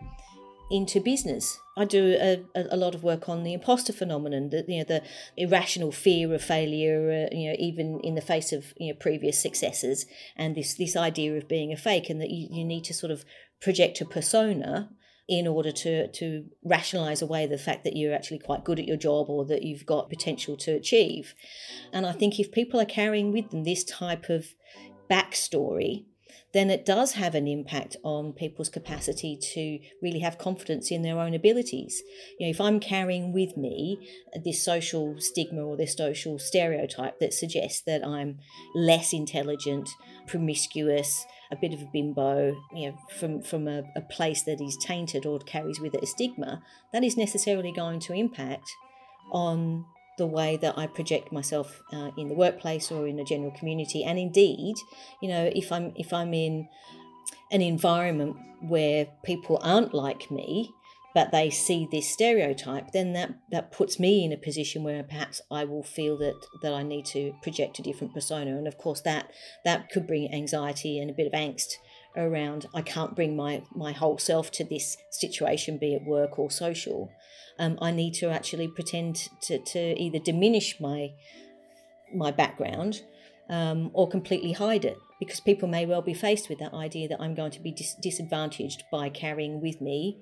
into 0.69 0.99
business. 0.99 1.60
I 1.75 1.86
do 1.86 2.15
a, 2.19 2.43
a, 2.56 2.78
lot 2.78 2.93
of 2.93 3.04
work 3.04 3.28
on 3.28 3.43
the 3.43 3.54
imposter 3.54 3.93
phenomenon, 3.93 4.49
the 4.49 4.65
you 4.67 4.80
know 4.80 4.84
the 4.84 5.02
irrational 5.36 5.91
fear 5.91 6.34
of 6.34 6.43
failure, 6.43 7.28
uh, 7.32 7.36
you 7.36 7.49
know 7.49 7.56
even 7.58 7.99
in 8.04 8.15
the 8.15 8.21
face 8.21 8.52
of 8.52 8.73
you 8.78 8.93
know 8.93 8.99
previous 8.99 9.41
successes, 9.41 10.06
and 10.36 10.56
this 10.56 10.75
this 10.75 10.95
idea 10.95 11.36
of 11.38 11.47
being 11.47 11.73
a 11.73 11.78
fake, 11.78 12.10
and 12.10 12.21
that 12.21 12.30
you, 12.30 12.47
you 12.52 12.63
need 12.63 12.84
to 12.84 12.93
sort 12.93 13.12
of 13.12 13.25
project 13.62 14.02
a 14.02 14.06
persona 14.06 14.89
in 15.29 15.45
order 15.45 15.71
to 15.71 16.07
to 16.07 16.45
rationalize 16.65 17.21
away 17.21 17.45
the 17.45 17.57
fact 17.57 17.83
that 17.83 17.95
you're 17.95 18.13
actually 18.13 18.39
quite 18.39 18.65
good 18.65 18.79
at 18.79 18.87
your 18.87 18.97
job 18.97 19.29
or 19.29 19.45
that 19.45 19.61
you've 19.61 19.85
got 19.85 20.09
potential 20.09 20.57
to 20.57 20.71
achieve. 20.71 21.35
And 21.93 22.05
I 22.05 22.13
think 22.13 22.39
if 22.39 22.51
people 22.51 22.81
are 22.81 22.85
carrying 22.85 23.31
with 23.31 23.51
them 23.51 23.63
this 23.63 23.83
type 23.83 24.29
of 24.29 24.47
backstory, 25.09 26.05
then 26.53 26.69
it 26.69 26.85
does 26.85 27.13
have 27.13 27.35
an 27.35 27.47
impact 27.47 27.95
on 28.03 28.33
people's 28.33 28.69
capacity 28.69 29.38
to 29.38 29.79
really 30.01 30.19
have 30.19 30.38
confidence 30.38 30.89
in 30.89 31.03
their 31.03 31.19
own 31.19 31.33
abilities. 31.33 32.01
You 32.39 32.47
know, 32.47 32.49
if 32.49 32.59
I'm 32.59 32.79
carrying 32.79 33.31
with 33.33 33.55
me 33.55 34.09
this 34.43 34.63
social 34.63 35.15
stigma 35.19 35.62
or 35.62 35.77
this 35.77 35.95
social 35.95 36.39
stereotype 36.39 37.19
that 37.19 37.33
suggests 37.33 37.81
that 37.81 38.05
I'm 38.05 38.39
less 38.73 39.13
intelligent, 39.13 39.89
promiscuous, 40.27 41.25
a 41.51 41.55
bit 41.55 41.73
of 41.73 41.81
a 41.81 41.89
bimbo, 41.91 42.55
you 42.73 42.89
know, 42.89 42.97
from, 43.19 43.41
from 43.41 43.67
a, 43.67 43.83
a 43.95 44.01
place 44.01 44.43
that 44.43 44.62
is 44.62 44.77
tainted 44.77 45.25
or 45.25 45.39
carries 45.39 45.79
with 45.79 45.93
it 45.93 46.03
a 46.03 46.07
stigma, 46.07 46.63
that 46.93 47.03
is 47.03 47.17
necessarily 47.17 47.71
going 47.71 47.99
to 47.99 48.13
impact 48.13 48.69
on 49.31 49.85
the 50.19 50.27
way 50.27 50.58
that 50.58 50.77
I 50.77 50.86
project 50.86 51.32
myself 51.32 51.82
uh, 51.91 52.12
in 52.15 52.27
the 52.27 52.36
workplace 52.36 52.91
or 52.91 53.08
in 53.08 53.19
a 53.19 53.23
general 53.23 53.51
community. 53.58 54.03
And 54.03 54.19
indeed, 54.19 54.75
you 55.21 55.29
know, 55.29 55.49
if 55.55 55.71
I'm 55.71 55.93
if 55.95 56.13
I'm 56.13 56.34
in 56.36 56.67
an 57.51 57.62
environment 57.62 58.36
where 58.62 59.08
people 59.23 59.60
aren't 59.63 59.93
like 59.93 60.29
me, 60.29 60.71
but 61.15 61.32
they 61.32 61.49
see 61.49 61.88
this 61.91 62.12
stereotype, 62.12 62.91
then 62.91 63.13
that, 63.13 63.32
that 63.51 63.71
puts 63.71 63.99
me 63.99 64.23
in 64.23 64.32
a 64.32 64.38
position 64.38 64.84
where 64.84 65.01
perhaps 65.03 65.41
I 65.49 65.63
will 65.65 65.84
feel 65.84 66.17
that, 66.19 66.36
that 66.62 66.73
I 66.73 66.84
need 66.84 67.05
to 67.08 67.34
project 67.41 67.79
a 67.79 67.82
different 67.82 68.13
persona. 68.13 68.51
And 68.51 68.67
of 68.67 68.77
course 68.77 69.01
that 69.01 69.32
that 69.65 69.89
could 69.89 70.05
bring 70.05 70.32
anxiety 70.32 70.99
and 70.99 71.10
a 71.10 71.13
bit 71.13 71.27
of 71.27 71.34
angst 71.34 71.73
around 72.15 72.65
I 72.73 72.81
can't 72.81 73.15
bring 73.15 73.35
my, 73.35 73.63
my 73.73 73.91
whole 73.91 74.17
self 74.17 74.51
to 74.51 74.63
this 74.63 74.97
situation, 75.11 75.77
be 75.77 75.93
it 75.93 76.03
work 76.03 76.39
or 76.39 76.49
social. 76.49 77.11
Um, 77.57 77.77
I 77.81 77.91
need 77.91 78.13
to 78.15 78.29
actually 78.29 78.67
pretend 78.67 79.27
to, 79.43 79.59
to 79.59 79.79
either 79.99 80.19
diminish 80.19 80.79
my 80.79 81.09
my 82.11 82.31
background 82.31 83.03
um, 83.49 83.91
or 83.93 84.09
completely 84.09 84.53
hide 84.53 84.83
it 84.83 84.97
because 85.19 85.39
people 85.39 85.67
may 85.67 85.85
well 85.85 86.01
be 86.01 86.13
faced 86.13 86.49
with 86.49 86.57
that 86.57 86.73
idea 86.73 87.07
that 87.07 87.21
I'm 87.21 87.35
going 87.35 87.51
to 87.51 87.59
be 87.59 87.71
dis- 87.71 87.95
disadvantaged 88.01 88.83
by 88.91 89.09
carrying 89.09 89.61
with 89.61 89.79
me 89.79 90.17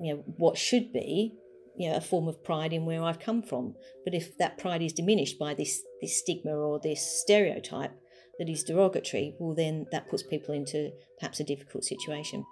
you 0.00 0.14
know 0.14 0.24
what 0.38 0.56
should 0.56 0.94
be 0.94 1.34
you 1.76 1.90
know 1.90 1.96
a 1.96 2.00
form 2.00 2.26
of 2.28 2.42
pride 2.42 2.72
in 2.72 2.86
where 2.86 3.02
I've 3.02 3.20
come 3.20 3.42
from. 3.42 3.74
But 4.04 4.14
if 4.14 4.36
that 4.38 4.58
pride 4.58 4.82
is 4.82 4.92
diminished 4.92 5.38
by 5.38 5.54
this 5.54 5.82
this 6.00 6.18
stigma 6.18 6.52
or 6.52 6.80
this 6.80 7.20
stereotype 7.22 7.92
that 8.38 8.48
is 8.48 8.62
derogatory, 8.64 9.34
well 9.38 9.54
then 9.54 9.86
that 9.92 10.08
puts 10.08 10.22
people 10.22 10.54
into 10.54 10.92
perhaps 11.18 11.40
a 11.40 11.44
difficult 11.44 11.84
situation. 11.84 12.44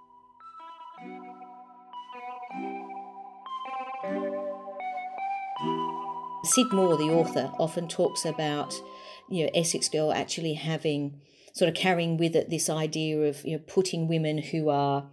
Syd 6.45 6.73
Moore, 6.73 6.97
the 6.97 7.11
author, 7.11 7.51
often 7.59 7.89
talks 7.89 8.25
about 8.25 8.75
you 9.31 9.45
know 9.45 9.51
Essex 9.55 9.89
Girl 9.89 10.13
actually 10.13 10.55
having 10.55 11.21
sort 11.55 11.69
of 11.69 11.75
carrying 11.75 12.17
with 12.17 12.37
it 12.37 12.51
this 12.51 12.69
idea 12.69 13.19
of 13.23 13.45
you 13.45 13.53
know 13.53 13.63
putting 13.67 14.09
women 14.09 14.39
who 14.39 14.69
are 14.69 15.11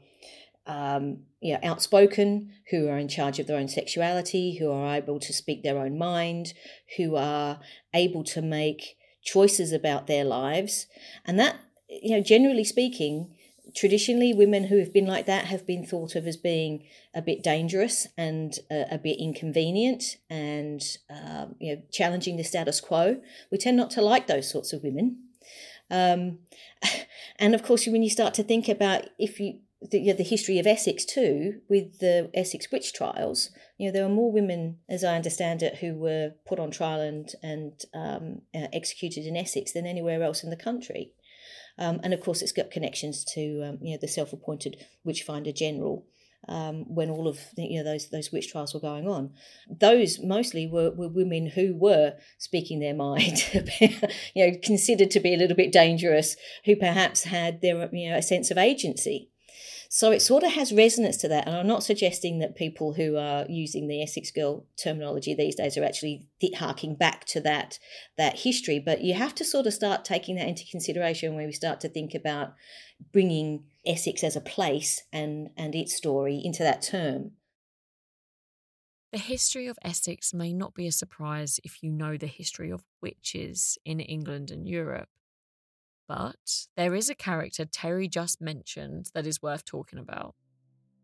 um, 0.68 1.24
you 1.42 1.54
know, 1.54 1.60
outspoken, 1.64 2.52
who 2.70 2.88
are 2.88 2.98
in 2.98 3.08
charge 3.08 3.40
of 3.40 3.48
their 3.48 3.58
own 3.58 3.68
sexuality, 3.68 4.58
who 4.58 4.72
are 4.72 4.96
able 4.96 5.20
to 5.20 5.34
speak 5.34 5.64
their 5.64 5.80
own 5.80 5.98
mind, 5.98 6.54
who 6.98 7.16
are 7.16 7.60
able 7.94 8.24
to 8.26 8.42
make 8.42 8.96
choices 9.22 9.72
about 9.72 10.08
their 10.08 10.24
lives. 10.24 10.88
And 11.26 11.40
that, 11.40 11.58
you 11.90 12.12
know, 12.12 12.22
generally 12.22 12.64
speaking, 12.64 13.34
traditionally 13.76 14.34
women 14.34 14.66
who 14.66 14.78
have 14.80 14.94
been 14.94 15.06
like 15.06 15.26
that 15.26 15.46
have 15.46 15.66
been 15.66 15.86
thought 15.86 16.16
of 16.16 16.28
as 16.28 16.38
being 16.38 16.84
a 17.14 17.22
bit 17.22 17.44
dangerous 17.44 18.08
and 18.18 18.60
a, 18.70 18.96
a 18.96 18.98
bit 18.98 19.20
inconvenient 19.20 20.18
and 20.30 20.98
um, 21.10 21.56
you 21.60 21.76
know 21.76 21.82
challenging 21.92 22.38
the 22.38 22.44
status 22.44 22.82
quo 22.82 23.22
we 23.52 23.58
tend 23.58 23.78
not 23.78 23.92
to 23.92 24.02
like 24.02 24.28
those 24.28 24.50
sorts 24.50 24.74
of 24.74 24.84
women 24.84 25.18
um, 25.90 26.40
and 27.40 27.54
of 27.56 27.64
course 27.64 27.88
when 27.88 28.04
you 28.04 28.10
start 28.10 28.34
to 28.34 28.44
think 28.44 28.68
about 28.68 29.06
if 29.18 29.40
you 29.40 29.60
the, 29.90 30.00
you 30.00 30.12
know, 30.12 30.18
the 30.18 30.24
history 30.24 30.60
of 30.60 30.68
Essex 30.68 31.06
too, 31.06 31.62
with 31.68 32.00
the 32.00 32.30
Essex 32.34 32.68
witch 32.72 32.94
trials. 32.94 33.50
You 33.78 33.88
know, 33.88 33.94
there 33.94 34.08
were 34.08 34.14
more 34.14 34.32
women, 34.32 34.78
as 34.88 35.04
I 35.04 35.16
understand 35.16 35.64
it, 35.64 35.78
who 35.78 35.96
were 35.96 36.34
put 36.46 36.60
on 36.60 36.72
trial 36.72 37.02
and 37.02 37.30
and 37.42 37.74
um, 37.94 38.42
uh, 38.54 38.68
executed 38.74 39.26
in 39.26 39.36
Essex 39.36 39.72
than 39.72 39.88
anywhere 39.88 40.22
else 40.22 40.44
in 40.44 40.52
the 40.52 40.56
country. 40.56 41.14
Um, 41.80 42.00
and 42.04 42.14
of 42.14 42.22
course, 42.22 42.42
it's 42.42 42.52
got 42.52 42.70
connections 42.70 43.26
to 43.34 43.64
um, 43.64 43.80
you 43.82 43.94
know 43.94 44.00
the 44.00 44.08
self-appointed 44.08 44.86
witchfinder 45.04 45.52
general. 45.52 46.06
Um, 46.48 46.86
when 46.88 47.12
all 47.12 47.28
of 47.28 47.38
the, 47.56 47.64
you 47.64 47.78
know 47.78 47.84
those 47.84 48.10
those 48.10 48.32
witch 48.32 48.52
trials 48.52 48.74
were 48.74 48.80
going 48.80 49.08
on, 49.08 49.32
those 49.70 50.20
mostly 50.20 50.68
were, 50.68 50.92
were 50.92 51.08
women 51.08 51.48
who 51.48 51.76
were 51.76 52.16
speaking 52.40 52.80
their 52.80 52.96
mind, 52.96 53.48
you 53.80 54.48
know, 54.48 54.58
considered 54.64 55.12
to 55.12 55.20
be 55.20 55.34
a 55.36 55.38
little 55.38 55.56
bit 55.56 55.72
dangerous, 55.72 56.36
who 56.66 56.76
perhaps 56.76 57.24
had 57.24 57.62
their 57.62 57.90
you 57.94 58.12
know 58.12 58.18
a 58.18 58.24
sense 58.24 58.52
of 58.52 58.58
agency 58.58 59.31
so 59.94 60.10
it 60.14 60.22
sort 60.22 60.44
of 60.44 60.54
has 60.54 60.72
resonance 60.72 61.18
to 61.18 61.28
that. 61.28 61.46
And 61.46 61.54
I'm 61.54 61.68
not 61.68 61.84
suggesting 61.84 62.40
that 62.40 62.56
people 62.56 62.94
who 62.94 63.18
are 63.18 63.46
using 63.50 63.90
the 63.90 64.02
Essex 64.02 64.32
Girl 64.32 64.66
terminology 64.82 65.36
these 65.36 65.56
days 65.56 65.78
are 65.78 65.84
actually 65.84 66.28
harking 66.56 66.96
back 66.96 67.26
to 67.26 67.42
that 67.42 67.78
that 68.18 68.40
history. 68.40 68.80
But 68.80 69.02
you 69.02 69.16
have 69.16 69.36
to 69.36 69.44
sort 69.44 69.68
of 69.68 69.74
start 69.74 70.06
taking 70.06 70.38
that 70.38 70.48
into 70.48 70.64
consideration 70.72 71.36
when 71.36 71.46
we 71.46 71.52
start 71.52 71.82
to 71.82 71.90
think 71.90 72.14
about 72.16 72.54
bringing 73.12 73.66
Essex 73.86 74.24
as 74.24 74.38
a 74.38 74.42
place 74.42 75.02
and 75.12 75.50
and 75.58 75.76
its 75.76 75.94
story 75.94 76.42
into 76.42 76.64
that 76.64 76.82
term. 76.82 77.32
The 79.12 79.18
history 79.18 79.68
of 79.68 79.78
Essex 79.84 80.34
may 80.34 80.54
not 80.54 80.74
be 80.74 80.88
a 80.88 80.94
surprise 80.94 81.60
if 81.66 81.84
you 81.84 81.92
know 81.92 82.16
the 82.16 82.28
history 82.28 82.72
of 82.72 82.86
witches 83.02 83.78
in 83.84 84.00
England 84.00 84.52
and 84.52 84.66
Europe. 84.66 85.10
But 86.14 86.68
there 86.76 86.94
is 86.94 87.10
a 87.10 87.16
character 87.16 87.64
Terri 87.64 88.12
just 88.12 88.42
mentioned 88.42 89.12
that 89.14 89.26
is 89.26 89.42
worth 89.42 89.64
talking 89.64 89.98
about, 89.98 90.36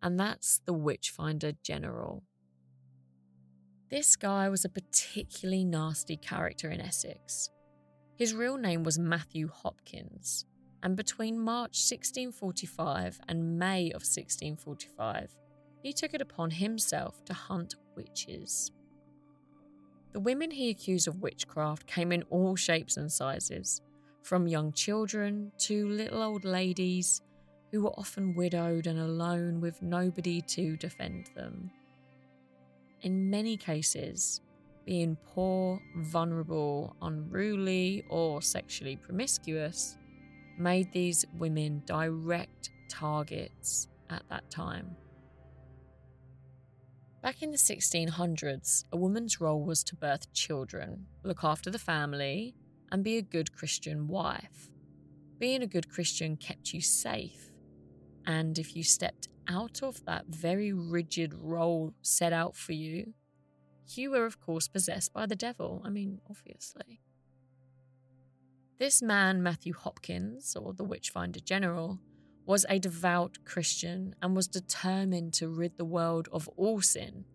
and 0.03 0.19
that's 0.19 0.59
the 0.65 0.73
Witchfinder 0.73 1.53
General. 1.63 2.23
This 3.89 4.17
guy 4.17 4.49
was 4.49 4.65
a 4.65 4.69
particularly 4.69 5.63
nasty 5.63 6.17
character 6.17 6.69
in 6.71 6.81
Essex. 6.81 7.49
His 8.17 8.33
real 8.33 8.57
name 8.57 8.83
was 8.83 8.99
Matthew 8.99 9.47
Hopkins, 9.47 10.43
and 10.83 10.97
between 10.97 11.39
March 11.39 11.79
1645 11.89 13.21
and 13.29 13.57
May 13.57 13.85
of 13.91 14.03
1645, 14.03 15.37
he 15.83 15.93
took 15.93 16.15
it 16.15 16.21
upon 16.21 16.51
himself 16.51 17.23
to 17.23 17.33
hunt 17.33 17.75
witches. 17.95 18.73
The 20.11 20.19
women 20.19 20.51
he 20.51 20.69
accused 20.69 21.07
of 21.07 21.21
witchcraft 21.21 21.87
came 21.87 22.11
in 22.11 22.23
all 22.23 22.57
shapes 22.57 22.97
and 22.97 23.09
sizes, 23.09 23.81
from 24.27 24.45
young 24.45 24.73
children 24.73 25.49
to 25.57 25.87
little 25.87 26.21
old 26.21 26.43
ladies 26.43 27.21
who 27.71 27.83
were 27.83 27.97
often 27.97 28.35
widowed 28.35 28.85
and 28.85 28.99
alone 28.99 29.61
with 29.61 29.81
nobody 29.81 30.41
to 30.41 30.75
defend 30.75 31.29
them. 31.33 31.71
In 33.03 33.29
many 33.29 33.55
cases, 33.55 34.41
being 34.85 35.15
poor, 35.33 35.81
vulnerable, 35.95 36.93
unruly, 37.01 38.03
or 38.09 38.41
sexually 38.41 38.97
promiscuous 38.97 39.95
made 40.59 40.91
these 40.91 41.25
women 41.37 41.81
direct 41.85 42.71
targets 42.89 43.87
at 44.09 44.23
that 44.29 44.49
time. 44.51 44.93
Back 47.23 47.41
in 47.41 47.51
the 47.51 47.57
1600s, 47.57 48.83
a 48.91 48.97
woman's 48.97 49.39
role 49.39 49.63
was 49.63 49.85
to 49.85 49.95
birth 49.95 50.33
children, 50.33 51.05
look 51.23 51.45
after 51.45 51.69
the 51.69 51.79
family, 51.79 52.55
and 52.91 53.03
be 53.03 53.17
a 53.17 53.21
good 53.21 53.53
Christian 53.53 54.07
wife. 54.07 54.69
Being 55.39 55.61
a 55.61 55.67
good 55.67 55.89
Christian 55.89 56.35
kept 56.37 56.73
you 56.73 56.81
safe. 56.81 57.51
And 58.25 58.57
if 58.57 58.75
you 58.75 58.83
stepped 58.83 59.27
out 59.47 59.81
of 59.83 60.03
that 60.05 60.25
very 60.27 60.73
rigid 60.73 61.33
role 61.33 61.93
set 62.01 62.33
out 62.33 62.55
for 62.55 62.73
you, 62.73 63.13
you 63.95 64.11
were, 64.11 64.25
of 64.25 64.41
course, 64.41 64.67
possessed 64.67 65.13
by 65.13 65.25
the 65.25 65.35
devil. 65.35 65.81
I 65.85 65.89
mean, 65.89 66.19
obviously. 66.29 66.99
This 68.79 69.01
man, 69.01 69.41
Matthew 69.41 69.73
Hopkins, 69.73 70.55
or 70.55 70.73
the 70.73 70.83
Witchfinder 70.83 71.39
General, 71.39 71.99
was 72.45 72.65
a 72.69 72.79
devout 72.79 73.39
Christian 73.45 74.15
and 74.21 74.35
was 74.35 74.47
determined 74.47 75.33
to 75.35 75.49
rid 75.49 75.77
the 75.77 75.85
world 75.85 76.27
of 76.31 76.47
all 76.57 76.81
sin. 76.81 77.25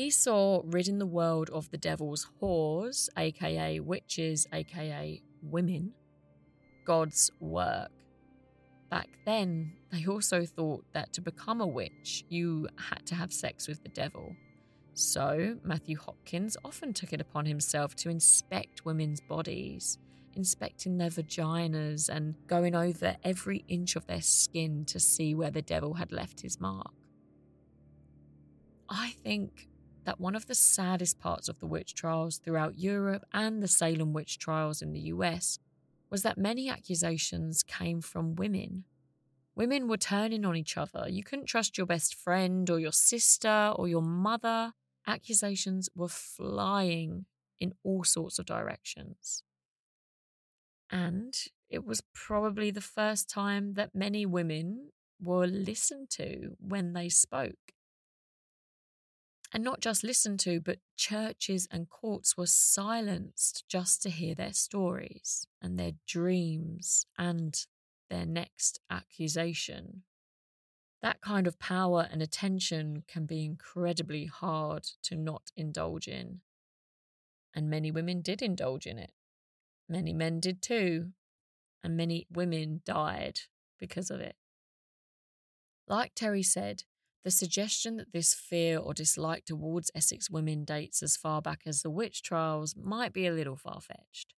He 0.00 0.08
saw 0.08 0.62
in 0.62 0.98
the 0.98 1.04
world 1.04 1.50
of 1.50 1.70
the 1.70 1.76
devil's 1.76 2.26
whores, 2.40 3.10
aka 3.18 3.80
witches, 3.80 4.46
aka 4.50 5.20
women, 5.42 5.92
God's 6.86 7.30
work. 7.38 7.90
Back 8.88 9.08
then, 9.26 9.74
they 9.92 10.06
also 10.06 10.46
thought 10.46 10.86
that 10.94 11.12
to 11.12 11.20
become 11.20 11.60
a 11.60 11.66
witch, 11.66 12.24
you 12.30 12.66
had 12.78 13.04
to 13.08 13.14
have 13.14 13.30
sex 13.30 13.68
with 13.68 13.82
the 13.82 13.90
devil. 13.90 14.34
So, 14.94 15.58
Matthew 15.64 15.98
Hopkins 15.98 16.56
often 16.64 16.94
took 16.94 17.12
it 17.12 17.20
upon 17.20 17.44
himself 17.44 17.94
to 17.96 18.08
inspect 18.08 18.86
women's 18.86 19.20
bodies, 19.20 19.98
inspecting 20.34 20.96
their 20.96 21.10
vaginas 21.10 22.08
and 22.08 22.36
going 22.46 22.74
over 22.74 23.18
every 23.22 23.66
inch 23.68 23.96
of 23.96 24.06
their 24.06 24.22
skin 24.22 24.86
to 24.86 24.98
see 24.98 25.34
where 25.34 25.50
the 25.50 25.60
devil 25.60 25.92
had 25.92 26.10
left 26.10 26.40
his 26.40 26.58
mark. 26.58 26.90
I 28.88 29.14
think 29.22 29.68
that 30.04 30.20
one 30.20 30.34
of 30.34 30.46
the 30.46 30.54
saddest 30.54 31.18
parts 31.18 31.48
of 31.48 31.58
the 31.58 31.66
witch 31.66 31.94
trials 31.94 32.38
throughout 32.38 32.78
Europe 32.78 33.24
and 33.32 33.62
the 33.62 33.68
Salem 33.68 34.12
witch 34.12 34.38
trials 34.38 34.82
in 34.82 34.92
the 34.92 35.00
US 35.00 35.58
was 36.10 36.22
that 36.22 36.38
many 36.38 36.68
accusations 36.68 37.62
came 37.62 38.00
from 38.00 38.34
women. 38.34 38.84
Women 39.54 39.88
were 39.88 39.96
turning 39.96 40.44
on 40.44 40.56
each 40.56 40.76
other. 40.76 41.06
You 41.08 41.22
couldn't 41.22 41.46
trust 41.46 41.76
your 41.76 41.86
best 41.86 42.14
friend 42.14 42.68
or 42.70 42.78
your 42.78 42.92
sister 42.92 43.72
or 43.76 43.88
your 43.88 44.02
mother. 44.02 44.72
Accusations 45.06 45.88
were 45.94 46.08
flying 46.08 47.26
in 47.58 47.74
all 47.84 48.04
sorts 48.04 48.38
of 48.38 48.46
directions. 48.46 49.42
And 50.90 51.34
it 51.68 51.84
was 51.84 52.02
probably 52.12 52.70
the 52.70 52.80
first 52.80 53.28
time 53.28 53.74
that 53.74 53.94
many 53.94 54.26
women 54.26 54.90
were 55.20 55.46
listened 55.46 56.10
to 56.10 56.56
when 56.58 56.94
they 56.94 57.08
spoke. 57.08 57.74
And 59.52 59.64
not 59.64 59.80
just 59.80 60.04
listened 60.04 60.38
to, 60.40 60.60
but 60.60 60.78
churches 60.96 61.66
and 61.70 61.88
courts 61.88 62.36
were 62.36 62.46
silenced 62.46 63.64
just 63.68 64.00
to 64.02 64.10
hear 64.10 64.34
their 64.34 64.52
stories 64.52 65.46
and 65.60 65.76
their 65.76 65.92
dreams 66.06 67.04
and 67.18 67.66
their 68.08 68.26
next 68.26 68.80
accusation. 68.90 70.02
That 71.02 71.20
kind 71.20 71.46
of 71.46 71.58
power 71.58 72.06
and 72.10 72.22
attention 72.22 73.04
can 73.08 73.26
be 73.26 73.44
incredibly 73.44 74.26
hard 74.26 74.84
to 75.04 75.16
not 75.16 75.50
indulge 75.56 76.06
in. 76.06 76.40
And 77.54 77.68
many 77.68 77.90
women 77.90 78.20
did 78.20 78.42
indulge 78.42 78.86
in 78.86 78.98
it. 78.98 79.12
Many 79.88 80.12
men 80.12 80.38
did 80.38 80.62
too. 80.62 81.12
And 81.82 81.96
many 81.96 82.26
women 82.30 82.82
died 82.84 83.40
because 83.78 84.10
of 84.10 84.20
it. 84.20 84.36
Like 85.88 86.14
Terri 86.14 86.44
said, 86.44 86.84
the 87.24 87.30
suggestion 87.30 87.96
that 87.96 88.12
this 88.12 88.34
fear 88.34 88.78
or 88.78 88.94
dislike 88.94 89.44
towards 89.44 89.90
Essex 89.94 90.30
women 90.30 90.64
dates 90.64 91.02
as 91.02 91.16
far 91.16 91.42
back 91.42 91.62
as 91.66 91.82
the 91.82 91.90
witch 91.90 92.22
trials 92.22 92.74
might 92.76 93.12
be 93.12 93.26
a 93.26 93.32
little 93.32 93.56
far 93.56 93.80
fetched. 93.80 94.34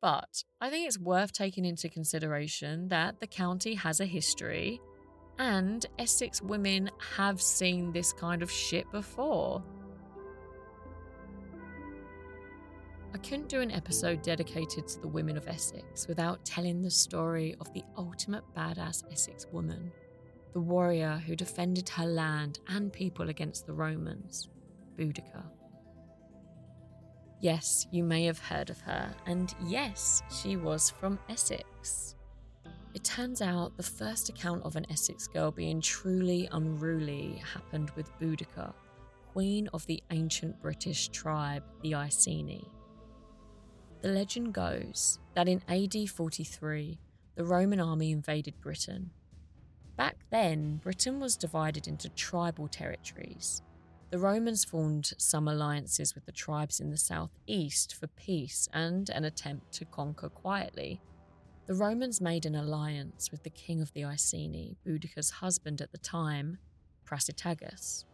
But 0.00 0.44
I 0.60 0.70
think 0.70 0.86
it's 0.86 0.98
worth 0.98 1.32
taking 1.32 1.64
into 1.64 1.88
consideration 1.88 2.88
that 2.88 3.20
the 3.20 3.26
county 3.26 3.74
has 3.74 4.00
a 4.00 4.06
history 4.06 4.80
and 5.38 5.84
Essex 5.98 6.40
women 6.42 6.90
have 7.16 7.40
seen 7.40 7.92
this 7.92 8.12
kind 8.12 8.42
of 8.42 8.50
shit 8.50 8.90
before. 8.92 9.62
I 13.12 13.18
couldn't 13.18 13.48
do 13.48 13.60
an 13.60 13.72
episode 13.72 14.22
dedicated 14.22 14.86
to 14.86 15.00
the 15.00 15.08
women 15.08 15.36
of 15.36 15.48
Essex 15.48 16.06
without 16.06 16.44
telling 16.44 16.80
the 16.80 16.90
story 16.90 17.56
of 17.60 17.72
the 17.72 17.82
ultimate 17.96 18.44
badass 18.54 19.02
Essex 19.12 19.46
woman 19.50 19.90
the 20.52 20.60
warrior 20.60 21.22
who 21.26 21.36
defended 21.36 21.88
her 21.90 22.06
land 22.06 22.58
and 22.68 22.92
people 22.92 23.28
against 23.28 23.66
the 23.66 23.72
Romans, 23.72 24.48
Boudica. 24.98 25.44
Yes, 27.40 27.86
you 27.90 28.04
may 28.04 28.24
have 28.24 28.38
heard 28.38 28.68
of 28.68 28.80
her, 28.80 29.14
and 29.26 29.54
yes, 29.64 30.22
she 30.30 30.56
was 30.56 30.90
from 30.90 31.18
Essex. 31.28 32.16
It 32.92 33.04
turns 33.04 33.40
out 33.40 33.76
the 33.76 33.82
first 33.82 34.28
account 34.28 34.64
of 34.64 34.76
an 34.76 34.84
Essex 34.90 35.26
girl 35.26 35.50
being 35.50 35.80
truly 35.80 36.48
unruly 36.52 37.40
happened 37.54 37.90
with 37.90 38.12
Boudica, 38.18 38.74
queen 39.32 39.68
of 39.72 39.86
the 39.86 40.02
ancient 40.10 40.60
British 40.60 41.08
tribe, 41.08 41.62
the 41.82 41.94
Iceni. 41.94 42.66
The 44.02 44.08
legend 44.08 44.52
goes 44.52 45.18
that 45.34 45.48
in 45.48 45.62
AD 45.68 46.10
43, 46.10 46.98
the 47.36 47.44
Roman 47.44 47.80
army 47.80 48.10
invaded 48.10 48.60
Britain 48.60 49.10
Back 50.00 50.16
then, 50.30 50.76
Britain 50.76 51.20
was 51.20 51.36
divided 51.36 51.86
into 51.86 52.08
tribal 52.08 52.68
territories. 52.68 53.60
The 54.08 54.18
Romans 54.18 54.64
formed 54.64 55.12
some 55.18 55.46
alliances 55.46 56.14
with 56.14 56.24
the 56.24 56.32
tribes 56.32 56.80
in 56.80 56.88
the 56.88 56.96
southeast 56.96 57.94
for 57.96 58.06
peace 58.06 58.66
and 58.72 59.10
an 59.10 59.26
attempt 59.26 59.72
to 59.72 59.84
conquer 59.84 60.30
quietly. 60.30 61.02
The 61.66 61.74
Romans 61.74 62.18
made 62.18 62.46
an 62.46 62.54
alliance 62.54 63.30
with 63.30 63.42
the 63.42 63.50
king 63.50 63.82
of 63.82 63.92
the 63.92 64.06
Iceni, 64.06 64.78
Boudicca's 64.86 65.28
husband 65.28 65.82
at 65.82 65.92
the 65.92 65.98
time, 65.98 66.56
Prasutagus. 67.04 68.06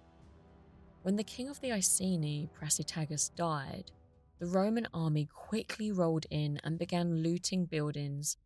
When 1.03 1.15
the 1.15 1.23
king 1.23 1.49
of 1.49 1.61
the 1.61 1.71
Iceni, 1.71 2.51
Prasutagus, 2.53 3.33
died, 3.37 3.93
the 4.41 4.47
Roman 4.47 4.89
army 4.93 5.29
quickly 5.33 5.93
rolled 5.93 6.27
in 6.31 6.59
and 6.65 6.81
began 6.81 7.23
looting 7.23 7.65
buildings 7.65 8.39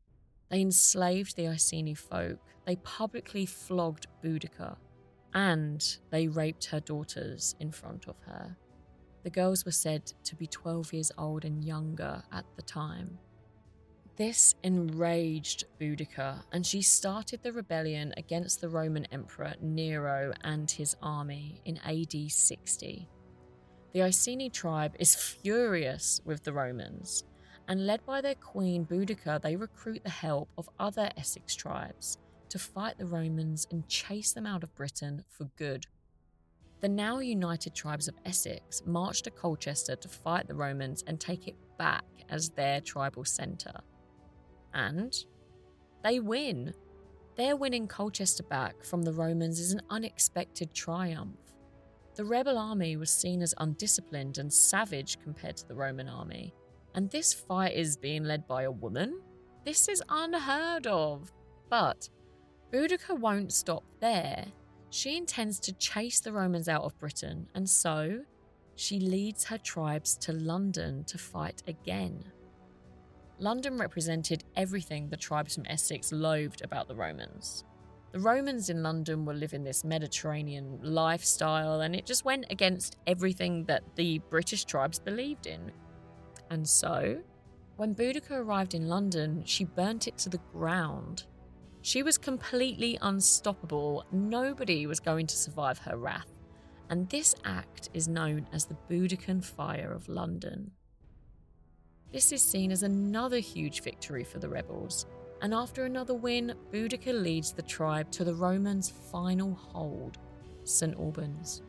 they 0.51 0.61
enslaved 0.61 1.37
the 1.37 1.49
Iceni 1.49 1.95
folk, 1.95 2.39
they 2.67 2.77
publicly 2.77 3.47
flogged 3.47 4.09
Boudica, 4.23 4.77
and 5.33 5.99
they 6.11 6.27
raped 6.29 6.67
her 6.67 6.81
daughters 6.81 7.55
in 7.61 7.71
front 7.71 8.09
of 8.09 8.17
her. 8.27 8.57
The 9.23 9.31
girls 9.31 9.65
were 9.65 9.71
said 9.71 10.13
to 10.25 10.35
be 10.35 10.47
12 10.47 10.93
years 10.93 11.13
old 11.17 11.45
and 11.45 11.65
younger 11.65 12.23
at 12.33 12.45
the 12.57 12.63
time. 12.63 13.19
This 14.17 14.55
enraged 14.65 15.65
Boudica, 15.81 16.43
and 16.53 16.67
she 16.67 16.83
started 16.83 17.43
the 17.43 17.53
rebellion 17.53 18.13
against 18.17 18.61
the 18.61 18.69
Roman 18.69 19.07
Emperor 19.07 19.55
Nero 19.63 20.33
and 20.43 20.71
his 20.71 20.97
army 21.01 21.61
in 21.65 21.79
AD 21.79 22.31
60. 22.31 23.09
The 23.93 24.03
Iceni 24.03 24.51
tribe 24.51 24.95
is 24.99 25.15
furious 25.15 26.21
with 26.25 26.43
the 26.45 26.53
Romans 26.53 27.25
and 27.71 27.87
led 27.87 28.05
by 28.05 28.21
their 28.21 28.35
queen 28.35 28.85
Boudica, 28.85 29.41
they 29.41 29.55
recruit 29.55 30.03
the 30.03 30.11
help 30.11 30.49
of 30.59 30.69
other 30.81 31.09
Essex 31.17 31.55
tribes 31.55 32.19
to 32.49 32.59
fight 32.59 32.99
the 32.99 33.07
Romans 33.07 33.69
and 33.71 33.87
chase 33.87 34.33
them 34.33 34.45
out 34.45 34.65
of 34.65 34.75
Britain 34.75 35.25
for 35.29 35.45
good. 35.57 35.87
The 36.81 36.89
now 36.89 37.21
united 37.21 37.77
tribes 37.77 38.09
of 38.09 38.17
Essex 38.27 38.83
march 38.85 39.23
to 39.23 39.31
Colchester 39.31 39.95
to 39.95 40.09
fight 40.09 40.49
the 40.49 40.55
Romans 40.55 41.05
and 41.07 41.21
take 41.21 41.47
it 41.47 41.55
back 41.79 42.05
as 42.29 42.49
their 42.49 42.81
tribal 42.81 43.25
centre. 43.25 43.81
And 44.75 45.15
they 46.03 46.19
win. 46.19 46.75
Their 47.37 47.55
winning 47.55 47.87
Colchester 47.87 48.43
back 48.43 48.83
from 48.83 49.03
the 49.03 49.13
Romans 49.13 49.61
is 49.61 49.71
an 49.71 49.83
unexpected 49.91 50.75
triumph. 50.75 51.39
The 52.17 52.25
rebel 52.25 52.59
army 52.59 52.97
was 52.97 53.13
seen 53.13 53.43
as 53.43 53.55
undisciplined 53.59 54.39
and 54.39 54.53
savage 54.53 55.21
compared 55.23 55.57
to 55.59 55.69
the 55.69 55.77
Roman 55.77 56.09
army, 56.09 56.53
and 56.95 57.11
this 57.11 57.33
fight 57.33 57.75
is 57.75 57.97
being 57.97 58.25
led 58.25 58.47
by 58.47 58.63
a 58.63 58.71
woman? 58.71 59.21
This 59.65 59.89
is 59.89 60.03
unheard 60.09 60.87
of. 60.87 61.33
But 61.69 62.09
Boudica 62.73 63.19
won't 63.19 63.53
stop 63.53 63.85
there. 64.01 64.47
She 64.91 65.17
intends 65.17 65.61
to 65.61 65.73
chase 65.73 66.21
the 66.21 66.33
Romans 66.33 66.69
out 66.69 66.83
of 66.83 66.99
Britain, 66.99 67.49
and 67.55 67.69
so 67.69 68.21
she 68.75 68.99
leads 68.99 69.45
her 69.45 69.59
tribes 69.59 70.17
to 70.19 70.33
London 70.33 71.05
to 71.05 71.19
fight 71.19 71.63
again. 71.67 72.25
London 73.39 73.79
represented 73.79 74.45
everything 74.57 75.09
the 75.09 75.17
tribes 75.17 75.55
from 75.55 75.67
Essex 75.67 76.13
loathed 76.13 76.63
about 76.63 76.89
the 76.89 76.95
Romans. 76.95 77.65
The 78.13 78.21
Romans 78.21 78.71
in 78.71 78.83
London 78.83 79.25
were 79.25 79.35
living 79.35 79.63
this 79.63 79.85
Mediterranean 79.85 80.81
lifestyle, 80.83 81.83
and 81.83 81.95
it 81.95 82.07
just 82.07 82.25
went 82.25 82.47
against 82.51 82.97
everything 83.07 83.65
that 83.65 83.83
the 83.95 84.19
British 84.31 84.65
tribes 84.65 84.99
believed 84.99 85.47
in. 85.47 85.71
And 86.51 86.69
so, 86.69 87.21
when 87.77 87.95
Boudica 87.95 88.33
arrived 88.33 88.75
in 88.75 88.89
London, 88.89 89.43
she 89.47 89.65
burnt 89.65 90.07
it 90.07 90.19
to 90.19 90.29
the 90.29 90.41
ground. 90.53 91.25
She 91.83 92.03
was 92.03 92.19
completely 92.19 92.99
unstoppable. 93.01 94.05
Nobody 94.13 94.87
was 94.87 95.01
going 95.01 95.27
to 95.29 95.37
survive 95.37 95.79
her 95.79 95.97
wrath. 95.97 96.31
And 96.91 97.09
this 97.09 97.35
act 97.45 97.89
is 97.95 98.09
known 98.09 98.47
as 98.53 98.67
the 98.67 98.77
Boudican 98.91 99.43
Fire 99.43 99.93
of 99.93 100.09
London. 100.09 100.73
This 102.13 102.33
is 102.33 102.43
seen 102.43 102.73
as 102.73 102.83
another 102.83 103.39
huge 103.39 103.83
victory 103.83 104.25
for 104.25 104.41
the 104.41 104.49
rebels, 104.49 105.07
and 105.43 105.55
after 105.55 105.85
another 105.85 106.15
win, 106.15 106.55
Boudica 106.73 107.13
leads 107.13 107.53
the 107.53 107.63
tribe 107.63 108.11
to 108.11 108.25
the 108.25 108.35
Romans' 108.35 108.93
final 109.11 109.55
hold, 109.55 110.19
St 110.65 110.99
Albans. 110.99 111.63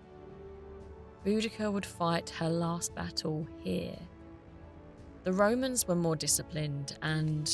Boudica 1.24 1.72
would 1.72 1.86
fight 1.86 2.32
her 2.32 2.50
last 2.50 2.96
battle 2.96 3.48
here. 3.64 4.00
The 5.24 5.34
Romans 5.34 5.88
were 5.88 5.96
more 5.96 6.16
disciplined, 6.16 6.98
and 7.04 7.46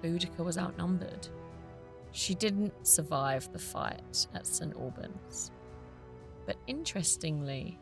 Boudica 0.00 0.44
was 0.44 0.56
outnumbered. 0.56 1.28
She 2.12 2.36
didn't 2.36 2.86
survive 2.86 3.52
the 3.52 3.58
fight 3.58 4.28
at 4.32 4.46
St 4.46 4.76
Albans. 4.76 5.50
But 6.46 6.56
interestingly, 6.68 7.80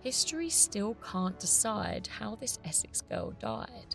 history 0.00 0.48
still 0.48 0.94
can't 0.94 1.38
decide 1.38 2.06
how 2.06 2.34
this 2.34 2.58
Essex 2.64 3.02
girl 3.02 3.32
died. 3.32 3.94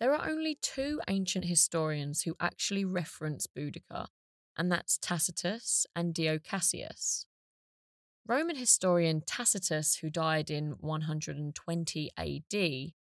There 0.00 0.12
are 0.12 0.28
only 0.28 0.58
two 0.60 1.00
ancient 1.06 1.44
historians 1.44 2.22
who 2.22 2.34
actually 2.40 2.84
reference 2.84 3.46
Boudica, 3.46 4.08
and 4.56 4.70
that's 4.70 4.98
Tacitus 4.98 5.86
and 5.94 6.12
Dio 6.12 6.40
Cassius. 6.40 7.26
Roman 8.26 8.54
historian 8.54 9.20
Tacitus, 9.20 9.96
who 9.96 10.08
died 10.08 10.48
in 10.48 10.76
120 10.80 12.10
AD, 12.16 12.92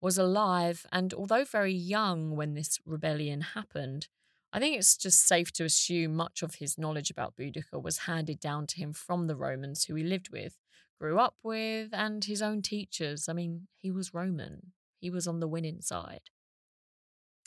was 0.00 0.18
alive, 0.18 0.84
and 0.90 1.14
although 1.14 1.44
very 1.44 1.72
young 1.72 2.34
when 2.34 2.54
this 2.54 2.80
rebellion 2.84 3.40
happened, 3.40 4.08
I 4.52 4.58
think 4.58 4.76
it's 4.76 4.96
just 4.96 5.26
safe 5.26 5.52
to 5.52 5.64
assume 5.64 6.16
much 6.16 6.42
of 6.42 6.56
his 6.56 6.76
knowledge 6.76 7.10
about 7.10 7.36
Boudica 7.36 7.80
was 7.80 7.98
handed 7.98 8.40
down 8.40 8.66
to 8.68 8.78
him 8.78 8.92
from 8.92 9.26
the 9.26 9.36
Romans 9.36 9.84
who 9.84 9.94
he 9.94 10.02
lived 10.02 10.30
with, 10.30 10.58
grew 10.98 11.18
up 11.18 11.36
with, 11.44 11.90
and 11.92 12.24
his 12.24 12.42
own 12.42 12.62
teachers. 12.62 13.28
I 13.28 13.34
mean, 13.34 13.68
he 13.76 13.92
was 13.92 14.14
Roman, 14.14 14.72
he 15.00 15.08
was 15.08 15.28
on 15.28 15.38
the 15.38 15.48
winning 15.48 15.80
side. 15.82 16.30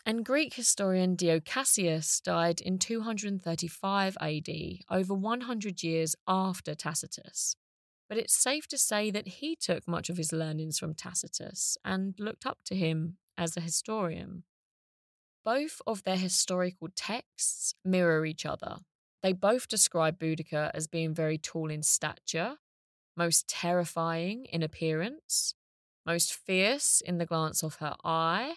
And 0.06 0.26
Greek 0.26 0.56
historian 0.56 1.16
Dio 1.16 1.40
Cassius 1.40 2.20
died 2.22 2.60
in 2.60 2.80
235 2.80 4.18
AD, 4.20 4.50
over 4.90 5.14
100 5.14 5.84
years 5.84 6.16
after 6.28 6.74
Tacitus. 6.74 7.56
But 8.10 8.18
it's 8.18 8.34
safe 8.34 8.68
to 8.70 8.78
say 8.78 9.12
that 9.12 9.28
he 9.28 9.56
took 9.56 9.88
much 9.88 10.10
of 10.10 10.18
his 10.18 10.34
learnings 10.34 10.80
from 10.80 10.96
Tacitus 10.96 11.78
and 11.86 12.16
looked 12.20 12.46
up 12.46 12.60
to 12.66 12.76
him 12.76 13.18
as 13.38 13.56
a 13.56 13.62
historian. 13.62 14.44
Both 15.46 15.82
of 15.88 16.04
their 16.04 16.18
historical 16.18 16.90
texts 16.96 17.74
mirror 17.86 18.26
each 18.26 18.46
other. 18.46 18.80
They 19.22 19.34
both 19.34 19.68
describe 19.68 20.20
Boudica 20.20 20.72
as 20.74 20.88
being 20.88 21.14
very 21.14 21.38
tall 21.38 21.70
in 21.70 21.84
stature, 21.84 22.58
most 23.16 23.48
terrifying 23.48 24.46
in 24.46 24.64
appearance, 24.64 25.54
most 26.06 26.34
fierce 26.34 27.02
in 27.02 27.20
the 27.20 27.26
glance 27.26 27.64
of 27.64 27.76
her 27.76 27.96
eye, 28.04 28.56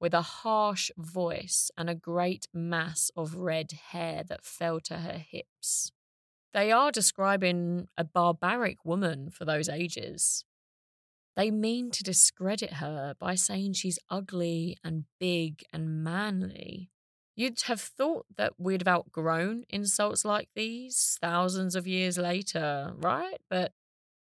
with 0.00 0.14
a 0.14 0.22
harsh 0.22 0.90
voice 0.96 1.70
and 1.76 1.88
a 1.88 1.94
great 1.94 2.46
mass 2.52 3.10
of 3.16 3.36
red 3.36 3.72
hair 3.90 4.22
that 4.28 4.44
fell 4.44 4.80
to 4.80 4.98
her 4.98 5.18
hips. 5.18 5.92
They 6.52 6.72
are 6.72 6.90
describing 6.90 7.88
a 7.96 8.04
barbaric 8.04 8.84
woman 8.84 9.30
for 9.30 9.44
those 9.44 9.68
ages. 9.68 10.44
They 11.36 11.50
mean 11.50 11.90
to 11.90 12.02
discredit 12.02 12.74
her 12.74 13.14
by 13.18 13.34
saying 13.34 13.74
she's 13.74 13.98
ugly 14.08 14.78
and 14.82 15.04
big 15.20 15.62
and 15.72 16.02
manly. 16.02 16.90
You'd 17.34 17.60
have 17.66 17.82
thought 17.82 18.24
that 18.38 18.54
we'd 18.58 18.80
have 18.80 18.96
outgrown 18.96 19.64
insults 19.68 20.24
like 20.24 20.48
these 20.54 21.18
thousands 21.20 21.76
of 21.76 21.86
years 21.86 22.16
later, 22.16 22.94
right? 22.96 23.38
But 23.50 23.72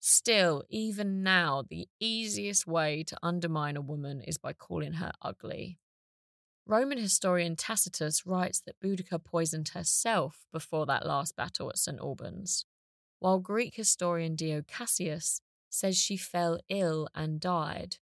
still, 0.04 0.64
even 0.70 1.24
now, 1.24 1.64
the 1.68 1.88
easiest 2.00 2.68
way 2.68 3.04
to 3.04 3.18
undermine 3.24 3.78
a 3.78 3.82
woman 3.82 4.22
is 4.22 4.38
by 4.38 4.54
calling 4.54 4.94
her 4.94 5.12
ugly. 5.22 5.78
Roman 6.66 6.98
historian 6.98 7.56
Tacitus 7.56 8.26
writes 8.26 8.62
that 8.62 8.80
Boudica 8.80 9.24
poisoned 9.24 9.70
herself 9.70 10.46
before 10.52 10.86
that 10.86 11.06
last 11.06 11.36
battle 11.36 11.70
at 11.70 11.78
St. 11.78 12.00
Albans, 12.00 12.66
while 13.20 13.40
Greek 13.40 13.76
historian 13.76 14.36
Dio 14.36 14.62
Cassius 14.62 15.42
says 15.70 15.98
she 15.98 16.18
fell 16.18 16.60
ill 16.70 17.08
and 17.16 17.40
died. 17.40 17.98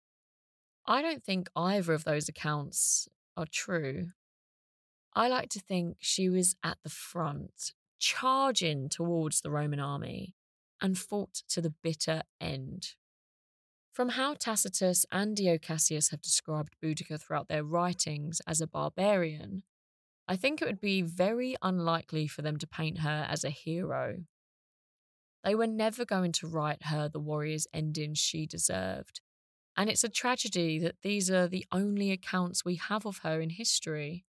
I 0.87 1.03
don't 1.03 1.23
think 1.23 1.51
either 1.55 1.93
of 1.93 2.05
those 2.05 2.29
accounts 2.29 3.09
are 3.37 3.47
true. 3.47 4.09
I 5.15 5.29
like 5.29 5.51
to 5.51 5.61
think 5.61 5.97
she 6.01 6.29
was 6.29 6.57
at 6.63 6.79
the 6.83 6.91
front, 6.91 7.75
charging 7.99 8.89
towards 8.89 9.41
the 9.41 9.51
Roman 9.51 9.81
army, 9.81 10.35
and 10.81 10.99
fought 10.99 11.43
to 11.49 11.61
the 11.61 11.75
bitter 11.83 12.23
end. 12.41 12.95
From 13.93 14.11
how 14.11 14.35
Tacitus 14.35 15.05
and 15.11 15.35
Dio 15.35 15.59
Cassius 15.59 16.11
have 16.11 16.23
described 16.23 16.77
Boudica 16.83 17.21
throughout 17.21 17.49
their 17.49 17.65
writings 17.65 18.41
as 18.47 18.61
a 18.61 18.67
barbarian, 18.67 19.65
I 20.29 20.37
think 20.37 20.63
it 20.63 20.67
would 20.67 20.81
be 20.81 21.03
very 21.03 21.57
unlikely 21.63 22.29
for 22.29 22.43
them 22.43 22.59
to 22.59 22.67
paint 22.67 22.99
her 22.99 23.27
as 23.29 23.43
a 23.43 23.51
hero. 23.51 24.19
They 25.43 25.55
were 25.55 25.67
never 25.67 26.05
going 26.05 26.33
to 26.33 26.47
write 26.47 26.85
her 26.85 27.09
the 27.09 27.19
warrior's 27.19 27.67
ending 27.73 28.15
she 28.15 28.47
deserved. 28.47 29.21
And 29.77 29.89
it's 29.89 30.05
a 30.05 30.09
tragedy 30.09 30.79
that 30.81 31.03
these 31.03 31.31
are 31.31 31.49
the 31.49 31.65
only 31.73 32.13
accounts 32.13 32.65
we 32.65 32.77
have 32.77 33.07
of 33.07 33.19
her 33.19 33.41
in 33.41 33.51
history. 33.51 34.27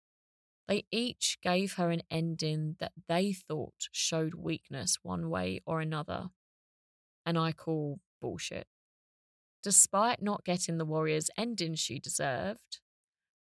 They 0.68 0.86
each 0.92 1.40
gave 1.42 1.74
her 1.74 1.92
an 1.92 2.04
ending 2.10 2.78
that 2.80 2.94
they 3.08 3.34
thought 3.34 3.90
showed 3.92 4.34
weakness 4.34 5.00
one 5.04 5.30
way 5.30 5.62
or 5.66 5.82
another. 5.82 6.30
And 7.26 7.38
I 7.38 7.52
call 7.52 8.00
bullshit. 8.22 8.68
Despite 9.62 10.22
not 10.22 10.46
getting 10.46 10.78
the 10.78 10.86
warrior's 10.86 11.30
ending 11.38 11.76
she 11.76 12.00
deserved, 12.00 12.80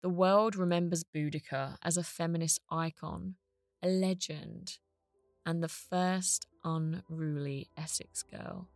the 0.02 0.08
world 0.08 0.56
remembers 0.56 1.04
Boudica 1.04 1.76
as 1.82 1.96
a 1.96 2.02
feminist 2.02 2.60
icon, 2.70 3.36
a 3.82 3.88
legend, 3.88 4.78
and 5.46 5.62
the 5.62 5.68
first 5.68 6.46
unruly 6.64 7.68
Essex 7.76 8.22
girl. 8.22 8.68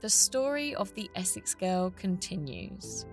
The 0.00 0.10
story 0.10 0.74
of 0.74 0.94
the 0.94 1.10
Essex 1.16 1.54
girl 1.54 1.90
continues. 1.90 3.06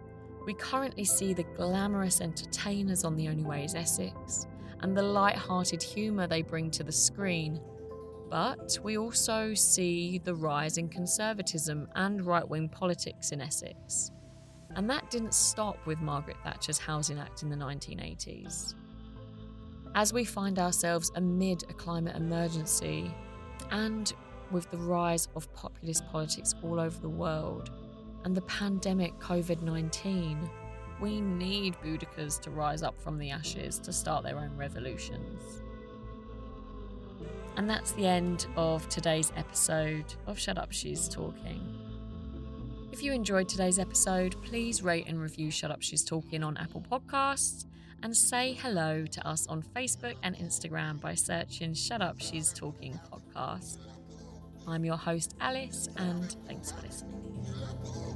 We 0.46 0.54
currently 0.54 1.06
see 1.06 1.34
the 1.34 1.44
glamorous 1.44 2.20
entertainers 2.20 3.06
on 3.06 3.16
The 3.16 3.30
Only 3.30 3.44
Way 3.44 3.64
is 3.64 3.76
Essex 3.76 4.48
and 4.82 4.96
the 4.96 5.02
light 5.02 5.38
hearted 5.38 5.82
humour 5.82 6.28
they 6.28 6.42
bring 6.42 6.70
to 6.72 6.84
the 6.84 6.92
screen. 6.92 7.62
But 8.30 8.78
we 8.84 8.98
also 8.98 9.54
see 9.54 10.18
the 10.18 10.36
rise 10.36 10.78
in 10.78 10.90
conservatism 10.90 11.88
and 11.96 12.26
right 12.26 12.48
wing 12.48 12.68
politics 12.68 13.32
in 13.32 13.40
Essex. 13.40 14.12
And 14.76 14.90
that 14.90 15.10
didn't 15.10 15.34
stop 15.34 15.78
with 15.86 16.02
Margaret 16.02 16.38
Thatcher's 16.44 16.80
Housing 16.80 17.20
Act 17.20 17.44
in 17.44 17.50
the 17.50 17.56
1980s. 17.56 18.74
As 19.96 20.12
we 20.12 20.26
find 20.26 20.60
ourselves 20.60 21.12
amid 21.16 21.64
a 21.70 21.74
climate 21.74 22.18
emergency 22.18 23.14
and 23.72 24.12
with 24.52 24.70
the 24.72 24.78
rise 24.78 25.30
of 25.36 25.52
populist 25.54 26.06
politics 26.08 26.56
all 26.64 26.80
over 26.80 27.00
the 27.00 27.10
world 27.10 27.70
and 28.24 28.36
the 28.36 28.42
pandemic 28.42 29.18
COVID 29.20 29.62
19, 29.62 30.50
we 31.00 31.22
need 31.22 31.76
Boudicca's 31.84 32.38
to 32.40 32.52
rise 32.52 32.84
up 32.84 33.00
from 33.02 33.18
the 33.18 33.30
ashes 33.30 33.80
to 33.80 33.92
start 33.92 34.24
their 34.24 34.38
own 34.38 34.56
revolutions. 34.56 35.62
And 37.58 37.70
that's 37.70 37.92
the 37.92 38.08
end 38.08 38.48
of 38.56 38.88
today's 38.90 39.32
episode 39.36 40.06
of 40.26 40.40
Shut 40.40 40.58
Up 40.58 40.72
She's 40.72 41.08
Talking. 41.08 41.62
If 42.92 43.04
you 43.04 43.12
enjoyed 43.12 43.50
today's 43.50 43.80
episode, 43.80 44.42
please 44.44 44.82
rate 44.82 45.08
and 45.08 45.22
review 45.22 45.52
Shut 45.52 45.72
Up 45.72 45.82
She's 45.82 46.04
Talking 46.04 46.44
on 46.44 46.58
Apple 46.58 46.86
Podcasts 46.90 47.66
and 48.02 48.16
say 48.16 48.54
hello 48.54 49.06
to 49.06 49.28
us 49.28 49.48
on 49.48 49.62
Facebook 49.62 50.16
and 50.24 50.36
Instagram 50.36 51.00
by 51.00 51.16
searching 51.16 51.74
Shut 51.74 52.02
Up 52.02 52.20
She's 52.20 52.52
Talking 52.52 53.00
Podcast. 53.12 53.78
I'm 54.68 54.86
your 54.86 54.98
host, 54.98 55.36
Alice, 55.40 55.90
and 55.98 56.36
thanks 56.48 56.72
for 56.72 56.82
listening. 56.82 58.13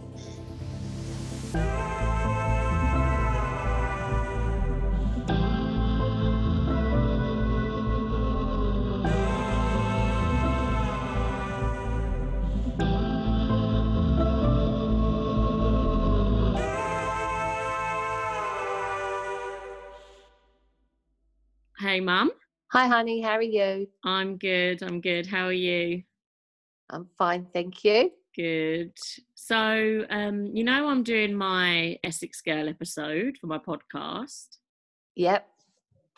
Hey, 1.54 1.62
Mum. 22.02 22.32
Hi, 22.74 22.88
honey. 22.88 23.22
How 23.22 23.38
are 23.38 23.42
you? 23.42 23.88
I'm 24.04 24.38
good. 24.38 24.84
I'm 24.84 25.00
good. 25.00 25.26
How 25.26 25.46
are 25.46 25.54
you? 25.54 26.04
I'm 26.90 27.08
fine, 27.18 27.48
thank 27.54 27.86
you. 27.86 28.12
Good. 28.38 28.94
So, 29.36 30.06
um, 30.10 30.46
you 30.54 30.64
know, 30.64 30.88
I'm 30.90 31.02
doing 31.04 31.34
my 31.36 31.98
Essex 32.04 32.42
Girl 32.42 32.70
episode 32.70 33.36
for 33.42 33.48
my 33.48 33.58
podcast. 33.58 34.58
Yep. 35.16 35.48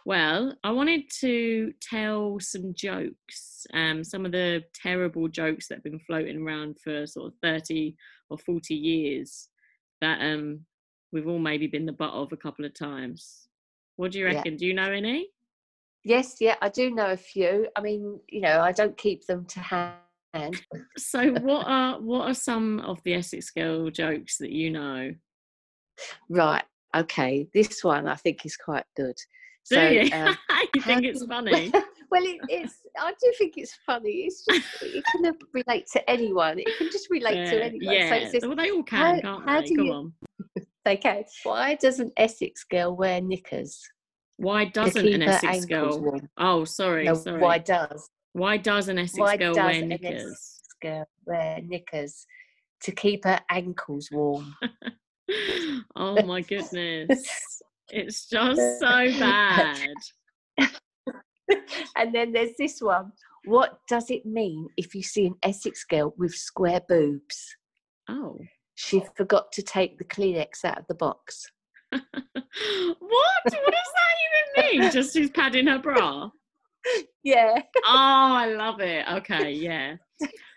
Well, 0.05 0.53
I 0.63 0.71
wanted 0.71 1.03
to 1.19 1.71
tell 1.81 2.37
some 2.39 2.73
jokes, 2.73 3.65
um, 3.73 4.03
some 4.03 4.25
of 4.25 4.31
the 4.31 4.63
terrible 4.73 5.27
jokes 5.27 5.67
that 5.67 5.75
have 5.75 5.83
been 5.83 5.99
floating 5.99 6.41
around 6.41 6.77
for 6.83 7.05
sort 7.05 7.27
of 7.27 7.33
30 7.41 7.95
or 8.29 8.37
40 8.37 8.73
years 8.75 9.49
that 10.01 10.19
um, 10.21 10.65
we've 11.11 11.27
all 11.27 11.39
maybe 11.39 11.67
been 11.67 11.85
the 11.85 11.91
butt 11.93 12.13
of 12.13 12.33
a 12.33 12.37
couple 12.37 12.65
of 12.65 12.73
times. 12.73 13.47
What 13.95 14.11
do 14.11 14.19
you 14.19 14.27
Yeah. 14.27 14.35
reckon? 14.35 14.57
Do 14.57 14.65
you 14.65 14.73
know 14.73 14.91
any? 14.91 15.29
Yes, 16.03 16.37
yeah, 16.41 16.55
I 16.61 16.69
do 16.69 16.91
know 16.91 17.11
a 17.11 17.17
few. 17.17 17.67
I 17.75 17.81
mean, 17.81 18.19
you 18.29 18.41
know, 18.41 18.59
I 18.61 18.71
don't 18.71 18.97
keep 18.97 19.25
them 19.25 19.45
to 19.45 19.59
hand. 19.59 19.95
So, 20.97 21.31
what 21.33 21.65
are 21.67 21.99
what 21.99 22.27
are 22.29 22.33
some 22.33 22.79
of 22.81 23.01
the 23.03 23.13
Essex 23.15 23.49
Girl 23.51 23.89
jokes 23.89 24.37
that 24.37 24.51
you 24.51 24.69
know? 24.71 25.13
Right. 26.29 26.63
Okay. 26.95 27.47
This 27.53 27.83
one 27.83 28.07
I 28.07 28.15
think 28.15 28.45
is 28.45 28.55
quite 28.57 28.85
good. 28.95 29.15
Do 29.69 29.75
So, 29.75 29.87
you? 29.87 30.09
um, 30.13 30.37
you 30.75 30.81
think 30.81 31.03
it's 31.05 31.23
funny? 31.29 31.71
well, 32.11 32.23
it, 32.23 32.39
it's. 32.49 32.75
I 32.97 33.11
do 33.21 33.33
think 33.37 33.53
it's 33.57 33.77
funny. 33.85 34.25
It's 34.27 34.45
just 34.45 34.83
it 34.83 35.03
can 35.11 35.33
relate 35.53 35.87
to 35.93 36.09
anyone. 36.09 36.59
It 36.59 36.69
can 36.77 36.89
just 36.91 37.09
relate 37.09 37.49
to 37.49 37.57
Yeah, 37.57 37.63
anyone. 37.63 37.85
So 37.85 37.91
yeah. 37.91 38.15
it 38.15 38.31
says, 38.31 38.43
well, 38.45 38.55
they 38.55 38.71
all 38.71 38.83
can, 38.83 39.19
how- 39.21 39.41
can't 39.41 39.45
they? 39.63 39.67
do 39.67 39.75
Go 39.77 39.83
you- 39.83 39.93
on. 39.93 40.13
They 40.85 40.97
can. 40.97 41.23
Why 41.43 41.75
does 41.75 41.99
an 41.99 42.11
Essex 42.17 42.63
girl 42.63 42.95
wear 42.95 43.19
knickers? 43.21 43.79
Why 44.37 44.65
doesn't 44.65 45.05
an 45.05 45.21
Essex 45.21 45.65
girl? 45.65 45.99
warm. 45.99 46.29
Oh, 46.37 46.63
sorry, 46.65 47.03
No, 47.05 47.13
sorry. 47.15 47.41
why 47.41 47.57
does? 47.57 48.09
Why 48.39 48.55
does 48.55 48.87
an 48.87 48.97
Essex 48.97 49.19
Why 49.19 49.35
girl 49.35 49.53
does 49.53 49.65
wear 49.65 49.83
an 49.83 49.89
knickers? 49.89 50.23
Essex 50.23 50.67
girl 50.81 51.05
wear 51.25 51.59
knickers? 51.61 52.25
To 52.83 52.91
keep 52.93 53.25
her 53.25 53.41
ankles 53.51 54.09
warm. 54.13 54.55
oh 55.97 56.21
my 56.25 56.39
goodness. 56.39 57.61
It's 57.89 58.29
just 58.29 58.61
so 58.79 59.19
bad. 59.19 59.77
and 61.97 62.15
then 62.15 62.31
there's 62.31 62.55
this 62.57 62.81
one. 62.81 63.11
What 63.43 63.79
does 63.89 64.09
it 64.09 64.25
mean 64.25 64.69
if 64.77 64.95
you 64.95 65.03
see 65.03 65.25
an 65.25 65.35
Essex 65.43 65.83
girl 65.83 66.13
with 66.17 66.33
square 66.33 66.81
boobs? 66.87 67.57
Oh. 68.07 68.39
She 68.75 69.03
forgot 69.17 69.51
to 69.51 69.61
take 69.61 69.97
the 69.97 70.05
Kleenex 70.05 70.63
out 70.63 70.77
of 70.79 70.87
the 70.87 70.95
box. 70.95 71.45
what? 71.91 72.05
What 73.01 73.43
does 73.43 73.53
that 73.53 74.63
even 74.63 74.79
mean? 74.81 74.91
Just 74.91 75.13
she's 75.13 75.29
padding 75.29 75.67
her 75.67 75.79
bra? 75.79 76.29
Yeah. 77.23 77.61
Oh, 77.77 77.83
I 77.85 78.47
love 78.47 78.79
it. 78.79 79.05
Okay, 79.09 79.51
yeah. 79.51 79.95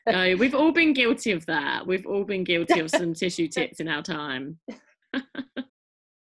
No, 0.06 0.34
we've 0.36 0.54
all 0.54 0.72
been 0.72 0.92
guilty 0.92 1.32
of 1.32 1.46
that. 1.46 1.86
We've 1.86 2.06
all 2.06 2.24
been 2.24 2.44
guilty 2.44 2.80
of 2.80 2.90
some 2.90 3.14
tissue 3.14 3.48
tips 3.52 3.80
in 3.80 3.88
our 3.88 4.02
time. 4.02 4.58